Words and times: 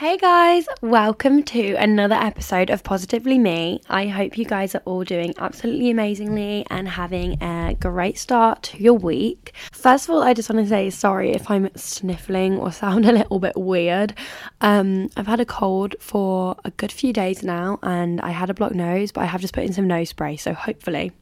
Hey 0.00 0.16
guys, 0.16 0.66
welcome 0.80 1.42
to 1.42 1.74
another 1.74 2.14
episode 2.14 2.70
of 2.70 2.82
Positively 2.82 3.38
Me. 3.38 3.82
I 3.90 4.06
hope 4.06 4.38
you 4.38 4.46
guys 4.46 4.74
are 4.74 4.80
all 4.86 5.04
doing 5.04 5.34
absolutely 5.36 5.90
amazingly 5.90 6.64
and 6.70 6.88
having 6.88 7.34
a 7.42 7.76
great 7.78 8.16
start 8.16 8.62
to 8.62 8.82
your 8.82 8.94
week. 8.94 9.52
First 9.72 10.08
of 10.08 10.14
all, 10.14 10.22
I 10.22 10.32
just 10.32 10.48
want 10.48 10.64
to 10.64 10.68
say 10.70 10.88
sorry 10.88 11.32
if 11.32 11.50
I'm 11.50 11.68
sniffling 11.76 12.56
or 12.56 12.72
sound 12.72 13.04
a 13.10 13.12
little 13.12 13.40
bit 13.40 13.58
weird. 13.58 14.14
Um, 14.62 15.10
I've 15.18 15.26
had 15.26 15.38
a 15.38 15.44
cold 15.44 15.96
for 16.00 16.56
a 16.64 16.70
good 16.70 16.92
few 16.92 17.12
days 17.12 17.42
now 17.42 17.78
and 17.82 18.22
I 18.22 18.30
had 18.30 18.48
a 18.48 18.54
blocked 18.54 18.74
nose, 18.74 19.12
but 19.12 19.20
I 19.20 19.26
have 19.26 19.42
just 19.42 19.52
put 19.52 19.64
in 19.64 19.74
some 19.74 19.86
nose 19.86 20.08
spray, 20.08 20.38
so 20.38 20.54
hopefully 20.54 21.12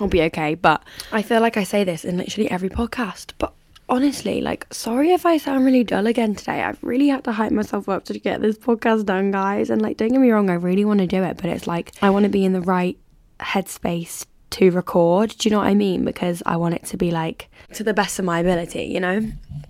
I'll 0.00 0.08
be 0.08 0.22
okay. 0.22 0.54
But 0.54 0.82
I 1.12 1.20
feel 1.20 1.42
like 1.42 1.58
I 1.58 1.64
say 1.64 1.84
this 1.84 2.06
in 2.06 2.16
literally 2.16 2.50
every 2.50 2.70
podcast, 2.70 3.32
but 3.36 3.52
honestly, 3.88 4.40
like, 4.40 4.66
sorry 4.72 5.12
if 5.12 5.26
I 5.26 5.38
sound 5.38 5.64
really 5.64 5.84
dull 5.84 6.06
again 6.06 6.34
today. 6.34 6.62
I've 6.62 6.82
really 6.82 7.08
had 7.08 7.24
to 7.24 7.32
hype 7.32 7.52
myself 7.52 7.88
up 7.88 8.04
to 8.06 8.18
get 8.18 8.40
this 8.40 8.58
podcast 8.58 9.06
done, 9.06 9.30
guys. 9.30 9.70
And, 9.70 9.82
like, 9.82 9.96
don't 9.96 10.08
get 10.08 10.20
me 10.20 10.30
wrong, 10.30 10.50
I 10.50 10.54
really 10.54 10.84
want 10.84 11.00
to 11.00 11.06
do 11.06 11.22
it, 11.22 11.36
but 11.36 11.46
it's 11.46 11.66
like, 11.66 11.92
I 12.02 12.10
want 12.10 12.24
to 12.24 12.28
be 12.28 12.44
in 12.44 12.52
the 12.52 12.60
right 12.60 12.98
headspace 13.40 14.26
to 14.50 14.70
record. 14.70 15.34
Do 15.38 15.48
you 15.48 15.50
know 15.50 15.58
what 15.58 15.68
I 15.68 15.74
mean? 15.74 16.04
Because 16.04 16.42
I 16.46 16.56
want 16.56 16.74
it 16.74 16.84
to 16.86 16.96
be, 16.96 17.10
like, 17.10 17.48
to 17.74 17.84
the 17.84 17.94
best 17.94 18.18
of 18.18 18.24
my 18.24 18.40
ability, 18.40 18.84
you 18.84 19.00
know? 19.00 19.20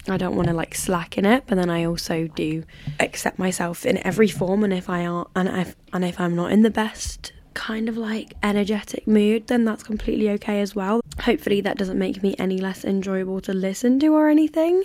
I 0.08 0.16
don't 0.16 0.36
want 0.36 0.48
to, 0.48 0.54
like, 0.54 0.74
slack 0.74 1.18
in 1.18 1.24
it, 1.24 1.44
but 1.46 1.56
then 1.56 1.70
I 1.70 1.84
also 1.84 2.26
do 2.28 2.64
accept 3.00 3.38
myself 3.38 3.84
in 3.84 3.98
every 4.06 4.28
form. 4.28 4.64
And 4.64 4.72
if 4.72 4.88
I 4.88 5.06
aren't, 5.06 5.28
and 5.34 5.48
if, 5.48 5.76
and 5.92 6.04
if 6.04 6.20
I'm 6.20 6.36
not 6.36 6.52
in 6.52 6.62
the 6.62 6.70
best 6.70 7.32
kind 7.56 7.88
of 7.88 7.96
like 7.96 8.34
energetic 8.42 9.08
mood, 9.08 9.46
then 9.48 9.64
that's 9.64 9.82
completely 9.82 10.28
okay 10.30 10.60
as 10.60 10.76
well. 10.76 11.00
Hopefully, 11.20 11.62
that 11.62 11.78
doesn't 11.78 11.98
make 11.98 12.22
me 12.22 12.36
any 12.38 12.58
less 12.58 12.84
enjoyable 12.84 13.40
to 13.40 13.52
listen 13.54 13.98
to 14.00 14.08
or 14.08 14.28
anything. 14.28 14.84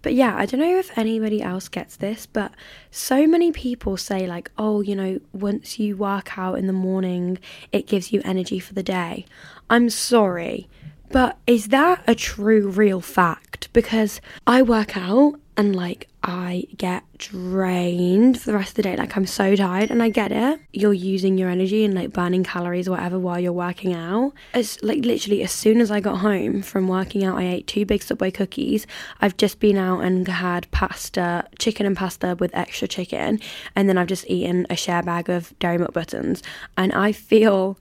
But 0.00 0.14
yeah, 0.14 0.36
I 0.36 0.46
don't 0.46 0.60
know 0.60 0.78
if 0.78 0.96
anybody 0.96 1.42
else 1.42 1.68
gets 1.68 1.96
this, 1.96 2.24
but 2.24 2.52
so 2.90 3.26
many 3.26 3.50
people 3.50 3.96
say, 3.96 4.26
like, 4.26 4.50
oh, 4.56 4.80
you 4.80 4.94
know, 4.94 5.20
once 5.32 5.78
you 5.80 5.96
work 5.96 6.38
out 6.38 6.56
in 6.58 6.68
the 6.68 6.72
morning, 6.72 7.38
it 7.72 7.88
gives 7.88 8.12
you 8.12 8.22
energy 8.24 8.60
for 8.60 8.74
the 8.74 8.82
day. 8.82 9.26
I'm 9.68 9.90
sorry. 9.90 10.68
But 11.10 11.36
is 11.46 11.68
that 11.68 12.02
a 12.06 12.14
true, 12.14 12.68
real 12.68 13.00
fact? 13.00 13.68
Because 13.72 14.20
I 14.46 14.62
work 14.62 14.96
out 14.96 15.40
and 15.56 15.74
like 15.76 16.08
I 16.22 16.64
get 16.76 17.04
drained 17.18 18.40
for 18.40 18.50
the 18.50 18.56
rest 18.56 18.70
of 18.70 18.74
the 18.76 18.82
day. 18.82 18.96
Like 18.96 19.16
I'm 19.16 19.26
so 19.26 19.54
tired 19.54 19.90
and 19.90 20.02
I 20.02 20.08
get 20.08 20.32
it. 20.32 20.60
You're 20.72 20.94
using 20.94 21.38
your 21.38 21.48
energy 21.48 21.84
and 21.84 21.94
like 21.94 22.12
burning 22.12 22.44
calories 22.44 22.88
or 22.88 22.92
whatever 22.92 23.18
while 23.18 23.38
you're 23.38 23.52
working 23.52 23.92
out. 23.92 24.32
As 24.52 24.82
like 24.82 25.04
literally 25.04 25.42
as 25.42 25.52
soon 25.52 25.80
as 25.80 25.90
I 25.90 26.00
got 26.00 26.18
home 26.18 26.62
from 26.62 26.88
working 26.88 27.24
out, 27.24 27.38
I 27.38 27.44
ate 27.44 27.66
two 27.66 27.84
big 27.84 28.02
Subway 28.02 28.30
cookies. 28.30 28.86
I've 29.20 29.36
just 29.36 29.60
been 29.60 29.76
out 29.76 30.00
and 30.00 30.26
had 30.26 30.70
pasta, 30.70 31.46
chicken 31.58 31.86
and 31.86 31.96
pasta 31.96 32.36
with 32.40 32.54
extra 32.54 32.88
chicken, 32.88 33.40
and 33.76 33.88
then 33.88 33.98
I've 33.98 34.08
just 34.08 34.28
eaten 34.28 34.66
a 34.70 34.76
share 34.76 35.02
bag 35.02 35.28
of 35.28 35.56
Dairy 35.58 35.78
Milk 35.78 35.92
buttons, 35.92 36.42
and 36.76 36.92
I 36.92 37.12
feel 37.12 37.78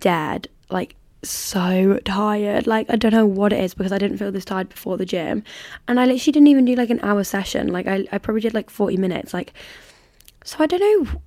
dead. 0.00 0.48
Like 0.68 0.96
so 1.22 1.98
tired. 2.04 2.66
Like, 2.66 2.86
I 2.90 2.96
don't 2.96 3.12
know 3.12 3.26
what 3.26 3.52
it 3.52 3.62
is 3.62 3.74
because 3.74 3.92
I 3.92 3.98
didn't 3.98 4.18
feel 4.18 4.32
this 4.32 4.44
tired 4.44 4.68
before 4.68 4.96
the 4.96 5.06
gym. 5.06 5.42
And 5.88 5.98
I 5.98 6.06
literally 6.06 6.32
didn't 6.32 6.46
even 6.48 6.64
do 6.64 6.74
like 6.74 6.90
an 6.90 7.00
hour 7.02 7.24
session. 7.24 7.68
Like, 7.68 7.86
I, 7.86 8.06
I 8.12 8.18
probably 8.18 8.40
did 8.40 8.54
like 8.54 8.70
40 8.70 8.96
minutes. 8.96 9.34
Like, 9.34 9.52
so 10.44 10.56
I 10.60 10.66
don't 10.66 10.80
know. 10.80 11.20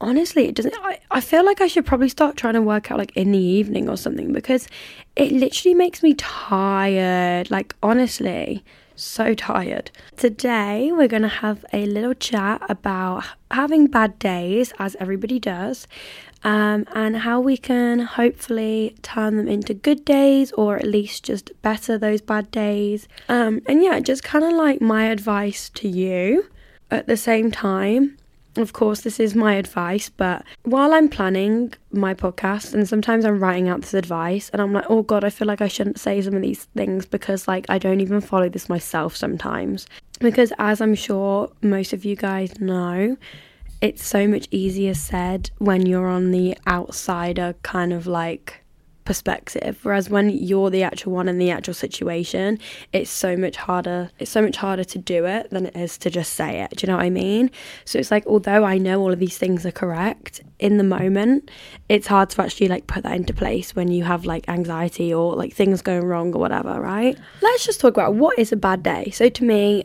Honestly, 0.00 0.48
it 0.48 0.56
doesn't. 0.56 0.74
I, 0.82 0.98
I 1.12 1.20
feel 1.20 1.44
like 1.44 1.60
I 1.60 1.68
should 1.68 1.86
probably 1.86 2.08
start 2.08 2.36
trying 2.36 2.54
to 2.54 2.62
work 2.62 2.90
out 2.90 2.98
like 2.98 3.16
in 3.16 3.30
the 3.30 3.38
evening 3.38 3.88
or 3.88 3.96
something 3.96 4.32
because 4.32 4.66
it 5.14 5.30
literally 5.30 5.74
makes 5.74 6.02
me 6.02 6.14
tired. 6.14 7.50
Like, 7.50 7.76
honestly, 7.82 8.64
so 8.96 9.34
tired. 9.34 9.90
Today, 10.16 10.90
we're 10.92 11.08
going 11.08 11.22
to 11.22 11.28
have 11.28 11.64
a 11.72 11.86
little 11.86 12.14
chat 12.14 12.62
about 12.68 13.24
having 13.50 13.86
bad 13.86 14.18
days, 14.18 14.72
as 14.78 14.96
everybody 14.98 15.38
does, 15.38 15.86
um, 16.44 16.86
and 16.92 17.18
how 17.18 17.40
we 17.40 17.56
can 17.56 18.00
hopefully 18.00 18.96
turn 19.02 19.36
them 19.36 19.48
into 19.48 19.74
good 19.74 20.04
days 20.04 20.52
or 20.52 20.76
at 20.76 20.86
least 20.86 21.24
just 21.24 21.50
better 21.62 21.98
those 21.98 22.20
bad 22.20 22.50
days. 22.50 23.08
Um, 23.28 23.62
and 23.66 23.82
yeah, 23.82 24.00
just 24.00 24.24
kind 24.24 24.44
of 24.44 24.52
like 24.52 24.80
my 24.80 25.04
advice 25.04 25.68
to 25.70 25.88
you 25.88 26.48
at 26.90 27.06
the 27.06 27.16
same 27.16 27.50
time. 27.50 28.18
Of 28.54 28.74
course, 28.74 29.00
this 29.00 29.18
is 29.18 29.34
my 29.34 29.54
advice, 29.54 30.10
but 30.10 30.44
while 30.64 30.92
I'm 30.92 31.08
planning 31.08 31.72
my 31.90 32.12
podcast, 32.12 32.74
and 32.74 32.86
sometimes 32.86 33.24
I'm 33.24 33.40
writing 33.40 33.70
out 33.70 33.80
this 33.80 33.94
advice, 33.94 34.50
and 34.50 34.60
I'm 34.60 34.74
like, 34.74 34.84
oh 34.90 35.02
God, 35.02 35.24
I 35.24 35.30
feel 35.30 35.48
like 35.48 35.62
I 35.62 35.68
shouldn't 35.68 35.98
say 35.98 36.20
some 36.20 36.34
of 36.34 36.42
these 36.42 36.64
things 36.76 37.06
because, 37.06 37.48
like, 37.48 37.64
I 37.70 37.78
don't 37.78 38.02
even 38.02 38.20
follow 38.20 38.50
this 38.50 38.68
myself 38.68 39.16
sometimes. 39.16 39.86
Because, 40.20 40.52
as 40.58 40.82
I'm 40.82 40.94
sure 40.94 41.50
most 41.62 41.94
of 41.94 42.04
you 42.04 42.14
guys 42.14 42.60
know, 42.60 43.16
it's 43.82 44.06
so 44.06 44.28
much 44.28 44.46
easier 44.52 44.94
said 44.94 45.50
when 45.58 45.84
you're 45.84 46.06
on 46.06 46.30
the 46.30 46.56
outsider 46.68 47.54
kind 47.62 47.92
of 47.92 48.06
like 48.06 48.60
perspective 49.04 49.80
whereas 49.82 50.08
when 50.08 50.30
you're 50.30 50.70
the 50.70 50.84
actual 50.84 51.12
one 51.12 51.28
in 51.28 51.36
the 51.36 51.50
actual 51.50 51.74
situation 51.74 52.56
it's 52.92 53.10
so 53.10 53.36
much 53.36 53.56
harder 53.56 54.08
it's 54.20 54.30
so 54.30 54.40
much 54.40 54.56
harder 54.56 54.84
to 54.84 54.96
do 54.96 55.26
it 55.26 55.50
than 55.50 55.66
it 55.66 55.74
is 55.74 55.98
to 55.98 56.08
just 56.08 56.34
say 56.34 56.60
it 56.60 56.70
do 56.70 56.86
you 56.86 56.90
know 56.90 56.96
what 56.96 57.04
i 57.04 57.10
mean? 57.10 57.50
So 57.84 57.98
it's 57.98 58.12
like 58.12 58.24
although 58.28 58.62
i 58.62 58.78
know 58.78 59.00
all 59.00 59.12
of 59.12 59.18
these 59.18 59.36
things 59.36 59.66
are 59.66 59.72
correct 59.72 60.40
in 60.60 60.78
the 60.78 60.84
moment 60.84 61.50
it's 61.88 62.06
hard 62.06 62.30
to 62.30 62.42
actually 62.42 62.68
like 62.68 62.86
put 62.86 63.02
that 63.02 63.16
into 63.16 63.34
place 63.34 63.74
when 63.74 63.88
you 63.88 64.04
have 64.04 64.24
like 64.24 64.48
anxiety 64.48 65.12
or 65.12 65.34
like 65.34 65.52
things 65.52 65.82
going 65.82 66.04
wrong 66.04 66.32
or 66.32 66.38
whatever 66.38 66.80
right? 66.80 67.18
Let's 67.40 67.66
just 67.66 67.80
talk 67.80 67.94
about 67.94 68.14
what 68.14 68.38
is 68.38 68.52
a 68.52 68.56
bad 68.56 68.82
day. 68.82 69.10
So 69.10 69.28
to 69.28 69.44
me 69.44 69.84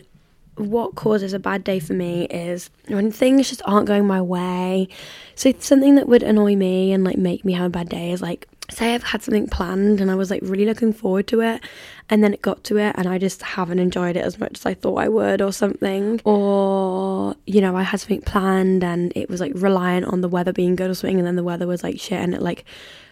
what 0.57 0.95
causes 0.95 1.33
a 1.33 1.39
bad 1.39 1.63
day 1.63 1.79
for 1.79 1.93
me 1.93 2.25
is 2.25 2.69
when 2.87 3.11
things 3.11 3.49
just 3.49 3.61
aren't 3.65 3.87
going 3.87 4.05
my 4.05 4.21
way. 4.21 4.87
So 5.35 5.53
something 5.59 5.95
that 5.95 6.07
would 6.07 6.23
annoy 6.23 6.55
me 6.55 6.91
and 6.91 7.03
like 7.03 7.17
make 7.17 7.45
me 7.45 7.53
have 7.53 7.67
a 7.67 7.69
bad 7.69 7.89
day 7.89 8.11
is 8.11 8.21
like 8.21 8.47
say 8.69 8.93
I've 8.93 9.03
had 9.03 9.23
something 9.23 9.47
planned 9.47 10.01
and 10.01 10.11
I 10.11 10.15
was 10.15 10.29
like 10.29 10.41
really 10.43 10.65
looking 10.65 10.91
forward 10.91 11.27
to 11.27 11.41
it 11.41 11.63
and 12.09 12.23
then 12.23 12.33
it 12.33 12.41
got 12.41 12.63
to 12.65 12.77
it 12.77 12.95
and 12.97 13.07
I 13.07 13.17
just 13.17 13.41
haven't 13.41 13.79
enjoyed 13.79 14.17
it 14.17 14.25
as 14.25 14.39
much 14.39 14.59
as 14.59 14.65
I 14.65 14.73
thought 14.73 14.97
I 14.97 15.07
would 15.07 15.41
or 15.41 15.53
something 15.53 16.19
or 16.25 17.35
you 17.45 17.61
know 17.61 17.77
I 17.77 17.83
had 17.83 18.01
something 18.01 18.21
planned 18.21 18.83
and 18.83 19.13
it 19.15 19.29
was 19.29 19.39
like 19.39 19.53
reliant 19.55 20.07
on 20.07 20.21
the 20.21 20.27
weather 20.27 20.51
being 20.51 20.75
good 20.75 20.89
or 20.89 20.95
something 20.95 21.17
and 21.17 21.25
then 21.25 21.37
the 21.37 21.43
weather 21.43 21.65
was 21.65 21.81
like 21.81 21.99
shit 21.99 22.19
and 22.19 22.33
it 22.33 22.41
like 22.41 22.65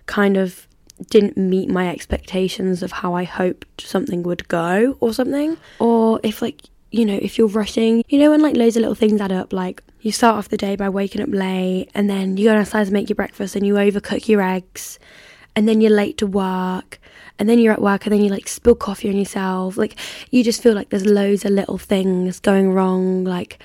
kind 0.07 0.35
of 0.35 0.67
didn't 1.09 1.37
meet 1.37 1.69
my 1.69 1.89
expectations 1.89 2.83
of 2.83 2.91
how 2.91 3.13
I 3.13 3.23
hoped 3.23 3.81
something 3.81 4.23
would 4.23 4.47
go 4.47 4.97
or 4.99 5.13
something 5.13 5.57
or 5.79 6.19
if 6.23 6.41
like 6.41 6.63
you 6.95 7.05
know, 7.05 7.19
if 7.21 7.37
you're 7.37 7.47
rushing, 7.47 8.03
you 8.07 8.17
know, 8.17 8.31
when 8.31 8.41
like 8.41 8.55
loads 8.55 8.77
of 8.77 8.81
little 8.81 8.95
things 8.95 9.19
add 9.19 9.31
up, 9.31 9.51
like 9.51 9.83
you 9.99 10.11
start 10.11 10.37
off 10.37 10.49
the 10.49 10.57
day 10.57 10.75
by 10.75 10.87
waking 10.87 11.21
up 11.21 11.29
late 11.29 11.89
and 11.93 12.09
then 12.09 12.37
you 12.37 12.45
go 12.45 12.53
downstairs 12.53 12.87
and 12.87 12.93
make 12.93 13.09
your 13.09 13.15
breakfast 13.15 13.55
and 13.55 13.67
you 13.67 13.73
overcook 13.73 14.27
your 14.29 14.41
eggs 14.41 14.97
and 15.55 15.67
then 15.67 15.81
you're 15.81 15.91
late 15.91 16.17
to 16.17 16.27
work 16.27 16.99
and 17.37 17.49
then 17.49 17.59
you're 17.59 17.73
at 17.73 17.81
work 17.81 18.05
and 18.05 18.13
then 18.13 18.21
you 18.21 18.29
like 18.29 18.47
spill 18.47 18.75
coffee 18.75 19.09
on 19.09 19.17
yourself. 19.17 19.75
Like 19.75 19.97
you 20.31 20.43
just 20.43 20.63
feel 20.63 20.73
like 20.73 20.89
there's 20.89 21.05
loads 21.05 21.43
of 21.43 21.51
little 21.51 21.77
things 21.77 22.39
going 22.39 22.71
wrong, 22.71 23.25
like 23.25 23.59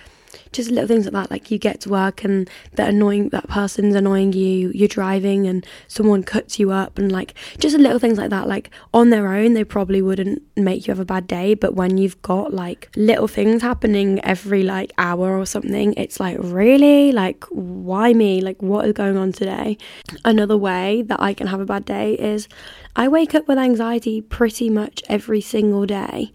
just 0.53 0.71
little 0.71 0.89
things 0.89 1.05
like 1.05 1.13
that. 1.13 1.31
Like 1.31 1.51
you 1.51 1.59
get 1.59 1.81
to 1.83 1.89
work 1.89 2.25
and 2.25 2.49
that 2.75 2.91
annoying 2.91 3.29
that 3.31 3.49
person's 3.49 3.95
annoying 3.95 4.33
you. 4.33 4.71
You're 4.75 4.89
driving 4.89 5.47
and 5.47 5.67
someone 5.89 6.23
cuts 6.23 6.59
you 6.59 6.71
up 6.71 6.99
and 6.99 7.11
like 7.11 7.35
just 7.59 7.77
little 7.77 7.99
things 7.99 8.19
like 8.19 8.31
that. 8.31 8.49
Like 8.49 8.71
on 8.93 9.11
their 9.11 9.29
own, 9.29 9.55
they 9.55 9.65
probably 9.65 10.03
wouldn't 10.03 10.43
make 10.57 10.87
you 10.87 10.93
have 10.93 11.01
a 11.01 11.05
bad 11.05 11.27
day, 11.27 11.55
but 11.55 11.75
when 11.75 11.99
you've 11.99 12.21
got 12.23 12.53
like 12.53 12.91
little 12.97 13.29
things 13.29 13.63
happening 13.63 14.21
every 14.25 14.63
like 14.63 14.93
hour 14.99 15.39
or 15.39 15.47
something, 15.47 15.95
it's 15.95 16.21
like 16.21 16.37
really 16.41 17.13
like 17.13 17.45
why 17.51 18.13
me? 18.13 18.41
Like 18.41 18.61
what 18.63 18.87
is 18.87 18.93
going 18.93 19.17
on 19.17 19.33
today? 19.33 19.79
Another 20.25 20.57
way 20.57 21.03
that 21.03 21.21
I 21.21 21.35
can 21.35 21.47
have 21.47 21.61
a 21.61 21.67
bad 21.67 21.85
day 21.85 22.15
is 22.15 22.49
I 22.97 23.09
wake 23.09 23.35
up 23.35 23.47
with 23.47 23.59
anxiety 23.59 24.21
pretty 24.21 24.69
much 24.69 25.03
every 25.09 25.41
single 25.41 25.87
day. 25.87 26.33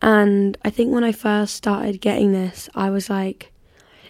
And 0.00 0.56
I 0.64 0.70
think 0.70 0.92
when 0.92 1.04
I 1.04 1.12
first 1.12 1.54
started 1.54 2.00
getting 2.00 2.32
this, 2.32 2.68
I 2.74 2.90
was 2.90 3.10
like, 3.10 3.52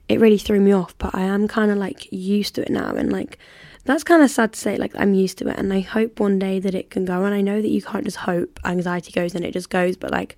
it 0.08 0.20
really 0.20 0.38
threw 0.38 0.60
me 0.60 0.72
off, 0.72 0.96
but 0.98 1.14
I 1.14 1.22
am 1.22 1.48
kind 1.48 1.70
of 1.70 1.78
like 1.78 2.10
used 2.12 2.54
to 2.56 2.62
it 2.62 2.70
now. 2.70 2.94
And 2.94 3.12
like, 3.12 3.38
that's 3.84 4.04
kind 4.04 4.22
of 4.22 4.30
sad 4.30 4.52
to 4.52 4.58
say, 4.58 4.76
like, 4.76 4.92
I'm 4.96 5.14
used 5.14 5.38
to 5.38 5.48
it. 5.48 5.58
And 5.58 5.72
I 5.72 5.80
hope 5.80 6.20
one 6.20 6.38
day 6.38 6.60
that 6.60 6.74
it 6.74 6.90
can 6.90 7.04
go. 7.04 7.24
And 7.24 7.34
I 7.34 7.40
know 7.40 7.60
that 7.62 7.68
you 7.68 7.82
can't 7.82 8.04
just 8.04 8.18
hope 8.18 8.58
anxiety 8.64 9.12
goes 9.12 9.34
and 9.34 9.44
it 9.44 9.52
just 9.52 9.70
goes, 9.70 9.96
but 9.96 10.10
like, 10.10 10.36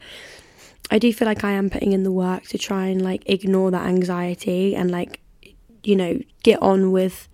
I 0.91 0.99
do 0.99 1.13
feel 1.13 1.27
like 1.27 1.45
I 1.45 1.53
am 1.53 1.71
putting 1.71 1.93
in 1.93 2.03
the 2.03 2.13
work 2.13 2.45
to 2.49 2.59
try 2.59 2.87
and 2.87 3.03
like 3.03 3.23
ignore 3.27 3.71
that 3.71 3.87
anxiety 3.87 4.75
and 4.75 4.91
like, 4.91 5.21
you 5.83 5.97
know, 5.97 6.19
get 6.43 6.61
on 6.63 6.91
with 6.93 7.29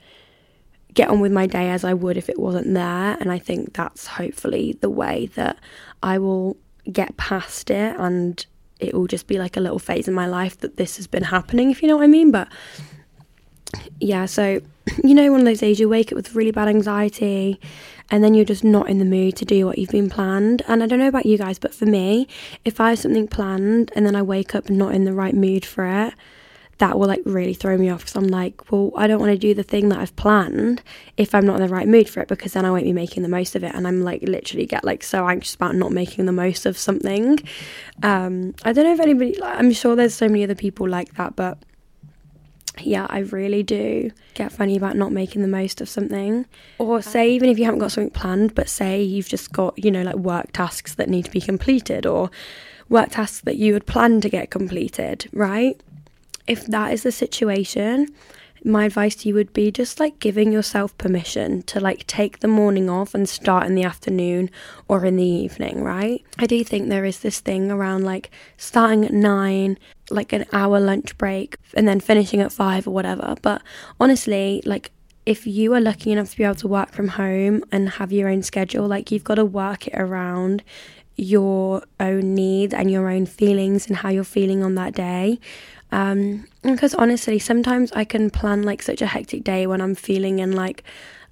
get 0.93 1.11
on 1.11 1.21
with 1.21 1.33
my 1.33 1.47
day 1.47 1.71
as 1.71 1.85
I 1.85 1.93
would 1.93 2.17
if 2.17 2.29
it 2.29 2.39
wasn't 2.39 2.73
there. 2.73 3.17
And 3.21 3.31
I 3.31 3.39
think 3.39 3.75
that's 3.75 4.07
hopefully 4.07 4.79
the 4.81 4.91
way 4.91 5.27
that 5.35 5.59
I 6.03 6.19
will 6.19 6.57
get 6.91 7.17
past 7.17 7.71
it 7.71 7.97
and 7.99 8.45
it 8.79 8.95
will 8.95 9.07
just 9.07 9.27
be 9.27 9.39
like 9.39 9.57
a 9.57 9.61
little 9.61 9.79
phase 9.79 10.07
in 10.07 10.15
my 10.15 10.27
life 10.27 10.59
that 10.59 10.77
this 10.77 10.97
has 10.97 11.07
been 11.07 11.25
happening, 11.25 11.71
if 11.71 11.83
you 11.83 11.89
know 11.89 11.97
what 11.97 12.05
I 12.05 12.09
mean. 12.09 12.31
But 12.31 12.49
yeah, 14.01 14.27
so 14.27 14.61
you 15.05 15.15
know, 15.15 15.31
one 15.31 15.41
of 15.41 15.47
those 15.47 15.61
days 15.61 15.81
you 15.81 15.89
wake 15.89 16.13
up 16.13 16.17
with 16.17 16.35
really 16.35 16.51
bad 16.51 16.69
anxiety 16.69 17.61
and 18.11 18.23
then 18.23 18.35
you're 18.35 18.45
just 18.45 18.65
not 18.65 18.89
in 18.89 18.99
the 18.99 19.05
mood 19.05 19.37
to 19.37 19.45
do 19.45 19.67
what 19.67 19.79
you've 19.79 19.91
been 19.91 20.11
planned. 20.11 20.63
And 20.69 20.83
I 20.83 20.87
don't 20.87 20.99
know 20.99 21.09
about 21.09 21.27
you 21.27 21.39
guys, 21.39 21.59
but 21.59 21.75
for 21.75 21.87
me, 21.87 22.29
if 22.65 22.81
I 22.81 22.91
have 22.91 22.99
something 22.99 23.27
planned 23.27 23.91
and 23.97 24.07
then 24.07 24.15
I 24.15 24.23
wake 24.23 24.55
up 24.55 24.71
not 24.71 24.95
in 24.95 25.05
the 25.05 25.13
right 25.13 25.35
mood 25.35 25.65
for 25.65 25.85
it, 25.87 26.15
that 26.79 26.99
will 26.99 27.07
like 27.07 27.23
really 27.25 27.55
throw 27.55 27.77
me 27.79 27.89
off 27.89 28.01
because 28.01 28.17
I'm 28.17 28.29
like, 28.29 28.71
well, 28.71 28.93
I 28.97 29.07
don't 29.07 29.19
want 29.19 29.33
to 29.33 29.39
do 29.39 29.55
the 29.55 29.63
thing 29.63 29.89
that 29.89 29.99
I've 29.99 30.15
planned 30.17 30.83
if 31.17 31.35
I'm 31.35 31.47
not 31.47 31.61
in 31.61 31.67
the 31.67 31.73
right 31.73 31.89
mood 31.89 32.09
for 32.09 32.21
it 32.21 32.29
because 32.29 32.53
then 32.53 32.65
I 32.65 32.71
won't 32.71 32.85
be 32.85 32.93
making 32.93 33.23
the 33.23 33.29
most 33.29 33.57
of 33.57 33.65
it. 33.65 33.75
And 33.75 33.89
I'm 33.89 34.03
like, 34.03 34.23
literally 34.23 34.67
get 34.67 34.85
like 34.85 35.03
so 35.03 35.27
anxious 35.27 35.55
about 35.55 35.75
not 35.75 35.93
making 35.93 36.27
the 36.27 36.33
most 36.33 36.67
of 36.67 36.77
something. 36.77 37.39
Um, 38.03 38.55
I 38.65 38.73
don't 38.73 38.85
know 38.85 38.93
if 38.93 39.01
anybody, 39.01 39.35
like, 39.39 39.59
I'm 39.59 39.73
sure 39.73 39.97
there's 39.97 40.15
so 40.15 40.29
many 40.29 40.45
other 40.45 40.55
people 40.55 40.87
like 40.87 41.15
that, 41.15 41.35
but 41.35 41.59
yeah, 42.79 43.07
I 43.09 43.21
really 43.21 43.63
do 43.63 44.11
get 44.35 44.53
funny 44.53 44.77
about 44.77 44.97
not 44.97 45.13
making 45.13 45.41
the 45.41 45.49
most 45.49 45.81
of 45.81 45.89
something. 45.89 46.45
Or 46.79 47.01
say, 47.01 47.31
even 47.31 47.49
if 47.49 47.59
you 47.59 47.65
haven't 47.65 47.81
got 47.81 47.93
something 47.93 48.11
planned, 48.11 48.55
but 48.55 48.69
say 48.69 49.03
you've 49.03 49.29
just 49.29 49.51
got, 49.51 49.83
you 49.83 49.91
know, 49.91 50.03
like 50.03 50.17
work 50.17 50.53
tasks 50.53 50.95
that 50.97 51.09
need 51.09 51.25
to 51.25 51.31
be 51.31 51.41
completed 51.41 52.05
or 52.05 52.31
work 52.91 53.11
tasks 53.13 53.41
that 53.41 53.57
you 53.57 53.73
had 53.73 53.87
planned 53.87 54.23
to 54.23 54.29
get 54.29 54.51
completed, 54.51 55.29
right? 55.33 55.81
If 56.47 56.67
that 56.67 56.93
is 56.93 57.03
the 57.03 57.13
situation, 57.13 58.09
my 58.65 58.87
advice 58.87 59.15
to 59.15 59.29
you 59.29 59.35
would 59.35 59.53
be 59.53 59.71
just 59.71 60.01
like 60.01 60.19
giving 60.19 60.51
yourself 60.53 60.97
permission 60.99 61.63
to 61.63 61.79
like 61.79 62.07
take 62.07 62.41
the 62.41 62.49
morning 62.49 62.91
off 62.91 63.15
and 63.15 63.29
start 63.29 63.67
in 63.67 63.75
the 63.75 63.85
afternoon 63.85 64.51
or 64.89 65.05
in 65.05 65.17
the 65.17 65.25
evening, 65.25 65.83
right? 65.83 66.25
I 66.39 66.47
do 66.47 66.65
think 66.65 66.89
there 66.89 67.05
is 67.05 67.21
this 67.21 67.41
thing 67.41 67.71
around 67.71 68.05
like 68.05 68.31
starting 68.57 69.05
at 69.05 69.13
nine, 69.13 69.79
like 70.11 70.33
an 70.33 70.47
hour 70.53 70.81
lunch 70.81 71.17
break, 71.17 71.57
and 71.75 71.87
then 71.87 72.01
finishing 72.01 72.41
at 72.41 72.53
five 72.53 72.89
or 72.89 72.91
whatever. 72.93 73.37
But 73.41 73.63
honestly, 74.01 74.63
like 74.67 74.91
if 75.27 75.47
you 75.47 75.75
are 75.75 75.81
lucky 75.81 76.13
enough 76.13 76.31
to 76.31 76.37
be 76.37 76.45
able 76.45 76.55
to 76.57 76.69
work 76.69 76.93
from 76.93 77.09
home 77.09 77.63
and 77.71 77.89
have 77.91 78.13
your 78.13 78.29
own 78.29 78.43
schedule, 78.43 78.87
like 78.87 79.13
you've 79.13 79.25
got 79.25 79.37
to 79.37 79.45
work 79.45 79.87
it 79.87 79.95
around 79.95 80.65
your 81.17 81.83
own 81.99 82.35
needs 82.35 82.75
and 82.75 82.91
your 82.91 83.09
own 83.09 83.27
feelings 83.27 83.87
and 83.87 83.97
how 83.97 84.11
you're 84.11 84.25
feeling 84.25 84.63
on 84.63 84.75
that 84.75 84.95
day. 84.95 85.41
Um, 85.93 86.47
because 86.63 86.95
honestly, 86.95 87.39
sometimes 87.39 87.93
I 87.93 88.05
can 88.05 88.31
plan 88.31 88.63
like 88.63 88.83
such 88.83 89.03
a 89.03 89.07
hectic 89.07 89.45
day 89.45 89.67
when 89.67 89.81
I'm 89.81 89.95
feeling 89.95 90.41
in 90.41 90.53
like 90.53 90.83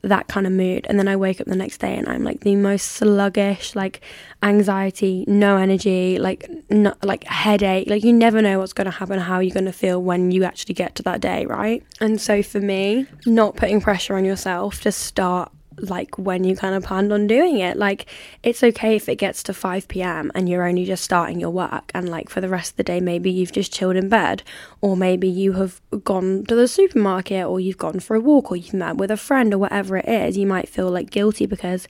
that 0.03 0.29
kind 0.29 0.47
of 0.47 0.53
mood, 0.53 0.87
and 0.89 0.99
then 0.99 1.09
I 1.09 1.17
wake 1.17 1.41
up 1.41 1.47
the 1.47 1.56
next 1.56 1.79
day 1.79 1.97
and 1.97 2.09
I'm 2.09 2.23
like 2.23 2.41
the 2.41 2.56
most 2.56 2.93
sluggish, 2.93 3.75
like 3.75 4.01
anxiety, 4.43 5.25
no 5.27 5.56
energy, 5.56 6.19
like 6.19 6.49
no, 6.71 6.95
like 7.03 7.25
headache. 7.25 7.89
Like 7.89 8.05
you 8.05 8.12
never 8.12 8.43
know 8.43 8.59
what's 8.59 8.75
going 8.75 8.85
to 8.85 8.91
happen, 8.91 9.19
how 9.19 9.41
you're 9.41 9.55
going 9.55 9.65
to 9.65 9.73
feel 9.73 10.03
when 10.03 10.31
you 10.31 10.45
actually 10.45 10.75
get 10.75 10.95
to 10.97 11.03
that 11.05 11.21
day, 11.21 11.47
right? 11.47 11.83
And 12.01 12.21
so 12.21 12.43
for 12.43 12.61
me, 12.61 13.06
not 13.27 13.56
putting 13.56 13.81
pressure 13.81 14.15
on 14.17 14.25
yourself 14.25 14.83
to 14.83 14.93
start 14.93 15.51
like 15.79 16.17
when 16.19 16.44
you 16.44 16.56
kind 16.56 16.75
of 16.75 16.85
planned 16.85 17.12
on 17.12 17.26
doing 17.26 17.59
it. 17.59 17.76
Like 17.76 18.06
it's 18.43 18.62
okay 18.62 18.97
if 18.97 19.09
it 19.09 19.17
gets 19.17 19.43
to 19.44 19.55
5 19.55 19.88
p.m. 19.88 20.31
and 20.35 20.49
you're 20.49 20.67
only 20.67 20.85
just 20.85 21.05
starting 21.05 21.41
your 21.41 21.50
work 21.50 21.91
and 21.94 22.09
like 22.09 22.29
for 22.29 22.41
the 22.41 22.49
rest 22.49 22.73
of 22.73 22.76
the 22.76 22.85
day 22.85 23.00
maybe 23.00 23.31
you've 23.31 23.53
just 23.53 23.73
chilled 23.73 23.97
in 23.97 24.09
bed 24.09 24.43
or 24.81 24.97
maybe 24.97 25.29
you 25.29 25.55
have 25.55 25.81
gone 26.05 26.44
to 26.47 26.55
the 26.55 26.69
supermarket 26.69 27.47
or 27.47 27.61
you've 27.61 27.79
gone 27.79 28.00
for 28.00 28.17
a 28.17 28.21
walk 28.21 28.50
or 28.50 28.56
you've 28.56 28.75
met 28.75 28.97
with 28.97 29.11
a 29.11 29.17
friend 29.17 29.53
or 29.55 29.59
whatever 29.59 29.97
it 29.97 30.09
is. 30.09 30.37
You 30.37 30.47
might 30.47 30.69
feel 30.69 30.91
like 30.91 31.11
guilty 31.11 31.47
because 31.47 31.88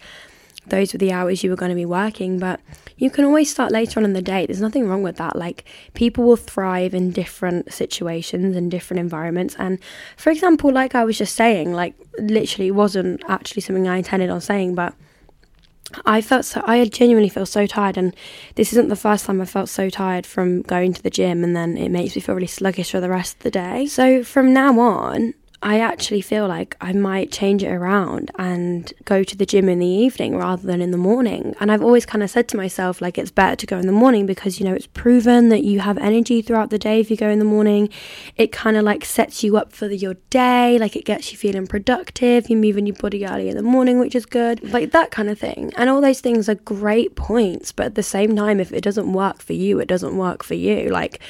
those 0.67 0.93
were 0.93 0.99
the 0.99 1.13
hours 1.13 1.43
you 1.43 1.51
were 1.51 1.57
going 1.57 1.71
to 1.71 1.77
be 1.77 1.87
working, 1.87 2.39
but 2.39 2.61
you 2.97 3.11
can 3.11 3.25
always 3.25 3.51
start 3.51 3.73
later 3.73 4.01
on 4.01 4.05
in 4.05 4.13
the 4.13 4.23
day. 4.23 4.47
There's 4.47 4.61
nothing 4.61 4.89
wrong 4.89 5.03
with 5.03 5.17
that. 5.17 5.37
Like, 5.37 5.65
people 5.95 6.25
will 6.25 6.37
thrive 6.37 6.95
in 6.95 7.11
different 7.11 7.73
situations 7.73 8.57
and 8.57 8.71
different 8.71 9.01
environments. 9.01 9.57
And 9.59 9.79
for 10.17 10.31
example, 10.31 10.73
like 10.73 10.95
I 10.95 11.05
was 11.05 11.19
just 11.19 11.35
saying, 11.35 11.73
like, 11.73 11.95
literally 12.19 12.71
wasn't 12.71 13.23
actually 13.29 13.63
something 13.63 13.89
I 13.89 13.99
intended 13.99 14.31
on 14.31 14.41
saying, 14.41 14.75
but 14.75 14.95
I 16.07 16.21
felt 16.23 16.45
so, 16.45 16.63
I 16.65 16.85
genuinely 16.87 17.29
feel 17.29 17.47
so 17.47 17.67
tired. 17.67 17.97
And 17.97 18.15
this 18.55 18.73
isn't 18.73 18.89
the 18.89 18.97
first 18.97 19.27
time 19.27 19.41
I 19.41 19.45
felt 19.45 19.69
so 19.69 19.91
tired 19.91 20.27
from 20.27 20.63
going 20.63 20.93
to 20.95 21.03
the 21.03 21.11
gym, 21.11 21.45
and 21.45 21.55
then 21.55 21.77
it 21.77 21.91
makes 21.91 22.17
me 22.17 22.23
feel 22.23 22.35
really 22.35 22.47
sluggish 22.47 22.93
for 22.93 23.01
the 23.01 23.11
rest 23.11 23.37
of 23.37 23.43
the 23.43 23.51
day. 23.51 23.87
So 23.87 24.25
from 24.25 24.53
now 24.53 24.79
on, 24.81 25.35
I 25.63 25.81
actually 25.81 26.21
feel 26.21 26.47
like 26.47 26.77
I 26.81 26.93
might 26.93 27.33
change 27.33 27.63
it 27.63 27.73
around 27.73 28.31
and 28.39 28.93
go 29.07 29.25
to 29.25 29.37
the 29.37 29.47
gym 29.47 29.69
in 29.71 29.79
the 29.79 29.87
evening 29.87 30.37
rather 30.37 30.67
than 30.67 30.83
in 30.83 30.91
the 30.91 30.99
morning. 30.99 31.55
And 31.59 31.73
I've 31.73 31.83
always 31.83 32.05
kind 32.05 32.23
of 32.23 32.29
said 32.29 32.49
to 32.49 32.57
myself, 32.59 33.01
like, 33.01 33.17
it's 33.17 33.31
better 33.31 33.57
to 33.57 33.67
go 33.67 33.79
in 33.79 33.87
the 33.87 33.93
morning 33.93 34.27
because, 34.27 34.61
you 34.61 34.67
know, 34.67 34.75
it's 34.75 34.89
proven 34.89 35.49
that 35.49 35.65
you 35.65 35.81
have 35.81 35.97
energy 35.97 36.43
throughout 36.43 36.69
the 36.69 36.79
day 36.79 37.01
if 37.01 37.11
you 37.11 37.17
go 37.17 37.31
in 37.31 37.39
the 37.39 37.47
morning. 37.47 37.89
It 38.37 38.53
kind 38.53 38.77
of 38.77 38.85
like 38.85 39.07
sets 39.07 39.43
you 39.43 39.57
up 39.57 39.73
for 39.73 39.89
the, 39.89 39.97
your 39.97 40.15
day, 40.29 40.79
like, 40.79 40.97
it 40.97 41.07
gets 41.07 41.33
you 41.33 41.39
feeling 41.39 41.67
productive. 41.67 42.51
You're 42.51 42.59
moving 42.59 42.87
your 42.87 42.97
body 42.97 43.25
early 43.25 43.49
in 43.49 43.57
the 43.57 43.63
morning, 43.63 43.99
which 43.99 44.15
is 44.15 44.27
good, 44.27 44.71
like 44.71 44.91
that 44.91 45.13
kind 45.13 45.31
of 45.31 45.39
thing. 45.39 45.73
And 45.77 45.89
all 45.89 46.03
those 46.03 46.21
things 46.21 46.47
are 46.49 46.57
great 46.57 47.17
points, 47.17 47.73
but 47.73 47.87
at 47.87 47.95
the 47.95 48.03
same 48.03 48.37
time, 48.37 48.61
if 48.61 48.71
it 48.71 48.83
doesn't 48.83 49.13
work 49.15 49.41
for 49.41 49.55
you, 49.55 49.81
it 49.81 49.89
doesn't 49.89 50.19
work 50.19 50.43
for 50.43 50.55
you. 50.55 50.91
Like, 50.91 51.21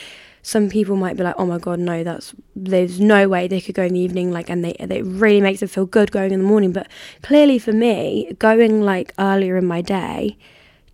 some 0.45 0.69
people 0.69 0.95
might 0.95 1.17
be 1.17 1.23
like, 1.23 1.35
oh 1.39 1.47
my 1.47 1.57
god, 1.57 1.79
no, 1.81 2.05
that's 2.05 2.35
there's 2.55 3.01
no 3.01 3.27
way 3.29 3.49
they 3.49 3.63
could 3.63 3.75
go 3.75 3.83
in 3.83 3.95
the 3.95 4.01
evening, 4.01 4.31
like, 4.31 4.51
and 4.51 4.63
they 4.63 4.73
it 4.73 5.05
really 5.05 5.41
makes 5.41 5.61
them 5.61 5.71
feel 5.71 5.87
good 5.87 6.13
going 6.13 6.33
in 6.33 6.41
the 6.41 6.47
morning. 6.47 6.71
But 6.71 6.87
clearly, 7.23 7.59
for 7.59 7.73
me, 7.73 8.31
going 8.39 8.83
like 8.83 9.15
earlier 9.19 9.57
in 9.57 9.65
my 9.65 9.81
day 9.81 10.37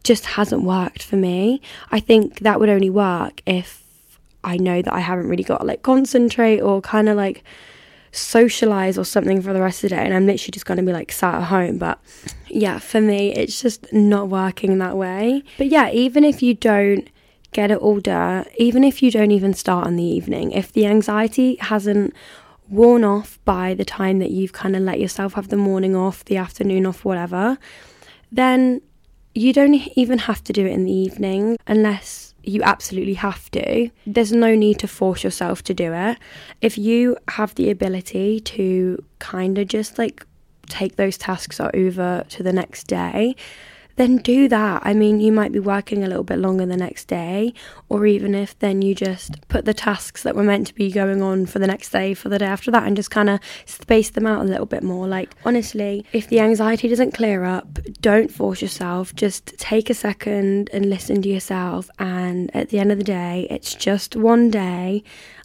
just 0.04 0.25
hasn't 0.25 0.62
worked 0.62 1.02
for 1.02 1.16
me. 1.16 1.61
I 1.90 1.99
think 1.99 2.40
that 2.40 2.61
would 2.61 2.69
only 2.69 2.90
work 2.90 3.42
if 3.45 3.83
I 4.45 4.57
know 4.57 4.83
that 4.83 4.92
I 4.95 5.00
haven't 5.00 5.28
really 5.28 5.42
got 5.42 5.66
like 5.66 5.83
concentrate 5.83 6.61
or 6.61 6.80
kind 6.80 7.09
of 7.09 7.16
like 7.16 7.42
socialize 8.12 8.97
or 8.97 9.04
something 9.04 9.42
for 9.42 9.52
the 9.52 9.61
rest 9.61 9.83
of 9.85 9.90
the 9.90 9.97
day 9.97 10.02
and 10.02 10.14
I'm 10.14 10.26
literally 10.26 10.50
just 10.50 10.66
going 10.66 10.78
to 10.78 10.83
be 10.83 10.92
like 10.92 11.12
sat 11.12 11.37
at 11.37 11.45
home 11.45 11.78
but 11.78 12.00
yeah 12.49 12.80
for 12.80 13.00
me 13.00 13.33
it's 13.33 13.62
just 13.62 13.92
not 13.92 14.28
working 14.28 14.78
that 14.78 14.97
way 14.97 15.45
but 15.59 15.69
yeah 15.69 15.90
even 15.90 16.25
if 16.25 16.42
you 16.42 16.54
don't 16.54 17.09
get 17.52 17.71
it 17.71 17.78
all 17.78 18.00
done, 18.00 18.47
even 18.59 18.85
if 18.85 19.02
you 19.02 19.11
don't 19.11 19.30
even 19.30 19.54
start 19.54 19.87
in 19.87 19.97
the 19.97 20.04
evening. 20.04 20.52
If 20.52 20.73
the 20.73 20.87
anxiety 20.87 21.57
hasn't 21.57 22.14
worn 22.69 23.02
off 23.02 23.38
by 23.45 23.75
the 23.75 23.85
time 23.85 24.21
that 24.21 24.30
you've 24.30 24.52
kind 24.52 24.76
of 24.76 24.83
let 24.83 25.00
yourself 25.00 25.35
have 25.35 25.49
the 25.49 25.57
morning 25.57 25.97
off, 25.97 26.25
the 26.25 26.37
afternoon 26.37 26.87
off, 26.87 27.04
whatever, 27.04 27.59
then 28.30 28.80
you 29.35 29.52
don't 29.52 29.75
even 29.97 30.19
have 30.19 30.42
to 30.45 30.52
do 30.52 30.66
it 30.66 30.73
in 30.73 30.85
the 30.85 30.92
evening 30.92 31.57
unless 31.66 32.35
you 32.42 32.62
absolutely 32.62 33.14
have 33.14 33.50
to. 33.50 33.90
There's 34.07 34.33
no 34.33 34.54
need 34.54 34.78
to 34.78 34.88
force 34.88 35.23
yourself 35.25 35.62
to 35.64 35.75
do 35.75 35.92
it. 35.92 36.19
If 36.61 36.78
you 36.78 37.16
have 37.28 37.54
the 37.54 37.71
ability 37.71 38.40
to 38.40 39.04
kind 39.19 39.59
of 39.59 39.69
just 39.69 39.99
like 39.99 40.25
take 40.69 40.97
those 40.97 41.19
tasks 41.19 41.61
over 41.61 42.25
to 42.28 42.42
the 42.42 42.52
next 42.52 42.85
day, 42.85 43.37
then 44.00 44.16
do 44.16 44.49
that. 44.49 44.80
I 44.85 44.95
mean, 44.95 45.21
you 45.21 45.30
might 45.30 45.52
be 45.52 45.59
working 45.59 46.02
a 46.02 46.09
little 46.09 46.25
bit 46.25 46.38
longer 46.38 46.64
the 46.64 46.76
next 46.76 47.07
day, 47.07 47.52
or 47.90 48.07
even 48.07 48.35
if 48.35 48.59
then 48.59 48.80
you 48.80 48.95
just 48.95 49.47
put 49.49 49.66
the 49.66 49.75
tasks 49.75 50.23
that 50.23 50.35
were 50.35 50.42
meant 50.42 50.66
to 50.69 50.75
be 50.75 50.90
going 50.90 51.21
on 51.21 51.45
for 51.45 51.59
the 51.59 51.66
next 51.66 51.90
day 51.90 52.14
for 52.14 52.30
the 52.30 52.38
day 52.38 52.47
after 52.47 52.71
that 52.71 52.87
and 52.87 52.97
just 52.97 53.11
kind 53.11 53.28
of 53.28 53.40
space 53.66 54.09
them 54.09 54.26
out 54.26 54.40
a 54.40 54.49
little 54.49 54.64
bit 54.64 54.83
more. 54.83 55.07
Like, 55.07 55.35
honestly, 55.45 56.07
if 56.14 56.28
the 56.28 56.40
anxiety 56.40 56.88
doesn't 56.88 57.12
clear 57.12 57.45
up, 57.45 57.78
don't 58.00 58.33
force 58.33 58.62
yourself. 58.62 59.14
Just 59.14 59.59
take 59.59 59.90
a 59.90 59.95
second 59.95 60.71
and 60.73 60.87
listen 60.87 61.21
to 61.21 61.28
yourself. 61.28 61.90
And 61.99 62.50
at 62.57 62.71
the 62.71 62.78
end 62.78 62.90
of 62.90 62.97
the 62.97 63.04
day, 63.04 63.47
it's 63.50 63.75
just 63.75 64.16
one 64.16 64.50
day, 64.50 65.04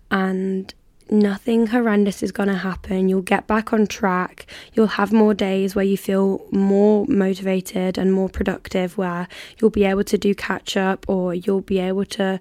and 0.10 0.74
nothing 1.10 1.68
horrendous 1.68 2.24
is 2.24 2.32
going 2.32 2.50
to 2.50 2.56
happen. 2.56 3.10
You'll 3.10 3.22
get 3.22 3.48
back 3.48 3.74
on 3.74 3.88
track. 3.88 4.46
You'll 4.74 4.88
have 4.88 5.12
more 5.12 5.34
days 5.34 5.76
where 5.76 5.86
you 5.86 5.98
feel 5.98 6.46
more 6.52 7.06
motivated 7.08 7.98
and 7.98 8.14
more 8.14 8.30
productive, 8.30 8.98
where 8.98 9.28
you'll 9.60 9.70
be 9.70 9.86
able 9.86 10.04
to 10.06 10.18
do 10.18 10.34
catch 10.34 10.76
up 10.78 11.06
or 11.08 11.34
you'll 11.34 11.62
be 11.62 11.80
able 11.80 12.06
to 12.06 12.40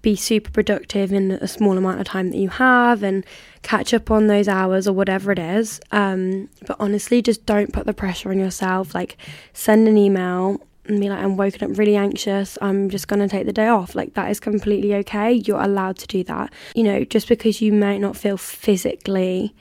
be 0.00 0.14
super 0.14 0.50
productive 0.50 1.12
in 1.12 1.32
a 1.32 1.48
small 1.48 1.76
amount 1.76 2.00
of 2.00 2.06
time 2.06 2.30
that 2.30 2.36
you 2.36 2.48
have 2.48 3.02
and 3.02 3.26
catch 3.62 3.92
up 3.92 4.10
on 4.10 4.28
those 4.28 4.46
hours 4.46 4.86
or 4.86 4.92
whatever 4.92 5.32
it 5.32 5.38
is. 5.38 5.80
Um, 5.90 6.48
but 6.66 6.76
honestly, 6.78 7.20
just 7.20 7.44
don't 7.46 7.72
put 7.72 7.84
the 7.84 7.92
pressure 7.92 8.30
on 8.30 8.38
yourself. 8.38 8.94
Like, 8.94 9.16
send 9.52 9.88
an 9.88 9.98
email 9.98 10.60
and 10.88 11.00
be 11.00 11.08
like, 11.08 11.18
I'm 11.18 11.36
woken 11.36 11.70
up 11.70 11.78
really 11.78 11.96
anxious, 11.96 12.56
I'm 12.60 12.88
just 12.88 13.08
going 13.08 13.20
to 13.20 13.28
take 13.28 13.46
the 13.46 13.52
day 13.52 13.68
off. 13.68 13.94
Like, 13.94 14.14
that 14.14 14.30
is 14.30 14.40
completely 14.40 14.94
okay. 14.96 15.32
You're 15.32 15.62
allowed 15.62 15.98
to 15.98 16.06
do 16.06 16.24
that. 16.24 16.52
You 16.74 16.84
know, 16.84 17.04
just 17.04 17.28
because 17.28 17.60
you 17.60 17.72
might 17.72 17.98
not 17.98 18.16
feel 18.16 18.36
physically 18.36 19.54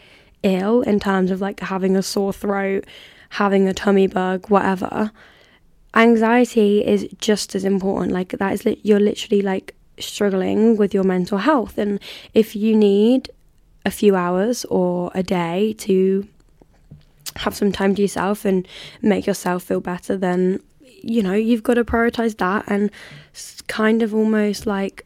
ill 0.43 0.81
in 0.81 0.99
terms 0.99 1.31
of 1.31 1.41
like 1.41 1.59
having 1.59 1.95
a 1.95 2.03
sore 2.03 2.33
throat, 2.33 2.85
having 3.29 3.67
a 3.67 3.73
tummy 3.73 4.07
bug, 4.07 4.49
whatever, 4.49 5.11
anxiety 5.95 6.85
is 6.85 7.07
just 7.19 7.55
as 7.55 7.65
important. 7.65 8.13
Like, 8.13 8.29
that 8.29 8.53
is, 8.53 8.65
li- 8.65 8.79
you're 8.83 8.99
literally 8.99 9.41
like 9.41 9.75
struggling 9.99 10.77
with 10.77 10.93
your 10.93 11.03
mental 11.03 11.39
health. 11.39 11.77
And 11.77 11.99
if 12.33 12.55
you 12.55 12.75
need 12.75 13.29
a 13.85 13.91
few 13.91 14.15
hours 14.15 14.65
or 14.65 15.11
a 15.15 15.23
day 15.23 15.73
to 15.79 16.27
have 17.37 17.55
some 17.55 17.71
time 17.71 17.95
to 17.95 18.01
yourself 18.01 18.45
and 18.45 18.67
make 19.01 19.27
yourself 19.27 19.63
feel 19.63 19.79
better, 19.79 20.17
then 20.17 20.59
you 21.03 21.23
know, 21.23 21.33
you've 21.33 21.63
got 21.63 21.75
to 21.75 21.85
prioritize 21.85 22.37
that 22.37 22.65
and 22.67 22.91
kind 23.67 24.01
of 24.01 24.13
almost 24.13 24.65
like, 24.65 25.05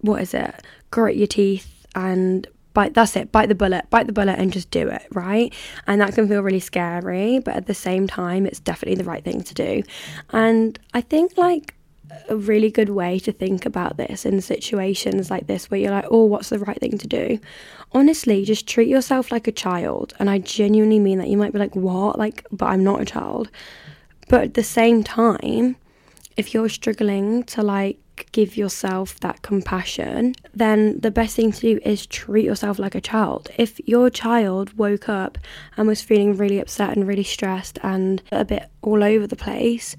what 0.00 0.22
is 0.22 0.34
it? 0.34 0.54
Grit 0.90 1.16
your 1.16 1.26
teeth 1.26 1.86
and 1.94 2.46
bite. 2.72 2.94
That's 2.94 3.16
it. 3.16 3.32
Bite 3.32 3.48
the 3.48 3.54
bullet. 3.54 3.88
Bite 3.90 4.06
the 4.06 4.12
bullet 4.12 4.38
and 4.38 4.52
just 4.52 4.70
do 4.70 4.88
it, 4.88 5.06
right? 5.12 5.52
And 5.86 6.00
that 6.00 6.14
can 6.14 6.28
feel 6.28 6.42
really 6.42 6.60
scary, 6.60 7.38
but 7.38 7.56
at 7.56 7.66
the 7.66 7.74
same 7.74 8.06
time, 8.06 8.46
it's 8.46 8.60
definitely 8.60 8.96
the 8.96 9.08
right 9.08 9.24
thing 9.24 9.42
to 9.42 9.54
do. 9.54 9.82
And 10.30 10.78
I 10.94 11.00
think 11.00 11.36
like 11.36 11.74
a 12.28 12.36
really 12.36 12.70
good 12.70 12.88
way 12.88 13.18
to 13.20 13.32
think 13.32 13.66
about 13.66 13.96
this 13.96 14.26
in 14.26 14.40
situations 14.40 15.30
like 15.30 15.46
this 15.46 15.70
where 15.70 15.78
you're 15.78 15.90
like, 15.90 16.06
oh, 16.10 16.24
what's 16.24 16.48
the 16.48 16.58
right 16.58 16.78
thing 16.78 16.98
to 16.98 17.06
do? 17.06 17.38
Honestly, 17.92 18.44
just 18.44 18.66
treat 18.66 18.88
yourself 18.88 19.30
like 19.30 19.46
a 19.46 19.52
child. 19.52 20.14
And 20.18 20.30
I 20.30 20.38
genuinely 20.38 20.98
mean 20.98 21.18
that. 21.18 21.28
You 21.28 21.36
might 21.36 21.52
be 21.52 21.58
like, 21.58 21.76
what? 21.76 22.18
Like, 22.18 22.46
but 22.50 22.66
I'm 22.66 22.84
not 22.84 23.00
a 23.00 23.04
child. 23.04 23.50
But 24.30 24.44
at 24.44 24.54
the 24.54 24.62
same 24.62 25.02
time, 25.02 25.74
if 26.36 26.54
you're 26.54 26.68
struggling 26.68 27.42
to 27.44 27.64
like 27.64 27.98
give 28.30 28.56
yourself 28.56 29.18
that 29.20 29.42
compassion, 29.42 30.36
then 30.54 31.00
the 31.00 31.10
best 31.10 31.34
thing 31.34 31.50
to 31.50 31.60
do 31.60 31.80
is 31.84 32.06
treat 32.06 32.44
yourself 32.44 32.78
like 32.78 32.94
a 32.94 33.00
child. 33.00 33.50
If 33.58 33.80
your 33.88 34.08
child 34.08 34.78
woke 34.78 35.08
up 35.08 35.36
and 35.76 35.88
was 35.88 36.00
feeling 36.00 36.36
really 36.36 36.60
upset 36.60 36.96
and 36.96 37.08
really 37.08 37.24
stressed 37.24 37.80
and 37.82 38.22
a 38.30 38.44
bit 38.44 38.70
all 38.82 39.02
over 39.02 39.26
the 39.26 39.34
place, 39.34 39.96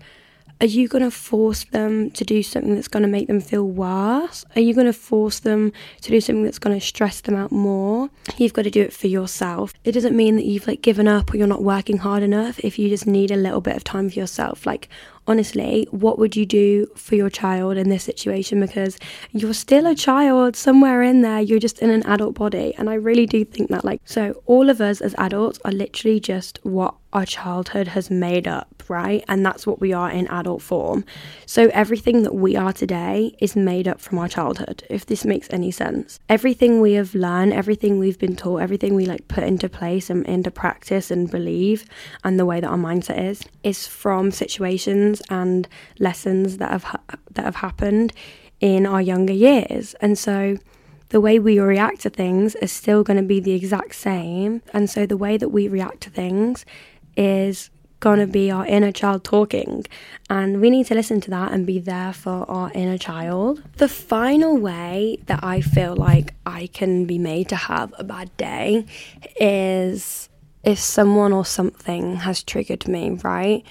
are 0.61 0.67
you 0.67 0.87
going 0.87 1.03
to 1.03 1.09
force 1.09 1.63
them 1.65 2.11
to 2.11 2.23
do 2.23 2.43
something 2.43 2.75
that's 2.75 2.87
going 2.87 3.01
to 3.01 3.09
make 3.09 3.25
them 3.25 3.41
feel 3.41 3.67
worse? 3.67 4.45
Are 4.55 4.61
you 4.61 4.75
going 4.75 4.85
to 4.85 4.93
force 4.93 5.39
them 5.39 5.73
to 6.01 6.11
do 6.11 6.21
something 6.21 6.43
that's 6.43 6.59
going 6.59 6.79
to 6.79 6.85
stress 6.85 7.21
them 7.21 7.35
out 7.35 7.51
more? 7.51 8.11
You've 8.37 8.53
got 8.53 8.61
to 8.63 8.69
do 8.69 8.81
it 8.81 8.93
for 8.93 9.07
yourself. 9.07 9.73
It 9.83 9.93
doesn't 9.93 10.15
mean 10.15 10.35
that 10.35 10.45
you've 10.45 10.67
like 10.67 10.83
given 10.83 11.07
up 11.07 11.33
or 11.33 11.37
you're 11.37 11.47
not 11.47 11.63
working 11.63 11.97
hard 11.97 12.21
enough 12.21 12.59
if 12.59 12.77
you 12.77 12.89
just 12.89 13.07
need 13.07 13.31
a 13.31 13.35
little 13.35 13.59
bit 13.59 13.75
of 13.75 13.83
time 13.83 14.11
for 14.11 14.19
yourself. 14.19 14.67
Like 14.67 14.87
honestly, 15.31 15.87
what 15.91 16.19
would 16.19 16.35
you 16.35 16.45
do 16.45 16.85
for 16.95 17.15
your 17.15 17.29
child 17.29 17.77
in 17.77 17.89
this 17.89 18.03
situation? 18.03 18.59
Because 18.59 18.97
you're 19.31 19.53
still 19.53 19.87
a 19.87 19.95
child 19.95 20.55
somewhere 20.55 21.01
in 21.01 21.21
there, 21.21 21.39
you're 21.39 21.59
just 21.59 21.79
in 21.79 21.89
an 21.89 22.03
adult 22.05 22.35
body. 22.35 22.75
And 22.77 22.89
I 22.89 22.95
really 22.95 23.25
do 23.25 23.45
think 23.45 23.69
that, 23.69 23.85
like, 23.85 24.01
so 24.05 24.43
all 24.45 24.69
of 24.69 24.81
us 24.81 25.01
as 25.01 25.15
adults 25.17 25.59
are 25.63 25.71
literally 25.71 26.19
just 26.19 26.59
what 26.63 26.95
our 27.13 27.25
childhood 27.25 27.89
has 27.89 28.09
made 28.09 28.47
up, 28.47 28.83
right? 28.87 29.23
And 29.27 29.45
that's 29.45 29.67
what 29.67 29.81
we 29.81 29.91
are 29.91 30.09
in 30.09 30.27
adult 30.27 30.61
form. 30.61 31.03
So 31.45 31.69
everything 31.73 32.23
that 32.23 32.33
we 32.33 32.55
are 32.55 32.71
today 32.71 33.35
is 33.39 33.55
made 33.55 33.87
up 33.87 33.99
from 33.99 34.17
our 34.17 34.29
childhood, 34.29 34.83
if 34.89 35.05
this 35.05 35.25
makes 35.25 35.49
any 35.51 35.71
sense. 35.71 36.19
Everything 36.29 36.79
we 36.79 36.93
have 36.93 37.13
learned, 37.13 37.53
everything 37.53 37.99
we've 37.99 38.19
been 38.19 38.35
taught, 38.35 38.61
everything 38.61 38.95
we 38.95 39.05
like 39.05 39.27
put 39.27 39.43
into 39.43 39.67
place 39.67 40.09
and 40.09 40.25
into 40.25 40.51
practice 40.51 41.11
and 41.11 41.29
believe, 41.29 41.85
and 42.23 42.39
the 42.39 42.45
way 42.45 42.61
that 42.61 42.69
our 42.69 42.77
mindset 42.77 43.21
is, 43.21 43.43
is 43.63 43.87
from 43.87 44.31
situations 44.31 45.20
and 45.29 45.67
lessons 45.99 46.57
that 46.57 46.71
have 46.71 46.83
ha- 46.83 47.01
that 47.31 47.45
have 47.45 47.57
happened 47.57 48.13
in 48.59 48.85
our 48.85 49.01
younger 49.01 49.33
years. 49.33 49.95
And 50.01 50.17
so 50.17 50.57
the 51.09 51.19
way 51.19 51.39
we 51.39 51.59
react 51.59 52.01
to 52.01 52.09
things 52.09 52.55
is 52.55 52.71
still 52.71 53.03
going 53.03 53.17
to 53.17 53.23
be 53.23 53.39
the 53.39 53.51
exact 53.51 53.95
same. 53.95 54.61
And 54.73 54.89
so 54.89 55.05
the 55.05 55.17
way 55.17 55.37
that 55.37 55.49
we 55.49 55.67
react 55.67 56.01
to 56.01 56.09
things 56.09 56.65
is 57.17 57.69
going 57.99 58.19
to 58.19 58.27
be 58.27 58.49
our 58.49 58.65
inner 58.65 58.91
child 58.91 59.23
talking. 59.23 59.85
And 60.29 60.59
we 60.59 60.69
need 60.69 60.87
to 60.87 60.95
listen 60.95 61.21
to 61.21 61.29
that 61.29 61.51
and 61.51 61.67
be 61.67 61.79
there 61.79 62.13
for 62.13 62.49
our 62.49 62.71
inner 62.73 62.97
child. 62.97 63.61
The 63.77 63.87
final 63.87 64.57
way 64.57 65.19
that 65.27 65.43
I 65.43 65.61
feel 65.61 65.95
like 65.95 66.33
I 66.45 66.67
can 66.67 67.05
be 67.05 67.17
made 67.17 67.47
to 67.49 67.55
have 67.55 67.93
a 67.97 68.03
bad 68.03 68.35
day 68.37 68.85
is 69.39 70.29
if 70.63 70.79
someone 70.79 71.31
or 71.31 71.45
something 71.45 72.17
has 72.17 72.43
triggered 72.43 72.87
me, 72.87 73.11
right? 73.23 73.63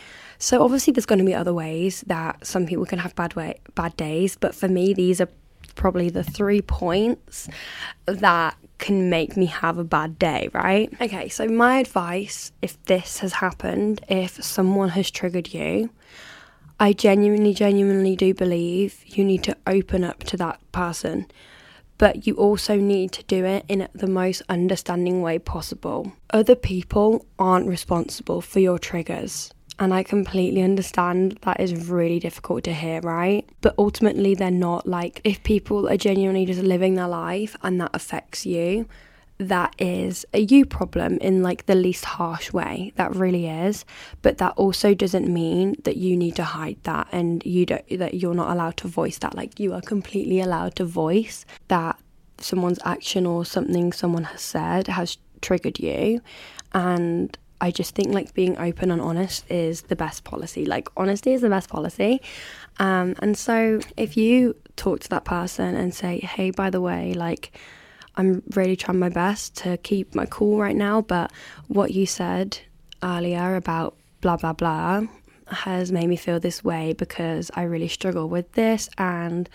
So 0.43 0.63
obviously 0.65 0.95
there's 0.95 1.07
going 1.07 1.19
to 1.19 1.25
be 1.25 1.35
other 1.35 1.53
ways 1.53 2.03
that 2.07 2.47
some 2.47 2.67
people 2.67 2.87
can 2.87 2.99
have 2.99 3.15
bad 3.15 3.35
way 3.35 3.61
bad 3.75 3.95
days, 3.97 4.37
but 4.37 4.55
for 4.55 4.69
me 4.69 4.95
these 4.95 5.21
are 5.21 5.29
probably 5.75 6.09
the 6.09 6.25
three 6.25 6.63
points 6.63 7.47
that 8.07 8.57
can 8.79 9.11
make 9.11 9.37
me 9.37 9.45
have 9.47 9.77
a 9.77 9.85
bad 9.85 10.19
day, 10.19 10.49
right? 10.55 10.91
Okay, 10.99 11.29
so 11.29 11.47
my 11.47 11.79
advice 11.79 12.53
if 12.63 12.83
this 12.85 13.19
has 13.19 13.35
happened, 13.35 14.03
if 14.09 14.43
someone 14.43 14.89
has 14.89 15.11
triggered 15.11 15.53
you, 15.53 15.91
I 16.81 16.95
genuinely, 16.95 17.53
genuinely 17.53 18.17
do 18.17 18.33
believe 18.33 19.05
you 19.05 19.23
need 19.23 19.45
to 19.45 19.57
open 19.67 20.03
up 20.03 20.25
to 20.25 20.39
that 20.39 20.59
person, 20.73 21.27
but 21.99 22.27
you 22.27 22.35
also 22.37 22.77
need 22.77 23.13
to 23.13 23.23
do 23.25 23.45
it 23.45 23.67
in 23.69 23.89
the 23.93 24.07
most 24.07 24.41
understanding 24.49 25.21
way 25.21 25.39
possible. 25.39 26.15
Other 26.31 26.57
people 26.57 27.27
aren't 27.39 27.69
responsible 27.69 28.41
for 28.41 28.61
your 28.61 28.79
triggers. 28.79 29.53
And 29.81 29.95
I 29.95 30.03
completely 30.03 30.61
understand 30.61 31.39
that 31.41 31.59
is 31.59 31.89
really 31.89 32.21
difficult 32.21 32.65
to 32.65 32.75
hear, 32.75 33.01
right? 33.01 33.49
But 33.63 33.75
ultimately, 33.79 34.35
they're 34.35 34.51
not 34.51 34.87
like 34.87 35.23
if 35.25 35.43
people 35.43 35.89
are 35.89 35.97
genuinely 35.97 36.45
just 36.45 36.61
living 36.61 36.95
their 36.95 37.09
life 37.09 37.57
and 37.63 37.81
that 37.81 37.91
affects 37.95 38.45
you, 38.45 38.87
that 39.39 39.75
is 39.79 40.27
a 40.35 40.41
you 40.41 40.67
problem 40.67 41.17
in 41.19 41.43
like 41.43 41.65
the 41.65 41.75
least 41.75 42.05
harsh 42.05 42.53
way. 42.53 42.93
That 42.97 43.17
really 43.17 43.47
is. 43.49 43.87
But 44.21 44.37
that 44.37 44.53
also 44.59 44.93
doesn't 44.93 45.33
mean 45.33 45.77
that 45.85 45.97
you 45.97 46.15
need 46.15 46.37
to 46.37 46.45
hide 46.45 46.77
that 46.83 47.09
and 47.11 47.43
you 47.47 47.65
don't 47.65 47.99
that 47.99 48.15
you're 48.15 48.35
not 48.35 48.51
allowed 48.51 48.77
to 48.79 48.89
voice 48.89 49.17
that. 49.19 49.35
Like 49.35 49.59
you 49.59 49.73
are 49.73 49.81
completely 49.81 50.41
allowed 50.41 50.77
to 50.77 50.85
voice 50.85 51.47
that 51.69 51.99
someone's 52.37 52.81
action 52.85 53.25
or 53.25 53.47
something 53.47 53.93
someone 53.93 54.25
has 54.25 54.43
said 54.43 54.89
has 54.89 55.17
triggered 55.41 55.79
you 55.79 56.21
and 56.73 57.39
I 57.61 57.71
just 57.71 57.95
think 57.95 58.13
like 58.13 58.35
being 58.35 58.59
open 58.59 58.91
and 58.91 59.01
honest 59.01 59.51
is 59.51 59.83
the 59.83 59.97
best 59.97 60.25
policy. 60.25 60.65
Like 60.65 60.89
honesty 60.97 61.33
is 61.33 61.41
the 61.43 61.51
best 61.51 61.69
policy. 61.69 62.23
Um, 62.79 63.15
and 63.21 63.37
so 63.37 63.81
if 63.97 64.17
you 64.17 64.57
talk 64.77 65.01
to 65.01 65.09
that 65.11 65.25
person 65.25 65.77
and 65.77 65.95
say, 65.95 66.21
hey, 66.21 66.51
by 66.51 66.71
the 66.71 66.81
way, 66.81 67.13
like 67.13 67.53
I'm 68.17 68.43
really 68.55 68.77
trying 68.77 68.99
my 68.99 69.11
best 69.11 69.57
to 69.59 69.77
keep 69.79 70.15
my 70.15 70.27
cool 70.27 70.59
right 70.59 70.77
now, 70.77 71.03
but 71.03 71.33
what 71.69 71.93
you 71.93 72.07
said 72.07 72.59
earlier 73.03 73.57
about 73.57 73.97
blah 74.21 74.37
blah 74.37 74.53
blah 74.53 75.03
has 75.47 75.91
made 75.91 76.07
me 76.07 76.17
feel 76.17 76.39
this 76.39 76.63
way 76.63 76.93
because 76.93 77.51
I 77.55 77.63
really 77.63 77.89
struggle 77.89 78.29
with 78.29 78.53
this 78.53 78.89
and 78.99 79.49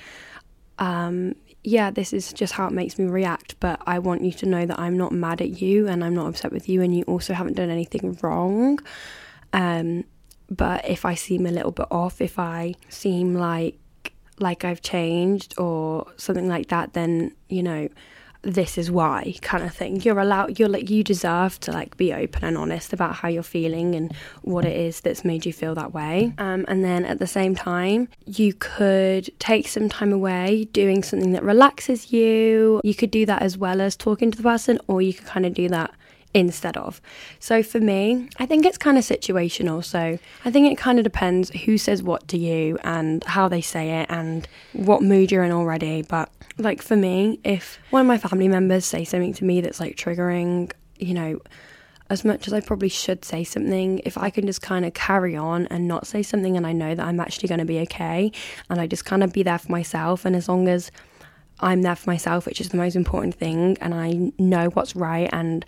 um, 0.77 1.35
yeah, 1.65 1.89
this 1.89 2.13
is 2.13 2.31
just 2.31 2.53
how 2.53 2.67
it 2.67 2.74
makes 2.74 3.00
me 3.00 3.05
react, 3.05 3.60
but 3.60 3.81
I 3.88 4.00
want 4.00 4.24
you 4.24 4.31
to 4.34 4.45
know 4.45 4.65
that 4.65 4.79
I'm 4.79 4.98
not 4.98 5.12
mad 5.12 5.41
at 5.41 5.62
you 5.62 5.88
and 5.88 6.03
I'm 6.03 6.13
not 6.13 6.27
upset 6.27 6.51
with 6.51 6.69
you, 6.69 6.81
and 6.81 6.95
you 6.95 7.03
also 7.03 7.34
haven't 7.34 7.55
done 7.55 7.72
anything 7.72 8.17
wrong. 8.22 8.79
Um, 9.51 10.03
but 10.50 10.88
if 10.88 11.05
I 11.05 11.15
seem 11.15 11.48
a 11.48 11.51
little 11.51 11.72
bit 11.72 11.88
off, 11.89 12.22
if 12.22 12.38
I 12.38 12.75
seem 12.89 13.34
like 13.34 13.79
like 14.38 14.65
I've 14.65 14.81
changed 14.81 15.57
or 15.57 16.05
something 16.17 16.48
like 16.48 16.67
that, 16.67 16.93
then 16.93 17.34
you 17.50 17.63
know 17.63 17.89
this 18.45 18.77
is 18.77 18.91
why 18.91 19.33
kind 19.41 19.63
of 19.63 19.73
thing. 19.73 20.01
You're 20.01 20.19
allowed 20.19 20.59
you're 20.59 20.69
like 20.69 20.89
you 20.89 21.03
deserve 21.03 21.59
to 21.61 21.71
like 21.71 21.97
be 21.97 22.13
open 22.13 22.43
and 22.43 22.57
honest 22.57 22.93
about 22.93 23.15
how 23.15 23.27
you're 23.27 23.43
feeling 23.43 23.95
and 23.95 24.13
what 24.43 24.65
it 24.65 24.75
is 24.75 25.01
that's 25.01 25.25
made 25.25 25.45
you 25.45 25.51
feel 25.51 25.75
that 25.75 25.93
way. 25.93 26.33
Um, 26.37 26.65
and 26.67 26.83
then 26.83 27.05
at 27.05 27.19
the 27.19 27.27
same 27.27 27.55
time 27.55 28.07
you 28.25 28.53
could 28.53 29.29
take 29.39 29.67
some 29.67 29.89
time 29.89 30.13
away 30.13 30.65
doing 30.71 31.03
something 31.03 31.31
that 31.31 31.43
relaxes 31.43 32.13
you. 32.13 32.79
You 32.83 32.93
could 32.93 33.11
do 33.11 33.25
that 33.25 33.41
as 33.41 33.57
well 33.57 33.81
as 33.81 33.95
talking 33.95 34.31
to 34.31 34.37
the 34.37 34.43
person 34.43 34.79
or 34.87 35.01
you 35.01 35.13
could 35.13 35.27
kind 35.27 35.45
of 35.45 35.53
do 35.53 35.67
that 35.69 35.93
instead 36.35 36.75
of. 36.75 37.01
So 37.39 37.63
for 37.63 37.79
me, 37.79 38.29
I 38.37 38.45
think 38.45 38.65
it's 38.65 38.77
kind 38.77 38.97
of 38.97 39.05
situational. 39.05 39.83
So 39.83 40.19
I 40.43 40.51
think 40.51 40.69
it 40.69 40.77
kind 40.77 40.99
of 40.99 41.05
depends 41.05 41.49
who 41.49 41.77
says 41.77 42.03
what 42.03 42.27
to 42.27 42.37
you 42.37 42.77
and 42.83 43.23
how 43.23 43.47
they 43.47 43.61
say 43.61 44.01
it 44.01 44.07
and 44.09 44.45
what 44.73 45.01
mood 45.01 45.31
you're 45.31 45.45
in 45.45 45.53
already. 45.53 46.01
But 46.01 46.29
like 46.57 46.81
for 46.81 46.97
me, 46.97 47.39
if 47.45 47.79
one 47.89 48.01
of 48.01 48.07
my 48.07 48.17
family 48.17 48.49
members 48.49 48.83
say 48.83 49.05
something 49.05 49.33
to 49.35 49.45
me 49.45 49.61
that's 49.61 49.79
like 49.79 49.95
triggering, 49.95 50.73
you 50.97 51.13
know, 51.13 51.39
as 52.09 52.25
much 52.25 52.47
as 52.47 52.53
I 52.53 52.59
probably 52.59 52.89
should 52.89 53.23
say 53.23 53.45
something, 53.45 54.01
if 54.03 54.17
I 54.17 54.29
can 54.29 54.45
just 54.45 54.61
kind 54.61 54.85
of 54.85 54.93
carry 54.93 55.37
on 55.37 55.67
and 55.67 55.87
not 55.87 56.05
say 56.05 56.21
something 56.21 56.57
and 56.57 56.67
I 56.67 56.73
know 56.73 56.93
that 56.95 57.05
I'm 57.05 57.21
actually 57.21 57.47
going 57.47 57.59
to 57.59 57.65
be 57.65 57.79
okay 57.79 58.33
and 58.69 58.81
I 58.81 58.87
just 58.87 59.05
kind 59.05 59.23
of 59.23 59.31
be 59.31 59.41
there 59.41 59.57
for 59.57 59.71
myself 59.71 60.25
and 60.25 60.35
as 60.35 60.49
long 60.49 60.67
as 60.67 60.91
I'm 61.61 61.81
there 61.81 61.95
for 61.95 62.09
myself, 62.09 62.45
which 62.45 62.59
is 62.59 62.69
the 62.69 62.77
most 62.77 62.97
important 62.97 63.35
thing, 63.35 63.77
and 63.79 63.93
I 63.93 64.33
know 64.37 64.67
what's 64.71 64.95
right 64.95 65.29
and 65.31 65.65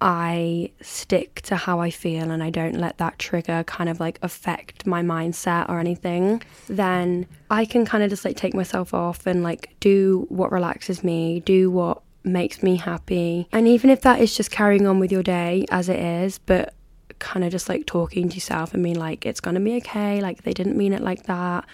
I 0.00 0.70
stick 0.80 1.40
to 1.42 1.56
how 1.56 1.80
I 1.80 1.90
feel 1.90 2.30
and 2.30 2.42
I 2.42 2.50
don't 2.50 2.76
let 2.76 2.98
that 2.98 3.18
trigger 3.18 3.64
kind 3.64 3.90
of 3.90 3.98
like 3.98 4.18
affect 4.22 4.86
my 4.86 5.02
mindset 5.02 5.68
or 5.68 5.80
anything, 5.80 6.42
then 6.68 7.26
I 7.50 7.64
can 7.64 7.84
kind 7.84 8.04
of 8.04 8.10
just 8.10 8.24
like 8.24 8.36
take 8.36 8.54
myself 8.54 8.94
off 8.94 9.26
and 9.26 9.42
like 9.42 9.74
do 9.80 10.26
what 10.28 10.52
relaxes 10.52 11.02
me, 11.02 11.40
do 11.40 11.70
what 11.70 12.02
makes 12.22 12.62
me 12.62 12.76
happy. 12.76 13.48
And 13.52 13.66
even 13.66 13.90
if 13.90 14.02
that 14.02 14.20
is 14.20 14.36
just 14.36 14.50
carrying 14.50 14.86
on 14.86 15.00
with 15.00 15.10
your 15.10 15.22
day 15.22 15.66
as 15.70 15.88
it 15.88 15.98
is, 15.98 16.38
but 16.38 16.74
kind 17.18 17.44
of 17.44 17.50
just 17.50 17.68
like 17.68 17.84
talking 17.84 18.28
to 18.28 18.36
yourself 18.36 18.74
and 18.74 18.82
being 18.82 18.98
like, 18.98 19.26
it's 19.26 19.40
gonna 19.40 19.60
be 19.60 19.76
okay, 19.78 20.20
like 20.20 20.42
they 20.42 20.52
didn't 20.52 20.76
mean 20.76 20.92
it 20.92 21.02
like 21.02 21.24
that 21.24 21.64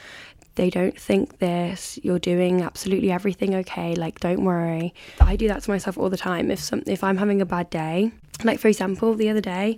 they 0.56 0.70
don't 0.70 0.98
think 0.98 1.38
this 1.38 1.98
you're 2.02 2.18
doing 2.18 2.62
absolutely 2.62 3.10
everything 3.10 3.54
okay 3.54 3.94
like 3.94 4.20
don't 4.20 4.44
worry. 4.44 4.94
I 5.20 5.36
do 5.36 5.48
that 5.48 5.62
to 5.64 5.70
myself 5.70 5.98
all 5.98 6.10
the 6.10 6.16
time. 6.16 6.50
If 6.50 6.60
some 6.60 6.82
if 6.86 7.02
i'm 7.04 7.16
having 7.16 7.40
a 7.40 7.46
bad 7.46 7.70
day 7.70 8.12
like 8.42 8.58
for 8.58 8.68
example 8.68 9.14
the 9.14 9.28
other 9.30 9.40
day 9.40 9.76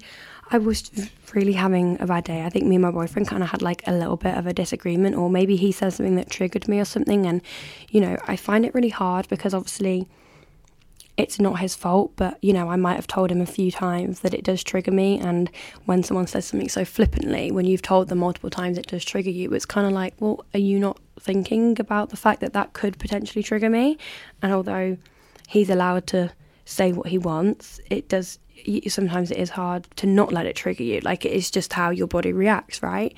i 0.50 0.58
was 0.58 0.90
really 1.34 1.52
having 1.52 2.00
a 2.00 2.06
bad 2.06 2.24
day. 2.24 2.44
I 2.44 2.50
think 2.50 2.66
me 2.66 2.76
and 2.76 2.82
my 2.82 2.90
boyfriend 2.90 3.28
kind 3.28 3.42
of 3.42 3.50
had 3.50 3.62
like 3.62 3.82
a 3.86 3.92
little 3.92 4.16
bit 4.16 4.36
of 4.36 4.46
a 4.46 4.52
disagreement 4.52 5.16
or 5.16 5.28
maybe 5.28 5.56
he 5.56 5.72
said 5.72 5.92
something 5.92 6.16
that 6.16 6.30
triggered 6.30 6.68
me 6.68 6.78
or 6.80 6.84
something 6.84 7.26
and 7.26 7.42
you 7.90 8.00
know 8.00 8.16
i 8.28 8.36
find 8.36 8.64
it 8.64 8.74
really 8.74 8.90
hard 8.90 9.28
because 9.28 9.52
obviously 9.54 10.08
it's 11.16 11.40
not 11.40 11.58
his 11.60 11.74
fault, 11.74 12.12
but 12.16 12.38
you 12.42 12.52
know, 12.52 12.70
I 12.70 12.76
might 12.76 12.96
have 12.96 13.06
told 13.06 13.30
him 13.30 13.40
a 13.40 13.46
few 13.46 13.70
times 13.70 14.20
that 14.20 14.34
it 14.34 14.44
does 14.44 14.62
trigger 14.62 14.90
me. 14.90 15.18
And 15.18 15.50
when 15.86 16.02
someone 16.02 16.26
says 16.26 16.46
something 16.46 16.68
so 16.68 16.84
flippantly, 16.84 17.50
when 17.50 17.64
you've 17.64 17.82
told 17.82 18.08
them 18.08 18.18
multiple 18.18 18.50
times 18.50 18.76
it 18.76 18.86
does 18.86 19.04
trigger 19.04 19.30
you, 19.30 19.50
it's 19.52 19.66
kind 19.66 19.86
of 19.86 19.92
like, 19.92 20.14
well, 20.20 20.44
are 20.52 20.60
you 20.60 20.78
not 20.78 21.00
thinking 21.18 21.80
about 21.80 22.10
the 22.10 22.16
fact 22.16 22.40
that 22.40 22.52
that 22.52 22.74
could 22.74 22.98
potentially 22.98 23.42
trigger 23.42 23.70
me? 23.70 23.96
And 24.42 24.52
although 24.52 24.98
he's 25.48 25.70
allowed 25.70 26.06
to 26.08 26.32
say 26.66 26.92
what 26.92 27.06
he 27.08 27.18
wants, 27.18 27.80
it 27.90 28.08
does 28.08 28.38
sometimes 28.88 29.30
it 29.30 29.36
is 29.38 29.50
hard 29.50 29.86
to 29.96 30.06
not 30.06 30.32
let 30.32 30.46
it 30.46 30.56
trigger 30.56 30.82
you. 30.82 31.00
Like 31.00 31.24
it 31.24 31.32
is 31.32 31.50
just 31.50 31.72
how 31.72 31.90
your 31.90 32.06
body 32.06 32.32
reacts, 32.32 32.82
right? 32.82 33.16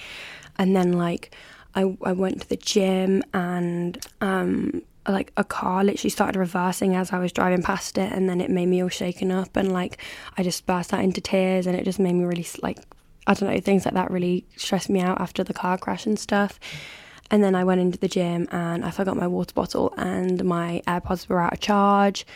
And 0.57 0.75
then 0.75 0.93
like 0.93 1.35
I, 1.75 1.97
I 2.03 2.13
went 2.13 2.43
to 2.43 2.49
the 2.49 2.57
gym 2.57 3.23
and 3.33 4.05
um, 4.21 4.83
like 5.13 5.33
a 5.37 5.45
car 5.45 5.85
literally 5.85 6.11
started 6.11 6.39
reversing 6.39 6.95
as 6.95 7.13
I 7.13 7.19
was 7.19 7.33
driving 7.33 7.63
past 7.63 7.99
it, 7.99 8.13
and 8.13 8.29
then 8.29 8.41
it 8.41 8.51
made 8.51 8.67
me 8.67 8.83
all 8.83 8.89
shaken 8.89 9.31
up, 9.31 9.57
and 9.57 9.73
like 9.73 9.99
I 10.37 10.43
just 10.43 10.67
burst 10.67 10.93
out 10.93 11.01
into 11.01 11.21
tears, 11.21 11.67
and 11.67 11.77
it 11.77 11.85
just 11.85 11.99
made 11.99 12.15
me 12.15 12.25
really 12.25 12.47
like 12.63 12.79
I 13.27 13.35
don't 13.35 13.53
know 13.53 13.61
things 13.61 13.85
like 13.85 13.95
that 13.95 14.11
really 14.11 14.47
stressed 14.57 14.89
me 14.89 15.01
out 15.01 15.21
after 15.21 15.45
the 15.45 15.55
car 15.55 15.77
crash 15.77 16.07
and 16.07 16.19
stuff. 16.19 16.59
And 17.31 17.45
then 17.45 17.55
I 17.55 17.65
went 17.65 17.81
into 17.81 17.99
the 17.99 18.09
gym 18.09 18.49
and 18.51 18.85
I 18.85 18.91
forgot 18.91 19.17
my 19.17 19.27
water 19.27 19.53
bottle 19.53 19.93
and 19.99 20.43
my 20.45 20.83
AirPods 20.87 21.29
were 21.29 21.41
out 21.41 21.53
of 21.53 21.61
charge. 21.61 22.27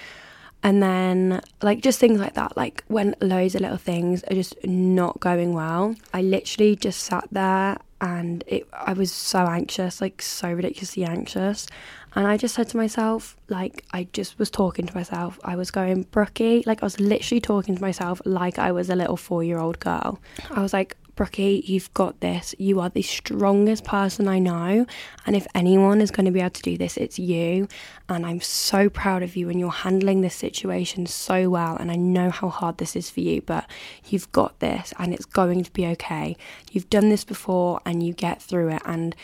And 0.63 0.83
then, 0.83 1.41
like, 1.61 1.81
just 1.81 1.99
things 1.99 2.21
like 2.21 2.35
that, 2.35 2.57
like 2.57 2.85
when 2.87 3.17
loads 3.21 3.57
of 3.57 3.63
little 3.63 3.79
things 3.79 4.23
are 4.25 4.35
just 4.35 4.55
not 4.65 5.19
going 5.19 5.55
well, 5.55 5.97
I 6.13 6.23
literally 6.23 6.77
just 6.77 7.01
sat 7.01 7.27
there 7.33 7.79
and 8.01 8.45
it, 8.47 8.69
I 8.73 8.93
was 8.93 9.11
so 9.11 9.39
anxious, 9.39 10.01
like, 10.01 10.23
so 10.23 10.53
ridiculously 10.53 11.05
anxious. 11.05 11.67
And 12.15 12.27
I 12.27 12.37
just 12.37 12.55
said 12.55 12.69
to 12.71 12.77
myself, 12.77 13.37
like, 13.49 13.85
I 13.93 14.09
just 14.13 14.39
was 14.39 14.51
talking 14.51 14.87
to 14.87 14.95
myself. 14.95 15.41
I 15.45 15.57
was 15.57 15.71
going, 15.71 16.03
Brookie, 16.05 16.63
like, 16.67 16.83
I 16.83 16.87
was 16.87 17.01
literally 17.01 17.41
talking 17.41 17.75
to 17.75 17.81
myself 17.81 18.21
like 18.25 18.59
I 18.59 18.73
was 18.73 18.91
a 18.91 18.97
little 18.97 19.17
four 19.17 19.43
year 19.43 19.59
old 19.59 19.79
girl. 19.81 20.21
I 20.51 20.61
was 20.61 20.73
like, 20.73 20.97
Brookie, 21.15 21.63
you've 21.67 21.93
got 21.93 22.21
this. 22.21 22.55
You 22.59 22.81
are 22.81 22.89
the 22.89 23.03
strongest 23.03 23.85
person 23.85 24.29
I 24.29 24.39
know. 24.39 24.87
And 25.27 25.37
if 25.37 25.47
anyone 25.55 26.01
is 26.01 26.11
going 26.11 26.25
to 26.25 26.33
be 26.33 26.41
able 26.41 26.51
to 26.51 26.63
do 26.63 26.79
this, 26.79 26.97
it's 26.97 27.19
you. 27.19 27.69
And 28.09 28.25
I'm 28.25 28.41
so 28.41 28.89
proud 28.89 29.23
of 29.23 29.37
you. 29.37 29.51
And 29.51 29.61
you're 29.61 29.71
handling 29.71 30.23
this 30.23 30.35
situation 30.35 31.07
so 31.07 31.51
well. 31.51 31.77
And 31.77 31.91
I 31.91 31.97
know 31.97 32.31
how 32.31 32.49
hard 32.49 32.79
this 32.79 32.97
is 32.97 33.11
for 33.11 33.21
you, 33.21 33.43
but 33.43 33.69
you've 34.07 34.33
got 34.33 34.59
this 34.61 34.95
and 34.99 35.13
it's 35.13 35.27
going 35.27 35.63
to 35.65 35.71
be 35.73 35.87
okay. 35.89 36.37
You've 36.71 36.89
done 36.89 37.11
this 37.11 37.25
before 37.25 37.81
and 37.85 38.03
you 38.03 38.15
get 38.15 38.41
through 38.41 38.71
it. 38.71 38.83
And 38.87 39.15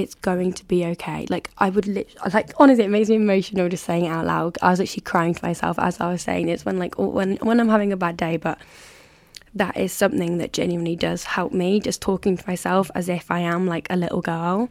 it's 0.00 0.14
going 0.14 0.52
to 0.54 0.64
be 0.64 0.84
okay. 0.86 1.26
Like 1.28 1.50
I 1.58 1.70
would 1.70 1.86
like 1.86 2.52
honestly, 2.58 2.84
it 2.84 2.90
makes 2.90 3.08
me 3.08 3.16
emotional 3.16 3.68
just 3.68 3.84
saying 3.84 4.06
it 4.06 4.08
out 4.08 4.26
loud. 4.26 4.58
I 4.62 4.70
was 4.70 4.80
actually 4.80 5.02
crying 5.02 5.34
to 5.34 5.44
myself 5.44 5.78
as 5.78 6.00
I 6.00 6.10
was 6.10 6.22
saying 6.22 6.48
it. 6.48 6.52
It's 6.52 6.64
when 6.64 6.78
like 6.78 6.98
when 6.98 7.36
when 7.36 7.60
I'm 7.60 7.68
having 7.68 7.92
a 7.92 7.96
bad 7.96 8.16
day, 8.16 8.36
but 8.36 8.58
that 9.54 9.76
is 9.76 9.92
something 9.92 10.38
that 10.38 10.52
genuinely 10.52 10.96
does 10.96 11.24
help 11.24 11.52
me. 11.52 11.80
Just 11.80 12.00
talking 12.00 12.36
to 12.36 12.48
myself 12.48 12.90
as 12.94 13.08
if 13.08 13.30
I 13.30 13.40
am 13.40 13.66
like 13.66 13.86
a 13.90 13.96
little 13.96 14.20
girl. 14.20 14.68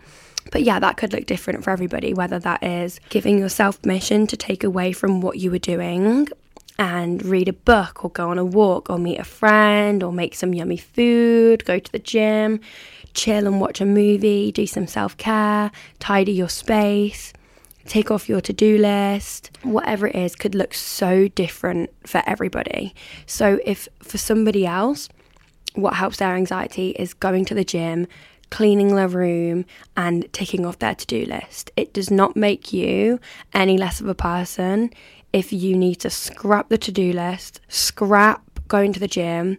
But 0.51 0.63
yeah, 0.63 0.79
that 0.79 0.97
could 0.97 1.13
look 1.13 1.25
different 1.25 1.63
for 1.63 1.69
everybody. 1.71 2.13
Whether 2.13 2.39
that 2.39 2.63
is 2.63 2.99
giving 3.09 3.37
yourself 3.37 3.81
permission 3.81 4.25
to 4.27 4.37
take 4.37 4.63
away 4.63 4.93
from 4.93 5.21
what 5.21 5.37
you 5.37 5.51
were 5.51 5.59
doing 5.59 6.27
and 6.79 7.23
read 7.25 7.49
a 7.49 7.53
book 7.53 8.05
or 8.05 8.09
go 8.09 8.29
on 8.29 8.39
a 8.39 8.45
walk 8.45 8.89
or 8.89 8.97
meet 8.97 9.19
a 9.19 9.23
friend 9.23 10.01
or 10.01 10.13
make 10.13 10.33
some 10.33 10.53
yummy 10.53 10.77
food, 10.77 11.65
go 11.65 11.77
to 11.77 11.91
the 11.91 11.99
gym 11.99 12.61
chill 13.13 13.47
and 13.47 13.59
watch 13.61 13.81
a 13.81 13.85
movie, 13.85 14.51
do 14.51 14.65
some 14.67 14.87
self 14.87 15.17
care, 15.17 15.71
tidy 15.99 16.31
your 16.31 16.49
space, 16.49 17.33
take 17.85 18.11
off 18.11 18.29
your 18.29 18.41
to 18.41 18.53
do 18.53 18.77
list, 18.77 19.51
whatever 19.63 20.07
it 20.07 20.15
is, 20.15 20.35
could 20.35 20.55
look 20.55 20.73
so 20.73 21.27
different 21.29 21.89
for 22.05 22.21
everybody. 22.25 22.93
So, 23.25 23.59
if 23.65 23.87
for 24.01 24.17
somebody 24.17 24.65
else, 24.65 25.09
what 25.73 25.95
helps 25.95 26.17
their 26.17 26.35
anxiety 26.35 26.91
is 26.91 27.13
going 27.13 27.45
to 27.45 27.53
the 27.53 27.63
gym, 27.63 28.07
cleaning 28.49 28.95
their 28.95 29.07
room, 29.07 29.65
and 29.95 30.31
ticking 30.33 30.65
off 30.65 30.79
their 30.79 30.95
to 30.95 31.05
do 31.05 31.25
list. 31.25 31.71
It 31.75 31.93
does 31.93 32.09
not 32.09 32.35
make 32.35 32.73
you 32.73 33.19
any 33.53 33.77
less 33.77 34.01
of 34.01 34.07
a 34.07 34.15
person 34.15 34.91
if 35.31 35.53
you 35.53 35.75
need 35.75 35.95
to 35.95 36.09
scrap 36.09 36.69
the 36.69 36.77
to 36.77 36.91
do 36.91 37.13
list, 37.13 37.61
scrap 37.67 38.41
going 38.67 38.93
to 38.93 38.99
the 38.99 39.07
gym, 39.07 39.57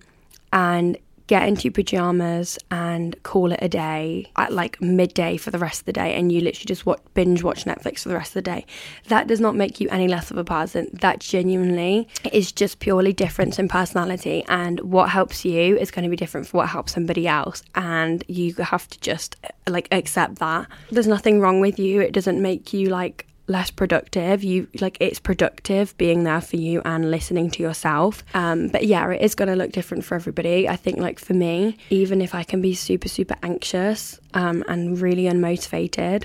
and 0.52 0.96
get 1.30 1.46
into 1.46 1.62
your 1.62 1.72
pajamas 1.72 2.58
and 2.72 3.22
call 3.22 3.52
it 3.52 3.58
a 3.62 3.68
day 3.68 4.28
at 4.34 4.52
like 4.52 4.82
midday 4.82 5.36
for 5.36 5.52
the 5.52 5.60
rest 5.60 5.82
of 5.82 5.86
the 5.86 5.92
day 5.92 6.12
and 6.14 6.32
you 6.32 6.40
literally 6.40 6.66
just 6.66 6.84
watch, 6.84 6.98
binge 7.14 7.44
watch 7.44 7.64
Netflix 7.66 8.00
for 8.00 8.08
the 8.08 8.16
rest 8.16 8.30
of 8.30 8.34
the 8.34 8.42
day. 8.42 8.66
That 9.06 9.28
does 9.28 9.38
not 9.38 9.54
make 9.54 9.78
you 9.78 9.88
any 9.90 10.08
less 10.08 10.32
of 10.32 10.38
a 10.38 10.42
person. 10.42 10.90
That 10.92 11.20
genuinely 11.20 12.08
is 12.32 12.50
just 12.50 12.80
purely 12.80 13.12
difference 13.12 13.60
in 13.60 13.68
personality 13.68 14.44
and 14.48 14.80
what 14.80 15.10
helps 15.10 15.44
you 15.44 15.78
is 15.78 15.92
going 15.92 16.02
to 16.02 16.08
be 16.10 16.16
different 16.16 16.48
for 16.48 16.56
what 16.56 16.68
helps 16.68 16.94
somebody 16.94 17.28
else 17.28 17.62
and 17.76 18.24
you 18.26 18.52
have 18.54 18.88
to 18.88 18.98
just 18.98 19.36
like 19.68 19.86
accept 19.92 20.40
that. 20.40 20.66
There's 20.90 21.06
nothing 21.06 21.38
wrong 21.38 21.60
with 21.60 21.78
you. 21.78 22.00
It 22.00 22.10
doesn't 22.10 22.42
make 22.42 22.72
you 22.72 22.88
like 22.88 23.29
less 23.46 23.70
productive. 23.70 24.44
You 24.44 24.68
like 24.80 24.96
it's 25.00 25.18
productive 25.18 25.96
being 25.98 26.24
there 26.24 26.40
for 26.40 26.56
you 26.56 26.82
and 26.84 27.10
listening 27.10 27.50
to 27.52 27.62
yourself. 27.62 28.24
Um, 28.34 28.68
but 28.68 28.84
yeah, 28.86 29.08
it 29.10 29.20
is 29.20 29.34
going 29.34 29.48
to 29.48 29.56
look 29.56 29.72
different 29.72 30.04
for 30.04 30.14
everybody. 30.14 30.68
I 30.68 30.76
think 30.76 30.98
like 30.98 31.18
for 31.18 31.34
me, 31.34 31.76
even 31.90 32.20
if 32.22 32.34
I 32.34 32.42
can 32.44 32.60
be 32.62 32.74
super 32.74 33.08
super 33.08 33.36
anxious 33.42 34.20
um, 34.34 34.64
and 34.68 35.00
really 35.00 35.24
unmotivated, 35.24 36.24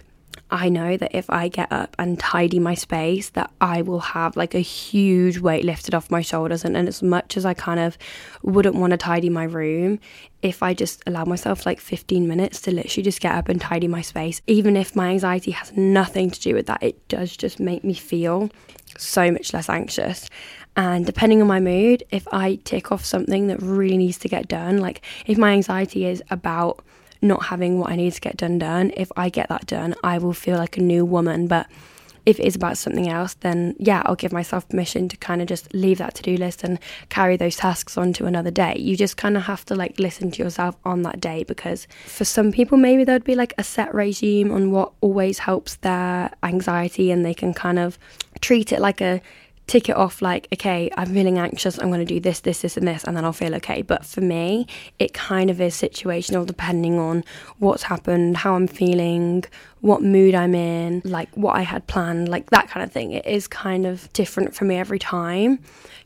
I 0.51 0.69
know 0.69 0.95
that 0.95 1.15
if 1.15 1.27
I 1.29 1.47
get 1.47 1.71
up 1.71 1.95
and 1.97 2.19
tidy 2.19 2.59
my 2.59 2.75
space, 2.75 3.29
that 3.31 3.51
I 3.59 3.81
will 3.81 3.99
have 3.99 4.37
like 4.37 4.53
a 4.53 4.59
huge 4.59 5.39
weight 5.39 5.65
lifted 5.65 5.95
off 5.95 6.11
my 6.11 6.21
shoulders. 6.21 6.63
And, 6.63 6.77
and 6.77 6.87
as 6.87 7.01
much 7.01 7.35
as 7.35 7.45
I 7.45 7.55
kind 7.55 7.79
of 7.79 7.97
wouldn't 8.43 8.75
want 8.75 8.91
to 8.91 8.97
tidy 8.97 9.29
my 9.29 9.45
room, 9.45 9.99
if 10.43 10.61
I 10.61 10.75
just 10.75 11.01
allow 11.07 11.25
myself 11.25 11.65
like 11.65 11.79
15 11.79 12.27
minutes 12.27 12.61
to 12.61 12.71
literally 12.71 13.03
just 13.03 13.21
get 13.21 13.33
up 13.33 13.49
and 13.49 13.59
tidy 13.59 13.87
my 13.87 14.01
space, 14.01 14.41
even 14.45 14.77
if 14.77 14.95
my 14.95 15.09
anxiety 15.09 15.51
has 15.51 15.75
nothing 15.75 16.29
to 16.29 16.39
do 16.39 16.53
with 16.53 16.67
that, 16.67 16.83
it 16.83 17.07
does 17.07 17.35
just 17.35 17.59
make 17.59 17.83
me 17.83 17.95
feel 17.95 18.51
so 18.97 19.31
much 19.31 19.51
less 19.51 19.67
anxious. 19.67 20.29
And 20.77 21.05
depending 21.05 21.41
on 21.41 21.47
my 21.47 21.59
mood, 21.59 22.03
if 22.11 22.27
I 22.31 22.59
tick 22.65 22.91
off 22.91 23.03
something 23.03 23.47
that 23.47 23.61
really 23.61 23.97
needs 23.97 24.19
to 24.19 24.29
get 24.29 24.47
done, 24.47 24.77
like 24.77 25.01
if 25.25 25.37
my 25.37 25.53
anxiety 25.53 26.05
is 26.05 26.21
about 26.29 26.83
not 27.21 27.45
having 27.45 27.79
what 27.79 27.91
I 27.91 27.95
need 27.95 28.13
to 28.13 28.21
get 28.21 28.37
done 28.37 28.59
done, 28.59 28.91
if 28.95 29.11
I 29.15 29.29
get 29.29 29.49
that 29.49 29.65
done, 29.65 29.95
I 30.03 30.17
will 30.17 30.33
feel 30.33 30.57
like 30.57 30.77
a 30.77 30.81
new 30.81 31.05
woman. 31.05 31.47
But 31.47 31.67
if 32.25 32.39
it 32.39 32.45
is 32.45 32.55
about 32.55 32.77
something 32.77 33.07
else, 33.07 33.35
then 33.35 33.75
yeah, 33.77 34.01
I'll 34.05 34.15
give 34.15 34.33
myself 34.33 34.67
permission 34.67 35.07
to 35.09 35.17
kind 35.17 35.41
of 35.41 35.47
just 35.47 35.71
leave 35.73 35.99
that 35.99 36.15
to 36.15 36.23
do 36.23 36.37
list 36.37 36.63
and 36.63 36.79
carry 37.09 37.37
those 37.37 37.55
tasks 37.55 37.97
on 37.97 38.13
to 38.13 38.25
another 38.25 38.51
day. 38.51 38.75
You 38.77 38.97
just 38.97 39.15
kind 39.15 39.37
of 39.37 39.43
have 39.43 39.63
to 39.65 39.75
like 39.75 39.99
listen 39.99 40.31
to 40.31 40.43
yourself 40.43 40.75
on 40.85 41.03
that 41.03 41.21
day 41.21 41.43
because 41.43 41.87
for 42.05 42.25
some 42.25 42.51
people, 42.51 42.77
maybe 42.77 43.03
there'd 43.03 43.23
be 43.23 43.35
like 43.35 43.53
a 43.57 43.63
set 43.63 43.93
regime 43.93 44.51
on 44.51 44.71
what 44.71 44.93
always 45.01 45.39
helps 45.39 45.75
their 45.75 46.31
anxiety 46.41 47.11
and 47.11 47.23
they 47.23 47.33
can 47.33 47.53
kind 47.53 47.77
of 47.77 47.99
treat 48.41 48.71
it 48.71 48.79
like 48.79 49.01
a 49.01 49.21
tick 49.67 49.89
it 49.89 49.95
off 49.95 50.21
like, 50.21 50.47
okay, 50.53 50.89
I'm 50.95 51.13
feeling 51.13 51.39
anxious, 51.39 51.79
I'm 51.79 51.89
going 51.89 52.05
to 52.05 52.05
do 52.05 52.19
this, 52.19 52.41
this, 52.41 52.61
this, 52.61 52.77
and 52.77 52.87
this, 52.87 53.03
and 53.03 53.17
then 53.17 53.25
I'll 53.25 53.33
feel 53.33 53.55
okay. 53.55 53.81
But 53.81 54.05
for 54.05 54.21
me, 54.21 54.67
it 54.99 55.13
kind 55.13 55.49
of 55.49 55.59
is 55.59 55.75
situational 55.75 56.45
depending 56.45 56.99
on 56.99 57.23
what's 57.57 57.83
happened, 57.83 58.37
how 58.37 58.55
I'm 58.55 58.67
feeling, 58.67 59.43
what 59.81 60.03
mood 60.03 60.35
I'm 60.35 60.55
in, 60.55 61.01
like 61.03 61.29
what 61.35 61.55
I 61.55 61.61
had 61.61 61.87
planned, 61.87 62.29
like 62.29 62.49
that 62.51 62.69
kind 62.69 62.83
of 62.83 62.91
thing. 62.91 63.11
It 63.11 63.25
is 63.25 63.47
kind 63.47 63.85
of 63.85 64.11
different 64.13 64.55
for 64.55 64.65
me 64.65 64.75
every 64.75 64.99
time. 64.99 65.59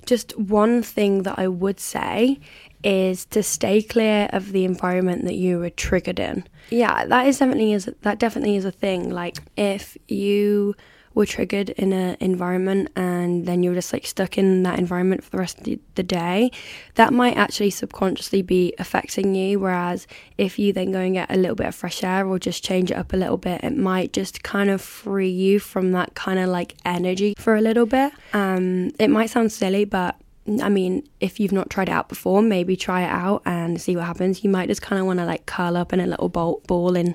Just 0.06 0.38
one 0.38 0.82
thing 0.82 1.24
that 1.24 1.38
I 1.38 1.48
would 1.48 1.80
say 1.80 2.40
is 2.84 3.26
to 3.26 3.44
stay 3.44 3.82
clear 3.82 4.30
of 4.32 4.54
the 4.54 4.64
environment 4.64 5.26
that 5.26 5.36
you 5.36 5.60
were 5.60 5.70
triggered 5.70 6.20
in. 6.20 6.46
Yeah, 6.70 7.06
that 7.06 7.28
is 7.28 7.38
definitely 7.38 7.74
is 7.74 7.90
that 8.02 8.20
definitely 8.20 8.56
is 8.56 8.66
a 8.66 8.72
thing. 8.72 9.10
Like 9.10 9.38
if 9.58 9.98
you 10.08 10.76
were 11.20 11.26
triggered 11.26 11.70
in 11.72 11.92
an 11.92 12.16
environment 12.22 12.90
and 12.96 13.46
then 13.46 13.62
you're 13.62 13.74
just 13.74 13.92
like 13.92 14.08
stuck 14.08 14.38
in 14.38 14.64
that 14.64 14.80
environment 14.80 15.22
for 15.22 15.32
the 15.32 15.38
rest 15.38 15.58
of 15.58 15.66
the, 15.66 15.78
the 15.96 16.02
day, 16.02 16.50
that 16.96 17.12
might 17.12 17.36
actually 17.36 17.70
subconsciously 17.70 18.42
be 18.42 18.74
affecting 18.80 19.36
you. 19.36 19.60
Whereas 19.60 20.08
if 20.38 20.58
you 20.58 20.72
then 20.72 20.94
go 20.94 21.00
and 21.00 21.14
get 21.14 21.30
a 21.30 21.36
little 21.36 21.58
bit 21.58 21.68
of 21.68 21.76
fresh 21.76 22.06
air 22.06 22.26
or 22.26 22.40
just 22.40 22.64
change 22.64 22.90
it 22.90 22.96
up 22.96 23.12
a 23.12 23.18
little 23.18 23.36
bit, 23.36 23.62
it 23.66 23.76
might 23.76 24.14
just 24.14 24.44
kind 24.44 24.70
of 24.70 24.82
free 24.82 25.30
you 25.30 25.60
from 25.60 25.92
that 25.92 26.16
kind 26.16 26.40
of 26.40 26.48
like 26.48 26.76
energy 26.86 27.34
for 27.38 27.54
a 27.58 27.62
little 27.62 27.86
bit. 27.86 28.14
Um, 28.32 28.92
it 28.98 29.10
might 29.10 29.30
sound 29.30 29.52
silly, 29.52 29.84
but 29.84 30.16
I 30.48 30.70
mean, 30.70 31.06
if 31.20 31.38
you've 31.42 31.52
not 31.52 31.70
tried 31.70 31.90
it 31.90 31.92
out 31.92 32.08
before, 32.08 32.42
maybe 32.42 32.78
try 32.78 33.02
it 33.02 33.12
out 33.12 33.42
and 33.46 33.80
see 33.80 33.98
what 33.98 34.06
happens. 34.06 34.42
You 34.42 34.50
might 34.50 34.70
just 34.70 34.82
kind 34.82 35.02
of 35.02 35.06
want 35.06 35.20
to 35.20 35.26
like 35.26 35.46
curl 35.48 35.76
up 35.76 35.92
in 35.92 36.00
a 36.00 36.08
little 36.08 36.30
ball, 36.30 36.62
ball 36.66 36.96
in 36.96 37.14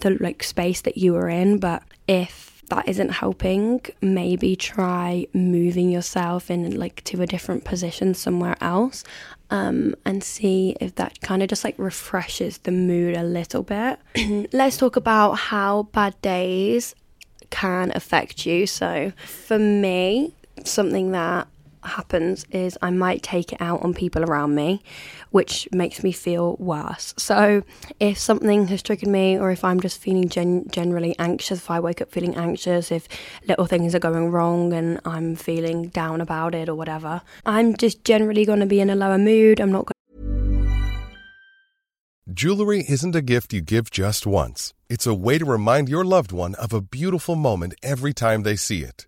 the 0.00 0.18
like 0.20 0.42
space 0.42 0.82
that 0.82 0.98
you 0.98 1.14
were 1.14 1.30
in. 1.30 1.58
But 1.58 1.82
if 2.06 2.57
that 2.68 2.88
isn't 2.88 3.10
helping, 3.10 3.80
maybe 4.00 4.56
try 4.56 5.26
moving 5.32 5.90
yourself 5.90 6.50
in 6.50 6.78
like 6.78 7.02
to 7.04 7.22
a 7.22 7.26
different 7.26 7.64
position 7.64 8.14
somewhere 8.14 8.56
else 8.60 9.04
um, 9.50 9.94
and 10.04 10.22
see 10.22 10.76
if 10.80 10.94
that 10.96 11.20
kind 11.20 11.42
of 11.42 11.48
just 11.48 11.64
like 11.64 11.74
refreshes 11.78 12.58
the 12.58 12.72
mood 12.72 13.16
a 13.16 13.22
little 13.22 13.62
bit. 13.62 13.98
Let's 14.52 14.76
talk 14.76 14.96
about 14.96 15.34
how 15.34 15.84
bad 15.84 16.20
days 16.22 16.94
can 17.50 17.92
affect 17.94 18.44
you. 18.46 18.66
So, 18.66 19.12
for 19.24 19.58
me, 19.58 20.34
something 20.64 21.12
that 21.12 21.48
happens 21.82 22.44
is 22.50 22.78
I 22.82 22.90
might 22.90 23.22
take 23.22 23.52
it 23.52 23.60
out 23.60 23.82
on 23.82 23.94
people 23.94 24.24
around 24.24 24.54
me, 24.54 24.82
which 25.30 25.68
makes 25.72 26.02
me 26.02 26.12
feel 26.12 26.56
worse. 26.58 27.14
So, 27.16 27.62
if 28.00 28.18
something 28.18 28.66
has 28.68 28.82
triggered 28.82 29.08
me, 29.08 29.38
or 29.38 29.50
if 29.50 29.64
I'm 29.64 29.80
just 29.80 30.00
feeling 30.00 30.28
gen- 30.28 30.68
generally 30.70 31.14
anxious, 31.18 31.58
if 31.58 31.70
I 31.70 31.80
wake 31.80 32.00
up 32.00 32.10
feeling 32.10 32.36
anxious, 32.36 32.90
if 32.90 33.08
little 33.46 33.66
things 33.66 33.94
are 33.94 33.98
going 33.98 34.30
wrong 34.30 34.72
and 34.72 35.00
I'm 35.04 35.36
feeling 35.36 35.88
down 35.88 36.20
about 36.20 36.54
it 36.54 36.68
or 36.68 36.74
whatever, 36.74 37.22
I'm 37.44 37.76
just 37.76 38.04
generally 38.04 38.44
going 38.44 38.60
to 38.60 38.66
be 38.66 38.80
in 38.80 38.90
a 38.90 38.96
lower 38.96 39.18
mood. 39.18 39.60
I'm 39.60 39.72
not 39.72 39.86
going 39.86 39.92
Jewelry 42.30 42.84
isn't 42.86 43.16
a 43.16 43.22
gift 43.22 43.54
you 43.54 43.62
give 43.62 43.90
just 43.90 44.26
once, 44.26 44.74
it's 44.88 45.06
a 45.06 45.14
way 45.14 45.38
to 45.38 45.44
remind 45.44 45.88
your 45.88 46.04
loved 46.04 46.30
one 46.30 46.54
of 46.54 46.72
a 46.72 46.80
beautiful 46.80 47.34
moment 47.34 47.74
every 47.82 48.12
time 48.12 48.42
they 48.42 48.54
see 48.54 48.84
it. 48.84 49.07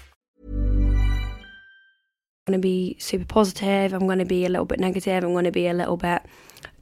Going 2.51 2.61
to 2.61 2.67
be 2.67 2.97
super 2.99 3.25
positive. 3.25 3.93
I'm 3.93 4.05
going 4.05 4.19
to 4.19 4.25
be 4.25 4.45
a 4.45 4.49
little 4.49 4.65
bit 4.65 4.79
negative. 4.79 5.23
I'm 5.23 5.31
going 5.31 5.45
to 5.45 5.51
be 5.51 5.67
a 5.67 5.73
little 5.73 5.97
bit 5.97 6.21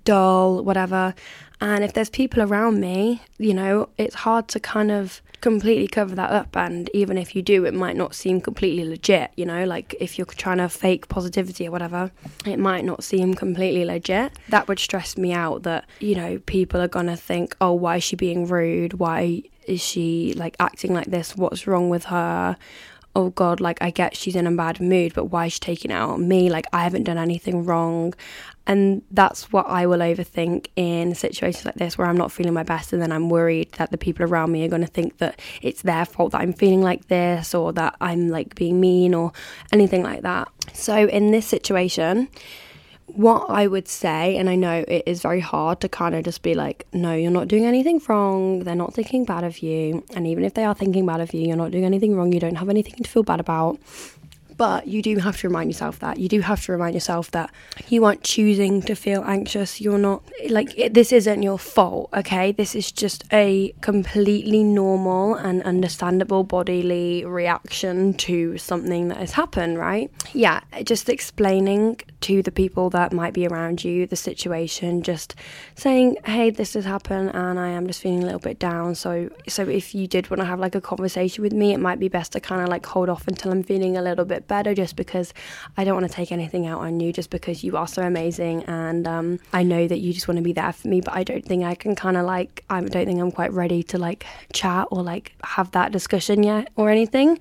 dull, 0.04 0.64
whatever. 0.64 1.14
And 1.62 1.84
if 1.84 1.94
there's 1.94 2.10
people 2.10 2.42
around 2.42 2.80
me, 2.80 3.22
you 3.38 3.54
know, 3.54 3.90
it's 3.98 4.16
hard 4.16 4.48
to 4.50 4.60
kind 4.60 4.92
of 4.92 5.22
completely 5.42 5.88
cover 5.88 6.16
that 6.16 6.32
up. 6.32 6.56
And 6.56 6.90
even 6.94 7.18
if 7.18 7.36
you 7.36 7.42
do, 7.42 7.66
it 7.66 7.74
might 7.74 7.96
not 7.96 8.16
seem 8.16 8.42
completely 8.42 8.86
legit, 8.86 9.32
you 9.36 9.46
know, 9.46 9.66
like 9.66 9.96
if 10.00 10.18
you're 10.18 10.26
trying 10.26 10.58
to 10.58 10.70
fake 10.70 11.10
positivity 11.10 11.68
or 11.68 11.72
whatever, 11.72 12.12
it 12.46 12.60
might 12.60 12.86
not 12.86 13.04
seem 13.04 13.34
completely 13.34 13.86
legit. 13.86 14.34
That 14.50 14.68
would 14.68 14.80
stress 14.80 15.18
me 15.18 15.34
out 15.34 15.64
that, 15.64 15.86
you 16.00 16.16
know, 16.16 16.40
people 16.46 16.82
are 16.82 16.88
going 16.88 17.08
to 17.08 17.18
think, 17.18 17.56
oh, 17.62 17.74
why 17.74 17.98
is 17.98 18.04
she 18.04 18.16
being 18.16 18.48
rude? 18.48 18.94
Why 18.94 19.44
is 19.68 19.82
she 19.82 20.34
like 20.36 20.56
acting 20.60 20.94
like 20.94 21.08
this? 21.08 21.36
What's 21.36 21.68
wrong 21.68 21.90
with 21.90 22.06
her? 22.06 22.58
Oh 23.16 23.30
god, 23.32 23.60
like 23.60 23.82
I 23.82 23.90
get 23.90 24.16
she's 24.16 24.36
in 24.36 24.48
a 24.48 24.52
bad 24.52 24.80
mood, 24.80 25.14
but 25.14 25.26
why 25.26 25.48
is 25.48 25.54
she 25.54 25.60
taking 25.60 25.92
it 25.92 25.96
out 25.96 26.12
on 26.12 26.28
me? 26.28 26.50
Like 26.50 26.66
I 26.74 26.84
haven't 26.84 27.04
done 27.04 27.18
anything 27.18 27.66
wrong. 27.66 28.14
And 28.68 29.02
that's 29.10 29.52
what 29.52 29.66
I 29.68 29.88
will 29.88 29.98
overthink 29.98 30.68
in 30.76 31.16
situations 31.16 31.66
like 31.66 31.76
this 31.76 31.98
where 31.98 32.08
I'm 32.08 32.18
not 32.18 32.32
feeling 32.32 32.54
my 32.54 32.62
best 32.62 32.94
and 32.94 33.02
then 33.02 33.12
I'm 33.12 33.28
worried 33.28 33.72
that 33.74 33.90
the 33.90 33.98
people 33.98 34.26
around 34.26 34.52
me 34.52 34.64
are 34.64 34.68
going 34.68 34.84
to 34.84 34.88
think 34.88 35.18
that 35.18 35.40
it's 35.64 35.82
their 35.82 36.06
fault 36.06 36.34
that 36.34 36.42
I'm 36.42 36.54
feeling 36.54 36.84
like 36.84 37.08
this 37.08 37.56
or 37.56 37.74
that 37.74 37.96
I'm 38.00 38.30
like 38.30 38.54
being 38.54 38.80
mean 38.80 39.16
or 39.16 39.32
anything 39.72 40.04
like 40.04 40.22
that. 40.22 40.50
So 40.74 41.08
in 41.08 41.32
this 41.32 41.48
situation, 41.48 42.28
what 43.16 43.50
I 43.50 43.68
would 43.68 43.88
say, 43.88 44.38
and 44.38 44.50
I 44.50 44.56
know 44.56 44.86
it 44.88 45.04
is 45.06 45.22
very 45.22 45.40
hard 45.40 45.80
to 45.82 45.90
kind 45.90 46.16
of 46.16 46.24
just 46.24 46.42
be 46.42 46.54
like, 46.54 46.86
no, 46.94 47.14
you're 47.14 47.32
not 47.32 47.48
doing 47.48 47.66
anything 47.66 48.02
wrong. 48.08 48.60
They're 48.60 48.76
not 48.76 48.94
thinking 48.94 49.26
bad 49.26 49.44
of 49.44 49.60
you. 49.60 50.04
And 50.16 50.28
even 50.28 50.44
if 50.44 50.54
they 50.54 50.64
are 50.64 50.76
thinking 50.76 51.06
bad 51.06 51.22
of 51.22 51.34
you, 51.34 51.48
you're 51.48 51.58
not 51.58 51.72
doing 51.72 51.86
anything 51.86 52.16
wrong. 52.16 52.32
You 52.34 52.40
don't 52.40 52.56
have 52.56 52.70
anything 52.70 52.96
to 53.04 53.10
feel 53.10 53.24
bad 53.24 53.40
about. 53.40 53.80
But 54.60 54.88
you 54.88 55.02
do 55.02 55.16
have 55.20 55.38
to 55.38 55.48
remind 55.48 55.70
yourself 55.70 56.00
that. 56.00 56.18
You 56.20 56.28
do 56.28 56.42
have 56.42 56.66
to 56.66 56.74
remind 56.74 56.94
yourself 56.94 57.32
that 57.32 57.50
you 57.88 58.04
aren't 58.04 58.24
choosing 58.24 58.82
to 58.82 58.94
feel 58.94 59.24
anxious. 59.24 59.80
You're 59.80 59.98
not, 59.98 60.22
like, 60.50 60.78
it, 60.78 60.94
this 60.94 61.14
isn't 61.14 61.42
your 61.42 61.58
fault, 61.58 62.10
okay? 62.14 62.52
This 62.52 62.76
is 62.76 62.92
just 62.92 63.24
a 63.32 63.74
completely 63.80 64.66
normal 64.66 65.36
and 65.36 65.64
understandable 65.64 66.44
bodily 66.44 67.24
reaction 67.24 68.16
to 68.16 68.58
something 68.58 69.08
that 69.08 69.20
has 69.20 69.32
happened, 69.32 69.80
right? 69.80 70.12
Yeah, 70.34 70.60
just 70.84 71.08
explaining 71.08 72.02
to 72.20 72.44
the 72.44 72.52
people 72.52 72.90
that 72.90 73.14
might 73.14 73.34
be 73.34 73.48
around 73.48 73.86
you 73.86 74.06
the 74.08 74.18
situation, 74.18 75.04
just 75.04 75.36
saying, 75.76 76.18
hey, 76.26 76.50
this 76.50 76.74
has 76.74 76.84
happened 76.84 77.32
and 77.34 77.58
I 77.58 77.70
am 77.70 77.88
just 77.88 78.02
feeling 78.02 78.24
a 78.24 78.26
little 78.26 78.42
bit 78.42 78.60
down. 78.60 78.96
So, 78.96 79.30
so 79.48 79.64
if 79.64 79.96
you 79.96 80.06
did 80.06 80.30
want 80.30 80.42
to 80.42 80.46
have 80.46 80.60
like 80.60 80.76
a 80.76 80.82
conversation 80.82 81.44
with 81.44 81.54
me, 81.54 81.74
it 81.74 81.80
might 81.80 81.98
be 81.98 82.10
best 82.10 82.34
to 82.34 82.42
kind 82.42 82.62
of 82.62 82.68
like 82.68 82.86
hold 82.86 83.08
off 83.08 83.26
until 83.26 83.54
I'm 83.54 83.64
feeling 83.64 83.96
a 83.96 84.02
little 84.02 84.26
bit 84.26 84.49
better 84.50 84.74
just 84.74 84.98
because 84.98 85.34
I 85.78 85.86
don't 85.86 85.96
want 85.96 86.08
to 86.08 86.14
take 86.14 86.34
anything 86.34 86.68
out 86.68 86.82
on 86.82 87.00
you 87.00 87.14
just 87.14 87.30
because 87.30 87.64
you 87.64 87.78
are 87.78 87.88
so 87.88 88.02
amazing 88.02 88.64
and 88.64 89.08
um, 89.08 89.40
I 89.54 89.64
know 89.64 89.88
that 89.88 90.00
you 90.00 90.12
just 90.12 90.28
want 90.28 90.38
to 90.38 90.44
be 90.44 90.52
there 90.52 90.74
for 90.74 90.90
me 90.90 91.00
but 91.00 91.14
I 91.14 91.24
don't 91.24 91.46
think 91.46 91.64
I 91.64 91.76
can 91.76 91.96
kind 91.96 92.18
of 92.18 92.26
like 92.26 92.66
I 92.70 92.82
don't 92.82 93.06
think 93.06 93.22
I'm 93.22 93.32
quite 93.32 93.54
ready 93.54 93.82
to 93.84 93.98
like 93.98 94.26
chat 94.52 94.88
or 94.92 95.02
like 95.02 95.34
have 95.44 95.72
that 95.72 95.94
discussion 95.94 96.44
yet 96.44 96.70
or 96.76 96.90
anything. 96.90 97.40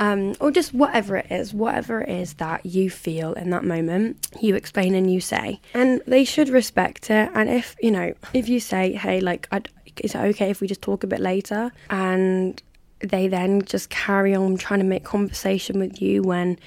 Um, 0.00 0.34
or 0.38 0.52
just 0.52 0.74
whatever 0.74 1.16
it 1.16 1.30
is 1.30 1.52
whatever 1.54 2.02
it 2.02 2.08
is 2.08 2.34
that 2.34 2.64
you 2.64 2.88
feel 2.90 3.32
in 3.32 3.50
that 3.50 3.64
moment 3.64 4.28
you 4.40 4.54
explain 4.54 4.94
and 4.94 5.12
you 5.12 5.20
say. 5.20 5.60
And 5.74 6.02
they 6.06 6.24
should 6.24 6.50
respect 6.50 7.10
it. 7.10 7.30
And 7.34 7.48
if 7.48 7.74
you 7.80 7.90
know 7.90 8.12
if 8.34 8.48
you 8.48 8.60
say 8.60 8.92
hey 8.92 9.20
like 9.20 9.48
I'd, 9.50 9.68
is 9.96 10.14
it 10.14 10.18
okay 10.18 10.50
if 10.50 10.60
we 10.60 10.66
just 10.66 10.82
talk 10.82 11.04
a 11.04 11.06
bit 11.06 11.20
later? 11.20 11.72
And 11.90 12.62
they 13.00 13.28
then 13.28 13.62
just 13.62 13.90
carry 13.90 14.34
on 14.34 14.56
trying 14.56 14.80
to 14.80 14.86
make 14.86 15.04
conversation 15.04 15.78
with 15.78 16.02
you 16.02 16.22
when 16.22 16.58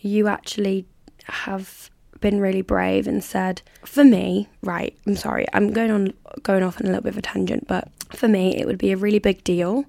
you 0.00 0.28
actually 0.28 0.86
have 1.24 1.90
been 2.20 2.40
really 2.40 2.62
brave 2.62 3.06
and 3.06 3.22
said, 3.22 3.62
for 3.84 4.04
me, 4.04 4.48
right, 4.62 4.96
I'm 5.06 5.16
sorry, 5.16 5.46
I'm 5.52 5.72
going 5.72 5.90
on 5.90 6.12
going 6.42 6.62
off 6.62 6.80
on 6.80 6.86
a 6.86 6.88
little 6.88 7.02
bit 7.02 7.12
of 7.12 7.18
a 7.18 7.22
tangent, 7.22 7.66
but 7.66 7.88
for 8.12 8.28
me, 8.28 8.56
it 8.56 8.66
would 8.66 8.78
be 8.78 8.92
a 8.92 8.96
really 8.96 9.18
big 9.18 9.44
deal 9.44 9.84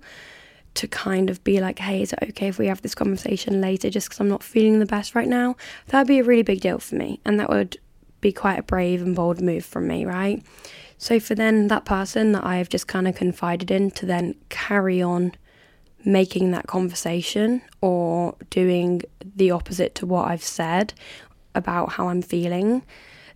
to 0.76 0.88
kind 0.88 1.30
of 1.30 1.44
be 1.44 1.60
like, 1.60 1.80
hey, 1.80 2.02
is 2.02 2.14
it 2.14 2.20
okay 2.30 2.48
if 2.48 2.60
we 2.60 2.68
have 2.68 2.82
this 2.82 2.96
conversation 2.96 3.60
later 3.60 3.90
just 3.90 4.08
because 4.08 4.20
I'm 4.20 4.30
not 4.30 4.44
feeling 4.44 4.80
the 4.80 4.86
best 4.86 5.16
right 5.16 5.28
now? 5.28 5.56
That 5.88 6.00
would 6.00 6.08
be 6.08 6.20
a 6.20 6.24
really 6.24 6.44
big 6.44 6.62
deal 6.62 6.80
for 6.80 6.96
me. 6.96 7.20
And 7.26 7.40
that 7.40 7.50
would 7.50 7.78
be 8.22 8.32
quite 8.32 8.60
a 8.60 8.64
brave 8.64 9.02
and 9.02 9.16
bold 9.16 9.42
move 9.42 9.66
from 9.66 9.88
me, 9.88 10.06
right? 10.06 10.44
So 10.98 11.20
for 11.20 11.34
then 11.34 11.68
that 11.70 11.86
person 11.86 12.34
that 12.34 12.46
I've 12.46 12.70
just 12.70 12.88
kind 12.88 13.08
of 13.08 13.16
confided 13.16 13.72
in 13.72 13.92
to 13.92 14.06
then 14.06 14.36
carry 14.50 15.02
on 15.02 15.34
making 16.06 16.52
that 16.52 16.68
conversation 16.68 17.62
or 17.82 18.36
doing 18.50 19.02
the 19.36 19.52
opposite 19.52 19.96
to 19.96 20.06
what 20.06 20.28
I've 20.28 20.44
said 20.44 20.94
about 21.56 21.94
how 21.94 22.08
I'm 22.08 22.22
feeling, 22.22 22.84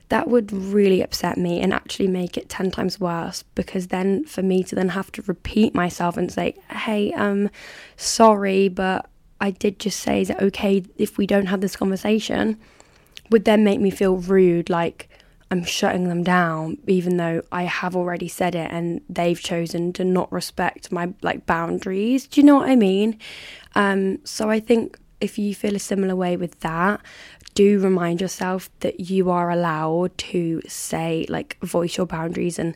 that 0.10 0.28
would 0.28 0.52
really 0.52 1.02
upset 1.02 1.38
me 1.38 1.60
and 1.60 1.74
actually 1.74 2.08
make 2.08 2.38
it 2.38 2.50
10 2.50 2.72
times 2.72 3.00
worse 3.00 3.44
because 3.56 3.88
then 3.88 4.26
for 4.26 4.42
me 4.42 4.64
to 4.64 4.76
then 4.76 4.90
have 4.90 5.12
to 5.14 5.22
repeat 5.24 5.74
myself 5.74 6.18
and 6.18 6.32
say, 6.32 6.56
hey, 6.70 7.12
um, 7.14 7.50
sorry, 7.98 8.68
but 8.68 9.10
I 9.42 9.52
did 9.52 9.80
just 9.80 10.00
say, 10.00 10.22
is 10.22 10.30
it 10.30 10.38
okay 10.40 10.84
if 10.98 11.18
we 11.18 11.28
don't 11.28 11.48
have 11.48 11.62
this 11.62 11.76
conversation? 11.76 12.60
Would 13.30 13.46
then 13.46 13.64
make 13.64 13.80
me 13.80 13.90
feel 13.90 14.18
rude, 14.18 14.70
like 14.70 15.10
I'm 15.54 15.64
shutting 15.64 16.10
them 16.10 16.24
down, 16.24 16.80
even 16.88 17.18
though 17.18 17.44
I 17.52 17.64
have 17.64 17.96
already 17.96 18.28
said 18.28 18.56
it 18.56 18.72
and 18.72 19.02
they've 19.08 19.40
chosen 19.40 19.94
to 19.94 20.04
not 20.04 20.32
respect 20.32 20.92
my 20.92 21.14
like 21.22 21.46
boundaries. 21.46 22.26
Do 22.26 22.42
you 22.42 22.48
know 22.48 22.56
what 22.56 22.70
I 22.70 22.76
mean? 22.76 23.20
Um, 23.76 24.18
so 24.26 24.50
I 24.50 24.60
think 24.60 24.98
if 25.22 25.38
you 25.38 25.54
feel 25.54 25.76
a 25.76 25.80
similar 25.80 26.16
way 26.16 26.38
with 26.38 26.60
that, 26.62 27.02
do 27.54 27.80
remind 27.80 28.20
yourself 28.20 28.72
that 28.80 29.00
you 29.12 29.30
are 29.30 29.52
allowed 29.52 30.18
to 30.34 30.60
say, 30.68 31.28
like, 31.30 31.60
voice 31.62 31.98
your 31.98 32.08
boundaries 32.08 32.58
and 32.58 32.76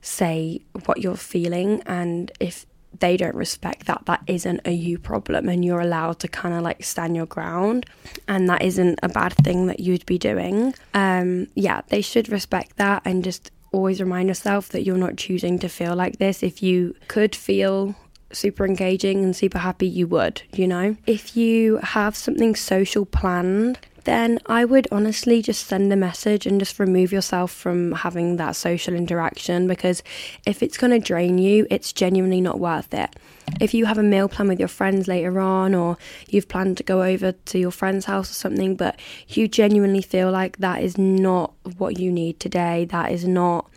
say 0.00 0.62
what 0.84 0.98
you're 0.98 1.16
feeling. 1.16 1.82
And 1.84 2.30
if 2.38 2.64
they 3.00 3.16
don't 3.16 3.34
respect 3.34 3.86
that, 3.86 4.02
that 4.06 4.22
isn't 4.26 4.60
a 4.64 4.72
you 4.72 4.98
problem, 4.98 5.48
and 5.48 5.64
you're 5.64 5.80
allowed 5.80 6.18
to 6.20 6.28
kind 6.28 6.54
of 6.54 6.62
like 6.62 6.84
stand 6.84 7.16
your 7.16 7.26
ground, 7.26 7.86
and 8.28 8.48
that 8.48 8.62
isn't 8.62 8.98
a 9.02 9.08
bad 9.08 9.34
thing 9.34 9.66
that 9.66 9.80
you'd 9.80 10.06
be 10.06 10.18
doing. 10.18 10.74
Um, 10.94 11.48
yeah, 11.54 11.82
they 11.88 12.00
should 12.00 12.28
respect 12.28 12.76
that 12.76 13.02
and 13.04 13.24
just 13.24 13.50
always 13.72 14.00
remind 14.00 14.28
yourself 14.28 14.68
that 14.68 14.84
you're 14.84 14.96
not 14.96 15.16
choosing 15.16 15.58
to 15.58 15.68
feel 15.68 15.96
like 15.96 16.18
this. 16.18 16.42
If 16.42 16.62
you 16.62 16.94
could 17.08 17.34
feel 17.34 17.94
super 18.32 18.66
engaging 18.66 19.22
and 19.24 19.34
super 19.34 19.58
happy, 19.58 19.88
you 19.88 20.06
would, 20.08 20.42
you 20.52 20.66
know? 20.66 20.96
If 21.06 21.36
you 21.36 21.78
have 21.78 22.16
something 22.16 22.54
social 22.54 23.04
planned, 23.04 23.78
then 24.04 24.38
I 24.46 24.64
would 24.64 24.88
honestly 24.92 25.42
just 25.42 25.66
send 25.66 25.92
a 25.92 25.96
message 25.96 26.46
and 26.46 26.60
just 26.60 26.78
remove 26.78 27.12
yourself 27.12 27.50
from 27.50 27.92
having 27.92 28.36
that 28.36 28.56
social 28.56 28.94
interaction 28.94 29.66
because 29.66 30.02
if 30.46 30.62
it's 30.62 30.78
going 30.78 30.92
to 30.92 30.98
drain 30.98 31.38
you, 31.38 31.66
it's 31.70 31.92
genuinely 31.92 32.40
not 32.40 32.60
worth 32.60 32.94
it. 32.94 33.14
If 33.60 33.74
you 33.74 33.84
have 33.86 33.98
a 33.98 34.02
meal 34.02 34.28
plan 34.28 34.48
with 34.48 34.58
your 34.58 34.68
friends 34.68 35.06
later 35.06 35.38
on, 35.38 35.74
or 35.74 35.98
you've 36.28 36.48
planned 36.48 36.78
to 36.78 36.82
go 36.82 37.02
over 37.02 37.32
to 37.32 37.58
your 37.58 37.70
friend's 37.70 38.06
house 38.06 38.30
or 38.30 38.34
something, 38.34 38.74
but 38.74 38.98
you 39.28 39.48
genuinely 39.48 40.02
feel 40.02 40.30
like 40.30 40.58
that 40.58 40.82
is 40.82 40.96
not 40.96 41.52
what 41.76 41.98
you 41.98 42.10
need 42.10 42.40
today, 42.40 42.86
that 42.86 43.12
is 43.12 43.26
not 43.26 43.70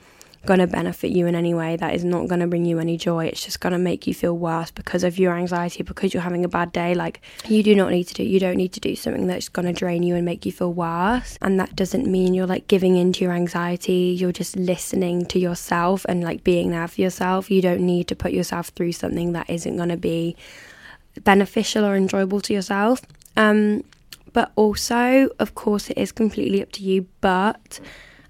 going 0.47 0.59
to 0.59 0.65
benefit 0.65 1.11
you 1.11 1.27
in 1.27 1.35
any 1.35 1.53
way, 1.53 1.75
that 1.75 1.93
is 1.93 2.03
not 2.03 2.27
going 2.27 2.39
to 2.39 2.47
bring 2.47 2.65
you 2.65 2.79
any 2.79 2.97
joy. 2.97 3.25
It's 3.25 3.43
just 3.43 3.59
going 3.59 3.73
to 3.73 3.77
make 3.77 4.07
you 4.07 4.13
feel 4.13 4.35
worse 4.35 4.71
because 4.71 5.03
of 5.03 5.19
your 5.19 5.35
anxiety, 5.35 5.83
because 5.83 6.13
you're 6.13 6.23
having 6.23 6.43
a 6.43 6.49
bad 6.49 6.71
day. 6.71 6.95
Like, 6.95 7.21
you 7.47 7.61
do 7.61 7.75
not 7.75 7.91
need 7.91 8.05
to 8.05 8.13
do, 8.15 8.23
you 8.23 8.39
don't 8.39 8.55
need 8.55 8.73
to 8.73 8.79
do 8.79 8.95
something 8.95 9.27
that's 9.27 9.49
going 9.49 9.67
to 9.67 9.73
drain 9.73 10.01
you 10.01 10.15
and 10.15 10.25
make 10.25 10.45
you 10.45 10.51
feel 10.51 10.73
worse. 10.73 11.37
And 11.41 11.59
that 11.59 11.75
doesn't 11.75 12.07
mean 12.07 12.33
you're 12.33 12.47
like 12.47 12.67
giving 12.67 12.95
into 12.95 13.23
your 13.23 13.33
anxiety. 13.33 14.15
You're 14.17 14.31
just 14.31 14.55
listening 14.55 15.25
to 15.27 15.37
yourself 15.37 16.05
and 16.09 16.23
like 16.23 16.43
being 16.43 16.71
there 16.71 16.87
for 16.87 17.01
yourself. 17.01 17.51
You 17.51 17.61
don't 17.61 17.81
need 17.81 18.07
to 18.07 18.15
put 18.15 18.31
yourself 18.31 18.69
through 18.69 18.93
something 18.93 19.33
that 19.33 19.49
isn't 19.49 19.77
going 19.77 19.89
to 19.89 19.97
be 19.97 20.35
beneficial 21.23 21.85
or 21.85 21.95
enjoyable 21.95 22.41
to 22.41 22.53
yourself. 22.53 23.01
Um, 23.35 23.83
but 24.33 24.51
also, 24.55 25.29
of 25.39 25.55
course, 25.55 25.89
it 25.89 25.97
is 25.97 26.11
completely 26.11 26.61
up 26.61 26.71
to 26.73 26.83
you. 26.83 27.07
But 27.21 27.79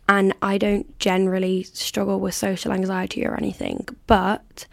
and 0.09 0.33
I 0.41 0.57
don't 0.57 0.97
generally 0.99 1.63
struggle 1.63 2.19
with 2.19 2.33
social 2.33 2.71
anxiety 2.71 3.25
or 3.25 3.35
anything. 3.35 3.87
But 4.07 4.67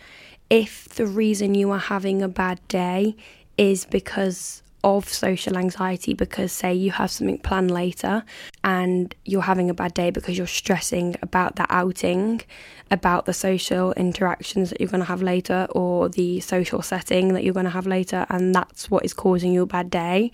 if 0.51 0.89
the 0.91 1.07
reason 1.07 1.55
you 1.55 1.71
are 1.71 1.79
having 1.79 2.23
a 2.23 2.29
bad 2.29 2.61
day 2.69 3.17
is 3.57 3.85
because 3.85 4.63
of 4.85 5.09
social 5.09 5.57
anxiety 5.57 6.13
because 6.13 6.53
say 6.53 6.75
you 6.75 6.91
have 6.91 7.11
something 7.11 7.39
planned 7.39 7.71
later 7.71 8.23
and 8.63 9.15
you're 9.25 9.41
having 9.41 9.71
a 9.71 9.75
bad 9.75 9.95
day 9.95 10.11
because 10.11 10.37
you're 10.37 10.47
stressing 10.47 11.17
about 11.23 11.57
that 11.57 11.67
outing 11.71 12.43
about 12.91 13.25
the 13.25 13.33
social 13.33 13.95
interactions 13.95 14.69
that 14.69 14.79
you're 14.79 14.91
going 14.91 15.01
to 15.01 15.07
have 15.07 15.23
later 15.23 15.67
or 15.71 16.11
the 16.11 16.39
social 16.41 16.83
setting 16.83 17.33
that 17.33 17.43
you're 17.43 17.55
going 17.55 17.65
to 17.65 17.71
have 17.71 17.87
later 17.87 18.27
and 18.29 18.55
that's 18.55 18.91
what 18.91 19.03
is 19.07 19.15
causing 19.15 19.53
you 19.53 19.63
a 19.63 19.67
bad 19.67 19.89
day 19.89 20.31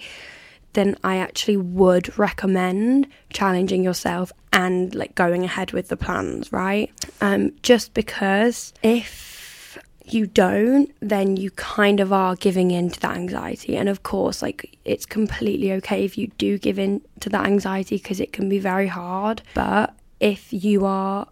then 0.73 0.97
I 1.03 1.17
actually 1.17 1.57
would 1.57 2.17
recommend 2.19 3.09
challenging 3.31 3.83
yourself 3.83 4.33
and 4.53 4.95
like 4.95 5.15
going 5.15 5.45
ahead 5.45 5.73
with 5.73 5.89
the 5.89 5.97
plans, 5.97 6.53
right? 6.53 6.91
Um, 7.21 7.53
just 7.63 7.95
because 7.95 8.73
if 8.83 9.79
you 10.05 10.27
don't, 10.27 10.91
then 11.01 11.37
you 11.37 11.51
kind 11.53 12.01
of 12.01 12.13
are 12.13 12.35
giving 12.37 12.71
in 12.71 12.91
to 12.91 13.01
that 13.01 13.17
anxiety. 13.17 13.77
And 13.77 13.89
of 13.89 14.03
course, 14.03 14.43
like 14.43 14.79
it's 14.85 15.07
completely 15.07 15.73
okay 15.75 16.05
if 16.05 16.19
you 16.19 16.29
do 16.39 16.59
give 16.59 16.79
in 16.79 17.03
to 17.21 17.29
that 17.31 17.47
anxiety 17.47 17.97
because 17.97 18.21
it 18.21 18.33
can 18.33 18.49
be 18.49 18.59
very 18.59 18.89
hard. 18.89 19.43
But 19.55 19.95
if 20.19 20.53
you 20.53 20.85
are 20.85 21.27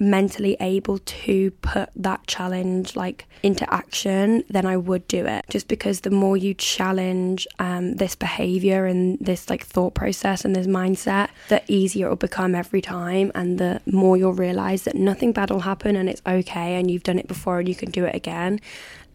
mentally 0.00 0.56
able 0.60 0.98
to 0.98 1.50
put 1.62 1.90
that 1.94 2.26
challenge 2.26 2.96
like 2.96 3.26
into 3.42 3.72
action, 3.72 4.42
then 4.48 4.66
I 4.66 4.76
would 4.76 5.06
do 5.06 5.26
it. 5.26 5.44
Just 5.48 5.68
because 5.68 6.00
the 6.00 6.10
more 6.10 6.36
you 6.36 6.54
challenge 6.54 7.46
um, 7.58 7.96
this 7.96 8.14
behavior 8.14 8.86
and 8.86 9.18
this 9.20 9.50
like 9.50 9.64
thought 9.64 9.94
process 9.94 10.44
and 10.44 10.56
this 10.56 10.66
mindset, 10.66 11.28
the 11.48 11.62
easier 11.68 12.06
it 12.06 12.10
will 12.10 12.16
become 12.16 12.54
every 12.54 12.80
time, 12.80 13.30
and 13.34 13.58
the 13.58 13.80
more 13.86 14.16
you'll 14.16 14.32
realize 14.32 14.82
that 14.84 14.94
nothing 14.94 15.32
bad 15.32 15.50
will 15.50 15.60
happen 15.60 15.94
and 15.96 16.08
it's 16.08 16.22
okay, 16.26 16.74
and 16.76 16.90
you've 16.90 17.02
done 17.02 17.18
it 17.18 17.28
before 17.28 17.60
and 17.60 17.68
you 17.68 17.74
can 17.74 17.90
do 17.90 18.04
it 18.04 18.14
again 18.14 18.60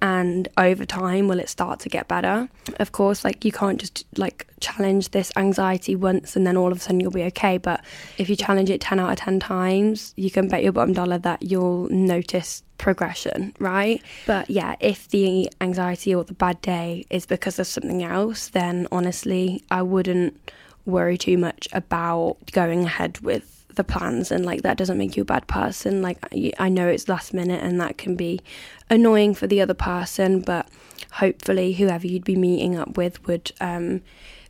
and 0.06 0.48
over 0.58 0.86
time 0.86 1.28
will 1.28 1.40
it 1.40 1.50
start 1.50 1.80
to 1.80 1.90
get 1.90 2.08
better? 2.08 2.48
Of 2.80 2.92
course 2.92 3.24
like 3.24 3.44
you 3.44 3.52
can't 3.52 3.80
just 3.80 4.06
like 4.18 4.46
challenge 4.60 5.10
this 5.10 5.32
anxiety 5.36 5.96
once 5.96 6.36
and 6.36 6.46
then 6.46 6.56
all 6.56 6.72
of 6.72 6.78
a 6.78 6.82
sudden 6.82 7.00
you'll 7.00 7.10
be 7.10 7.24
okay 7.24 7.58
but 7.58 7.84
if 8.20 8.30
you 8.30 8.36
challenge 8.36 8.70
it 8.70 8.82
10 8.82 9.00
out 9.00 9.12
of 9.12 9.18
10 9.18 9.40
times 9.40 10.14
you 10.16 10.30
can 10.30 10.48
bet 10.48 10.62
your 10.62 10.72
bottom 10.72 10.94
dollar 10.94 11.18
that 11.18 11.42
you'll 11.42 11.90
notice 11.90 12.62
progression 12.78 13.52
right? 13.58 14.00
But 14.28 14.48
yeah 14.48 14.76
if 14.80 15.08
the 15.10 15.50
anxiety 15.60 16.14
or 16.14 16.24
the 16.24 16.34
bad 16.34 16.62
day 16.62 17.06
is 17.10 17.26
because 17.26 17.58
of 17.58 17.66
something 17.66 18.04
else 18.04 18.50
then 18.50 18.88
honestly 18.92 19.64
i 19.72 19.82
wouldn't 19.82 20.52
worry 20.86 21.18
too 21.18 21.38
much 21.38 21.68
about 21.74 22.38
going 22.52 22.84
ahead 22.84 23.18
with 23.22 23.55
the 23.76 23.84
plans 23.84 24.32
and 24.32 24.46
like 24.46 24.62
that 24.64 24.78
doesn't 24.78 24.98
make 24.98 25.16
you 25.16 25.22
a 25.22 25.26
bad 25.26 25.48
person. 25.48 26.02
Like 26.02 26.18
I 26.60 26.70
know 26.70 26.88
it's 26.88 27.08
last 27.08 27.34
minute 27.34 27.64
and 27.64 27.80
that 27.82 27.98
can 27.98 28.16
be 28.16 28.42
annoying 28.90 29.34
for 29.34 29.48
the 29.48 29.62
other 29.62 29.74
person 29.74 30.42
but 30.42 30.68
hopefully 31.14 31.74
whoever 31.74 32.06
you'd 32.08 32.24
be 32.24 32.36
meeting 32.36 32.76
up 32.78 32.98
with 32.98 33.26
would 33.28 33.52
um, 33.62 34.02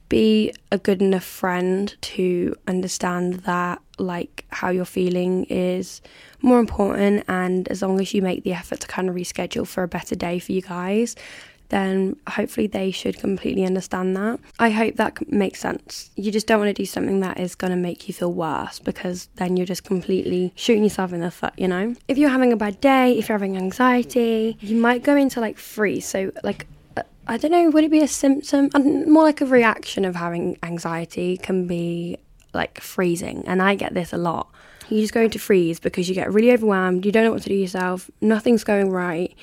be 0.10 0.54
a 0.72 0.78
good 0.78 1.02
enough 1.02 1.24
friend 1.24 1.96
to 2.02 2.56
understand 2.68 3.36
that 3.42 3.82
like 3.98 4.46
how 4.50 4.70
you're 4.70 4.86
feeling 4.86 5.46
is 5.46 6.02
more 6.42 6.60
important 6.60 7.24
and 7.28 7.68
as 7.70 7.82
long 7.82 8.00
as 8.00 8.14
you 8.14 8.22
make 8.22 8.44
the 8.44 8.54
effort 8.54 8.80
to 8.80 8.88
kind 8.88 9.10
of 9.10 9.16
reschedule 9.16 9.66
for 9.66 9.84
a 9.84 9.88
better 9.88 10.16
day 10.16 10.38
for 10.38 10.52
you 10.52 10.62
guys 10.62 11.16
then 11.70 12.16
hopefully 12.30 12.68
they 12.68 12.92
should 12.92 13.20
completely 13.20 13.66
understand 13.66 14.16
that. 14.16 14.40
I 14.60 14.70
hope 14.70 14.96
that 14.96 15.32
makes 15.32 15.60
sense. 15.60 16.12
You 16.16 16.32
just 16.32 16.48
don't 16.48 16.60
want 16.60 16.70
to 16.70 16.74
do 16.74 16.86
something 16.86 17.20
that 17.22 17.40
is 17.40 17.56
going 17.56 17.72
to 17.72 17.78
make 17.78 18.08
you 18.08 18.14
feel 18.14 18.32
worse 18.32 18.80
because 18.80 19.30
then 19.36 19.58
you're 19.58 19.66
just 19.66 19.84
completely 19.84 20.54
shooting 20.56 20.84
yourself 20.84 21.14
in 21.14 21.22
the 21.22 21.32
foot, 21.32 21.54
you 21.58 21.68
know? 21.68 21.96
If 22.08 22.18
you're 22.18 22.30
having 22.30 22.54
a 22.54 22.58
bad 22.58 22.80
day, 22.82 23.18
if 23.18 23.30
you're 23.30 23.38
having 23.38 23.58
anxiety, 23.58 24.58
you 24.62 24.76
might 24.76 25.04
go 25.04 25.16
into 25.16 25.40
like 25.40 25.58
freeze. 25.58 26.06
So, 26.06 26.32
like, 26.44 26.68
uh, 26.98 27.04
I 27.28 27.38
don't 27.38 27.52
know, 27.52 27.70
would 27.70 27.84
it 27.84 27.92
be 27.92 28.02
a 28.02 28.08
symptom? 28.08 28.70
And 28.74 29.08
more 29.08 29.24
like 29.24 29.42
a 29.42 29.46
reaction 29.46 30.06
of 30.06 30.16
having 30.16 30.58
anxiety 30.64 31.38
can 31.38 31.68
be 31.68 32.18
like 32.54 32.80
freezing. 32.80 33.44
And 33.48 33.62
I 33.62 33.76
get 33.76 33.94
this 33.94 34.14
a 34.14 34.18
lot. 34.18 34.50
You 34.90 35.02
just 35.02 35.14
go 35.14 35.22
into 35.22 35.40
freeze 35.40 35.80
because 35.80 36.08
you 36.08 36.14
get 36.14 36.32
really 36.32 36.52
overwhelmed, 36.52 37.06
you 37.06 37.12
don't 37.12 37.24
know 37.24 37.32
what 37.32 37.42
to 37.42 37.50
do 37.50 37.56
yourself, 37.56 38.12
nothing's 38.22 38.64
going 38.64 38.92
right 38.92 39.36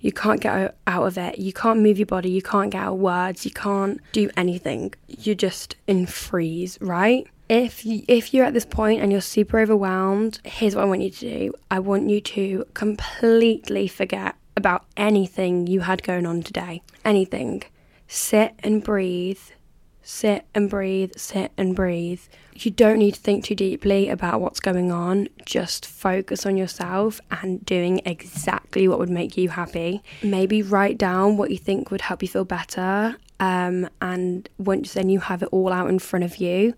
you 0.00 0.12
can't 0.12 0.40
get 0.40 0.76
out 0.86 1.06
of 1.06 1.18
it. 1.18 1.38
You 1.38 1.52
can't 1.52 1.80
move 1.80 1.98
your 1.98 2.06
body. 2.06 2.30
You 2.30 2.42
can't 2.42 2.70
get 2.70 2.82
out 2.82 2.98
words. 2.98 3.44
You 3.44 3.50
can't 3.50 4.00
do 4.12 4.30
anything. 4.36 4.94
You're 5.08 5.34
just 5.34 5.76
in 5.86 6.06
freeze, 6.06 6.78
right? 6.80 7.26
If 7.48 7.84
you, 7.84 8.02
if 8.06 8.32
you're 8.32 8.46
at 8.46 8.54
this 8.54 8.64
point 8.64 9.02
and 9.02 9.10
you're 9.10 9.20
super 9.20 9.58
overwhelmed, 9.58 10.40
here's 10.44 10.76
what 10.76 10.82
I 10.82 10.86
want 10.86 11.02
you 11.02 11.10
to 11.10 11.38
do. 11.38 11.54
I 11.70 11.80
want 11.80 12.08
you 12.08 12.20
to 12.20 12.64
completely 12.74 13.88
forget 13.88 14.36
about 14.56 14.84
anything 14.96 15.66
you 15.66 15.80
had 15.80 16.02
going 16.02 16.26
on 16.26 16.42
today. 16.42 16.82
Anything. 17.04 17.64
Sit 18.06 18.54
and 18.60 18.82
breathe 18.82 19.38
sit 20.10 20.44
and 20.54 20.68
breathe, 20.68 21.12
sit 21.16 21.52
and 21.56 21.74
breathe. 21.74 22.20
You 22.54 22.70
don't 22.70 22.98
need 22.98 23.14
to 23.14 23.20
think 23.20 23.44
too 23.44 23.54
deeply 23.54 24.08
about 24.08 24.40
what's 24.40 24.60
going 24.60 24.92
on. 24.92 25.28
Just 25.46 25.86
focus 25.86 26.44
on 26.44 26.56
yourself 26.56 27.20
and 27.30 27.64
doing 27.64 28.00
exactly 28.04 28.86
what 28.88 28.98
would 28.98 29.10
make 29.10 29.36
you 29.36 29.48
happy. 29.48 30.02
Maybe 30.22 30.62
write 30.62 30.98
down 30.98 31.36
what 31.36 31.50
you 31.50 31.58
think 31.58 31.90
would 31.90 32.02
help 32.02 32.22
you 32.22 32.28
feel 32.28 32.44
better. 32.44 33.16
Um, 33.38 33.88
and 34.02 34.48
once 34.58 34.92
then 34.92 35.08
you 35.08 35.20
have 35.20 35.42
it 35.42 35.48
all 35.50 35.72
out 35.72 35.88
in 35.88 35.98
front 35.98 36.24
of 36.24 36.36
you, 36.36 36.74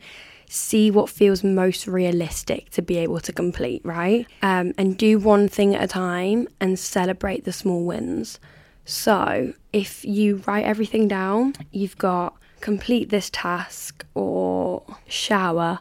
see 0.47 0.91
what 0.91 1.09
feels 1.09 1.43
most 1.43 1.87
realistic 1.87 2.71
to 2.71 2.83
be 2.83 2.99
able 2.99 3.21
to 3.21 3.33
complete, 3.33 3.81
right? 3.85 4.27
Um, 4.43 4.73
and 4.79 4.97
do 4.97 5.19
one 5.19 5.49
thing 5.49 5.75
at 5.75 5.83
a 5.83 5.89
time 5.89 6.47
and 6.61 6.79
celebrate 6.79 7.45
the 7.45 7.53
small 7.53 7.85
wins. 7.85 8.39
So, 8.85 9.55
if 9.73 10.05
you 10.05 10.43
write 10.47 10.65
everything 10.65 11.09
down, 11.09 11.55
you've 11.71 11.97
got 11.99 12.37
complete 12.63 13.11
this 13.11 13.29
task 13.31 14.07
or 14.15 14.83
shower 15.07 15.81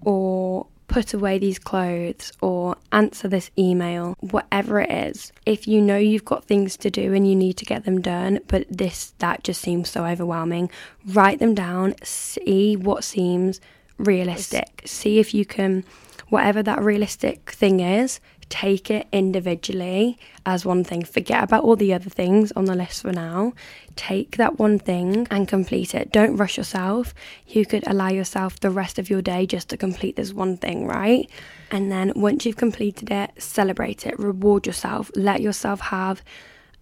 or 0.00 0.66
put 0.86 1.12
away 1.12 1.38
these 1.38 1.58
clothes 1.58 2.32
or 2.40 2.76
answer 2.90 3.28
this 3.28 3.50
email, 3.58 4.16
whatever 4.20 4.80
it 4.80 4.90
is. 4.90 5.32
If 5.46 5.68
you 5.68 5.80
know 5.80 5.98
you've 5.98 6.24
got 6.24 6.44
things 6.44 6.76
to 6.78 6.90
do 6.90 7.12
and 7.12 7.28
you 7.28 7.36
need 7.36 7.56
to 7.58 7.64
get 7.64 7.84
them 7.84 8.00
done, 8.00 8.40
but 8.48 8.66
this 8.68 9.14
that 9.18 9.44
just 9.44 9.60
seems 9.60 9.88
so 9.90 10.04
overwhelming, 10.06 10.70
write 11.06 11.38
them 11.38 11.54
down, 11.54 11.94
see 12.02 12.74
what 12.74 13.04
seems 13.04 13.60
realistic. 13.98 14.82
See 14.86 15.18
if 15.18 15.34
you 15.34 15.44
can 15.44 15.84
whatever 16.28 16.62
that 16.62 16.82
realistic 16.82 17.50
thing 17.50 17.80
is, 17.80 18.20
take 18.50 18.90
it 18.90 19.06
individually 19.12 20.18
as 20.44 20.66
one 20.66 20.84
thing. 20.84 21.04
Forget 21.04 21.44
about 21.44 21.64
all 21.64 21.76
the 21.76 21.94
other 21.94 22.10
things 22.10 22.52
on 22.52 22.66
the 22.66 22.74
list 22.74 23.02
for 23.02 23.12
now. 23.12 23.54
Take 23.96 24.36
that 24.36 24.58
one 24.58 24.78
thing 24.78 25.26
and 25.30 25.48
complete 25.48 25.94
it. 25.94 26.12
Don't 26.12 26.36
rush 26.36 26.58
yourself. 26.58 27.14
You 27.46 27.64
could 27.64 27.86
allow 27.86 28.08
yourself 28.08 28.60
the 28.60 28.70
rest 28.70 28.98
of 28.98 29.08
your 29.08 29.22
day 29.22 29.46
just 29.46 29.68
to 29.70 29.76
complete 29.76 30.16
this 30.16 30.34
one 30.34 30.56
thing, 30.56 30.86
right? 30.86 31.30
And 31.70 31.90
then 31.90 32.12
once 32.16 32.44
you've 32.44 32.56
completed 32.56 33.10
it, 33.10 33.30
celebrate 33.38 34.04
it, 34.04 34.18
reward 34.18 34.66
yourself, 34.66 35.10
let 35.14 35.40
yourself 35.40 35.80
have 35.80 36.22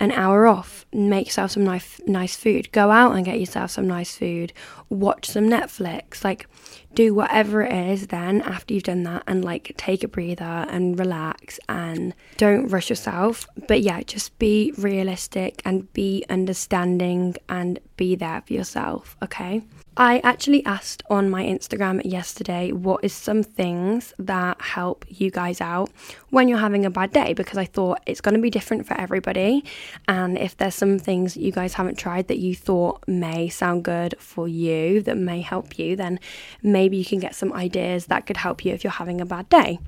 an 0.00 0.12
hour 0.12 0.46
off, 0.46 0.86
make 0.92 1.26
yourself 1.26 1.50
some 1.52 1.64
nice 1.64 2.00
nice 2.06 2.36
food, 2.36 2.70
go 2.72 2.90
out 2.90 3.16
and 3.16 3.24
get 3.24 3.40
yourself 3.40 3.70
some 3.70 3.86
nice 3.86 4.16
food, 4.16 4.52
watch 4.88 5.26
some 5.28 5.48
Netflix, 5.48 6.22
like 6.22 6.46
do 6.94 7.14
whatever 7.14 7.62
it 7.62 7.90
is 7.90 8.08
then 8.08 8.40
after 8.42 8.74
you've 8.74 8.82
done 8.82 9.02
that 9.04 9.22
and 9.26 9.44
like 9.44 9.72
take 9.76 10.02
a 10.02 10.08
breather 10.08 10.44
and 10.44 10.98
relax 10.98 11.60
and 11.68 12.14
don't 12.36 12.68
rush 12.68 12.90
yourself. 12.90 13.46
But 13.66 13.82
yeah, 13.82 14.02
just 14.02 14.38
be 14.38 14.72
realistic 14.78 15.62
and 15.64 15.92
be 15.92 16.24
understanding 16.30 17.36
and 17.48 17.78
be 17.96 18.14
there 18.14 18.42
for 18.46 18.52
yourself, 18.52 19.16
okay? 19.22 19.62
I 20.00 20.20
actually 20.20 20.64
asked 20.64 21.02
on 21.10 21.28
my 21.28 21.42
Instagram 21.42 22.00
yesterday 22.04 22.70
what 22.70 23.02
is 23.02 23.12
some 23.12 23.42
things 23.42 24.14
that 24.20 24.60
help 24.60 25.04
you 25.08 25.32
guys 25.32 25.60
out 25.60 25.90
when 26.30 26.46
you're 26.46 26.58
having 26.58 26.86
a 26.86 26.90
bad 26.90 27.12
day 27.12 27.32
because 27.34 27.58
I 27.58 27.64
thought 27.64 27.98
it's 28.06 28.20
going 28.20 28.36
to 28.36 28.40
be 28.40 28.48
different 28.48 28.86
for 28.86 28.94
everybody. 28.94 29.64
And 30.06 30.38
if 30.38 30.56
there's 30.56 30.76
some 30.76 31.00
things 31.00 31.36
you 31.36 31.50
guys 31.50 31.74
haven't 31.74 31.98
tried 31.98 32.28
that 32.28 32.38
you 32.38 32.54
thought 32.54 33.02
may 33.08 33.48
sound 33.48 33.82
good 33.82 34.14
for 34.20 34.46
you, 34.46 35.02
that 35.02 35.16
may 35.16 35.40
help 35.40 35.80
you, 35.80 35.96
then 35.96 36.20
maybe 36.62 36.96
you 36.96 37.04
can 37.04 37.18
get 37.18 37.34
some 37.34 37.52
ideas 37.52 38.06
that 38.06 38.24
could 38.24 38.36
help 38.36 38.64
you 38.64 38.72
if 38.72 38.84
you're 38.84 38.92
having 38.92 39.20
a 39.20 39.26
bad 39.26 39.48
day. 39.48 39.80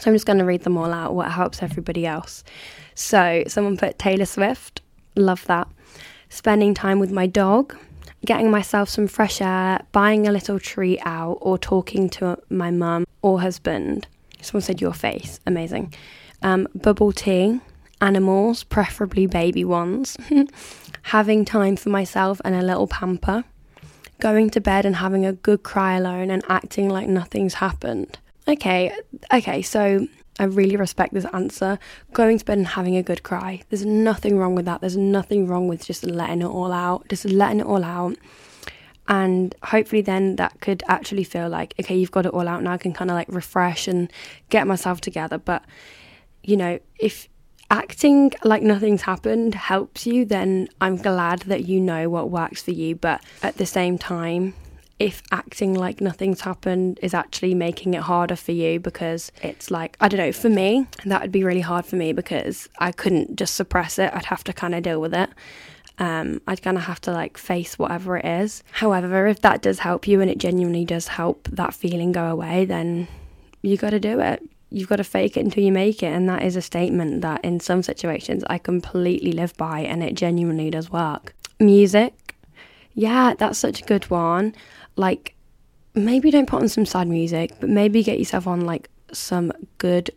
So 0.00 0.10
I'm 0.10 0.14
just 0.14 0.26
going 0.26 0.38
to 0.38 0.44
read 0.44 0.64
them 0.64 0.76
all 0.76 0.92
out, 0.92 1.14
what 1.14 1.32
helps 1.32 1.62
everybody 1.62 2.04
else. 2.04 2.44
So 2.94 3.44
someone 3.46 3.78
put 3.78 3.98
Taylor 3.98 4.26
Swift, 4.26 4.82
love 5.16 5.46
that. 5.46 5.66
Spending 6.28 6.74
time 6.74 6.98
with 6.98 7.10
my 7.10 7.26
dog 7.26 7.74
getting 8.24 8.50
myself 8.50 8.88
some 8.88 9.06
fresh 9.06 9.40
air, 9.40 9.80
buying 9.92 10.26
a 10.26 10.32
little 10.32 10.58
treat 10.58 11.00
out, 11.04 11.38
or 11.40 11.58
talking 11.58 12.08
to 12.10 12.38
my 12.50 12.70
mum 12.70 13.06
or 13.22 13.40
husband. 13.40 14.06
Someone 14.40 14.62
said 14.62 14.80
your 14.80 14.92
face, 14.92 15.40
amazing. 15.46 15.94
Um, 16.42 16.68
bubble 16.74 17.12
tea, 17.12 17.60
animals, 18.00 18.64
preferably 18.64 19.26
baby 19.26 19.64
ones, 19.64 20.16
having 21.02 21.44
time 21.44 21.76
for 21.76 21.88
myself 21.88 22.40
and 22.44 22.54
a 22.54 22.62
little 22.62 22.86
pamper, 22.86 23.44
going 24.20 24.50
to 24.50 24.60
bed 24.60 24.84
and 24.84 24.96
having 24.96 25.24
a 25.24 25.32
good 25.32 25.62
cry 25.62 25.96
alone 25.96 26.30
and 26.30 26.42
acting 26.48 26.88
like 26.88 27.08
nothing's 27.08 27.54
happened. 27.54 28.18
Okay, 28.46 28.96
okay, 29.32 29.62
so 29.62 30.06
I 30.38 30.44
really 30.44 30.76
respect 30.76 31.14
this 31.14 31.26
answer. 31.32 31.78
Going 32.12 32.38
to 32.38 32.44
bed 32.44 32.58
and 32.58 32.66
having 32.66 32.96
a 32.96 33.02
good 33.02 33.22
cry. 33.22 33.62
There's 33.70 33.84
nothing 33.84 34.38
wrong 34.38 34.54
with 34.54 34.66
that. 34.66 34.80
There's 34.80 34.96
nothing 34.96 35.46
wrong 35.46 35.68
with 35.68 35.84
just 35.84 36.04
letting 36.04 36.42
it 36.42 36.46
all 36.46 36.72
out, 36.72 37.08
just 37.08 37.24
letting 37.24 37.60
it 37.60 37.66
all 37.66 37.84
out. 37.84 38.16
And 39.08 39.54
hopefully, 39.62 40.02
then 40.02 40.36
that 40.36 40.60
could 40.60 40.82
actually 40.86 41.24
feel 41.24 41.48
like, 41.48 41.74
okay, 41.80 41.96
you've 41.96 42.10
got 42.10 42.26
it 42.26 42.32
all 42.32 42.46
out 42.46 42.62
now. 42.62 42.72
I 42.72 42.78
can 42.78 42.92
kind 42.92 43.10
of 43.10 43.14
like 43.14 43.28
refresh 43.30 43.88
and 43.88 44.12
get 44.50 44.66
myself 44.66 45.00
together. 45.00 45.38
But, 45.38 45.64
you 46.42 46.56
know, 46.56 46.78
if 46.98 47.28
acting 47.70 48.32
like 48.44 48.62
nothing's 48.62 49.02
happened 49.02 49.54
helps 49.54 50.06
you, 50.06 50.24
then 50.24 50.68
I'm 50.80 50.96
glad 50.96 51.40
that 51.40 51.66
you 51.66 51.80
know 51.80 52.08
what 52.08 52.30
works 52.30 52.62
for 52.62 52.70
you. 52.70 52.96
But 52.96 53.24
at 53.42 53.56
the 53.56 53.66
same 53.66 53.98
time, 53.98 54.54
if 54.98 55.22
acting 55.30 55.74
like 55.74 56.00
nothing's 56.00 56.40
happened 56.40 56.98
is 57.02 57.14
actually 57.14 57.54
making 57.54 57.94
it 57.94 58.02
harder 58.02 58.34
for 58.34 58.52
you 58.52 58.80
because 58.80 59.30
it's 59.42 59.70
like, 59.70 59.96
I 60.00 60.08
don't 60.08 60.18
know, 60.18 60.32
for 60.32 60.48
me, 60.48 60.86
that 61.04 61.22
would 61.22 61.32
be 61.32 61.44
really 61.44 61.60
hard 61.60 61.86
for 61.86 61.96
me 61.96 62.12
because 62.12 62.68
I 62.78 62.90
couldn't 62.90 63.36
just 63.36 63.54
suppress 63.54 63.98
it. 63.98 64.10
I'd 64.12 64.24
have 64.24 64.42
to 64.44 64.52
kind 64.52 64.74
of 64.74 64.82
deal 64.82 65.00
with 65.00 65.14
it. 65.14 65.30
Um, 65.98 66.40
I'd 66.46 66.62
kind 66.62 66.76
of 66.76 66.84
have 66.84 67.00
to 67.02 67.12
like 67.12 67.38
face 67.38 67.78
whatever 67.78 68.16
it 68.16 68.24
is. 68.24 68.64
However, 68.72 69.26
if 69.26 69.40
that 69.42 69.62
does 69.62 69.80
help 69.80 70.08
you 70.08 70.20
and 70.20 70.30
it 70.30 70.38
genuinely 70.38 70.84
does 70.84 71.08
help 71.08 71.48
that 71.48 71.74
feeling 71.74 72.12
go 72.12 72.26
away, 72.26 72.64
then 72.64 73.06
you 73.62 73.76
got 73.76 73.90
to 73.90 74.00
do 74.00 74.20
it. 74.20 74.42
You've 74.70 74.88
got 74.88 74.96
to 74.96 75.04
fake 75.04 75.36
it 75.36 75.44
until 75.44 75.64
you 75.64 75.72
make 75.72 76.02
it. 76.02 76.12
And 76.12 76.28
that 76.28 76.42
is 76.42 76.56
a 76.56 76.62
statement 76.62 77.22
that 77.22 77.44
in 77.44 77.60
some 77.60 77.82
situations 77.82 78.42
I 78.48 78.58
completely 78.58 79.32
live 79.32 79.56
by 79.56 79.80
and 79.80 80.02
it 80.02 80.14
genuinely 80.14 80.70
does 80.70 80.90
work. 80.90 81.34
Music. 81.60 82.34
Yeah, 82.94 83.34
that's 83.38 83.58
such 83.58 83.82
a 83.82 83.84
good 83.84 84.10
one 84.10 84.54
like 84.98 85.34
maybe 85.94 86.30
don't 86.30 86.46
put 86.46 86.62
on 86.62 86.68
some 86.68 86.86
sad 86.86 87.08
music, 87.08 87.52
but 87.60 87.68
maybe 87.68 88.02
get 88.02 88.18
yourself 88.18 88.46
on 88.46 88.62
like 88.62 88.88
some 89.12 89.52
good, 89.78 90.10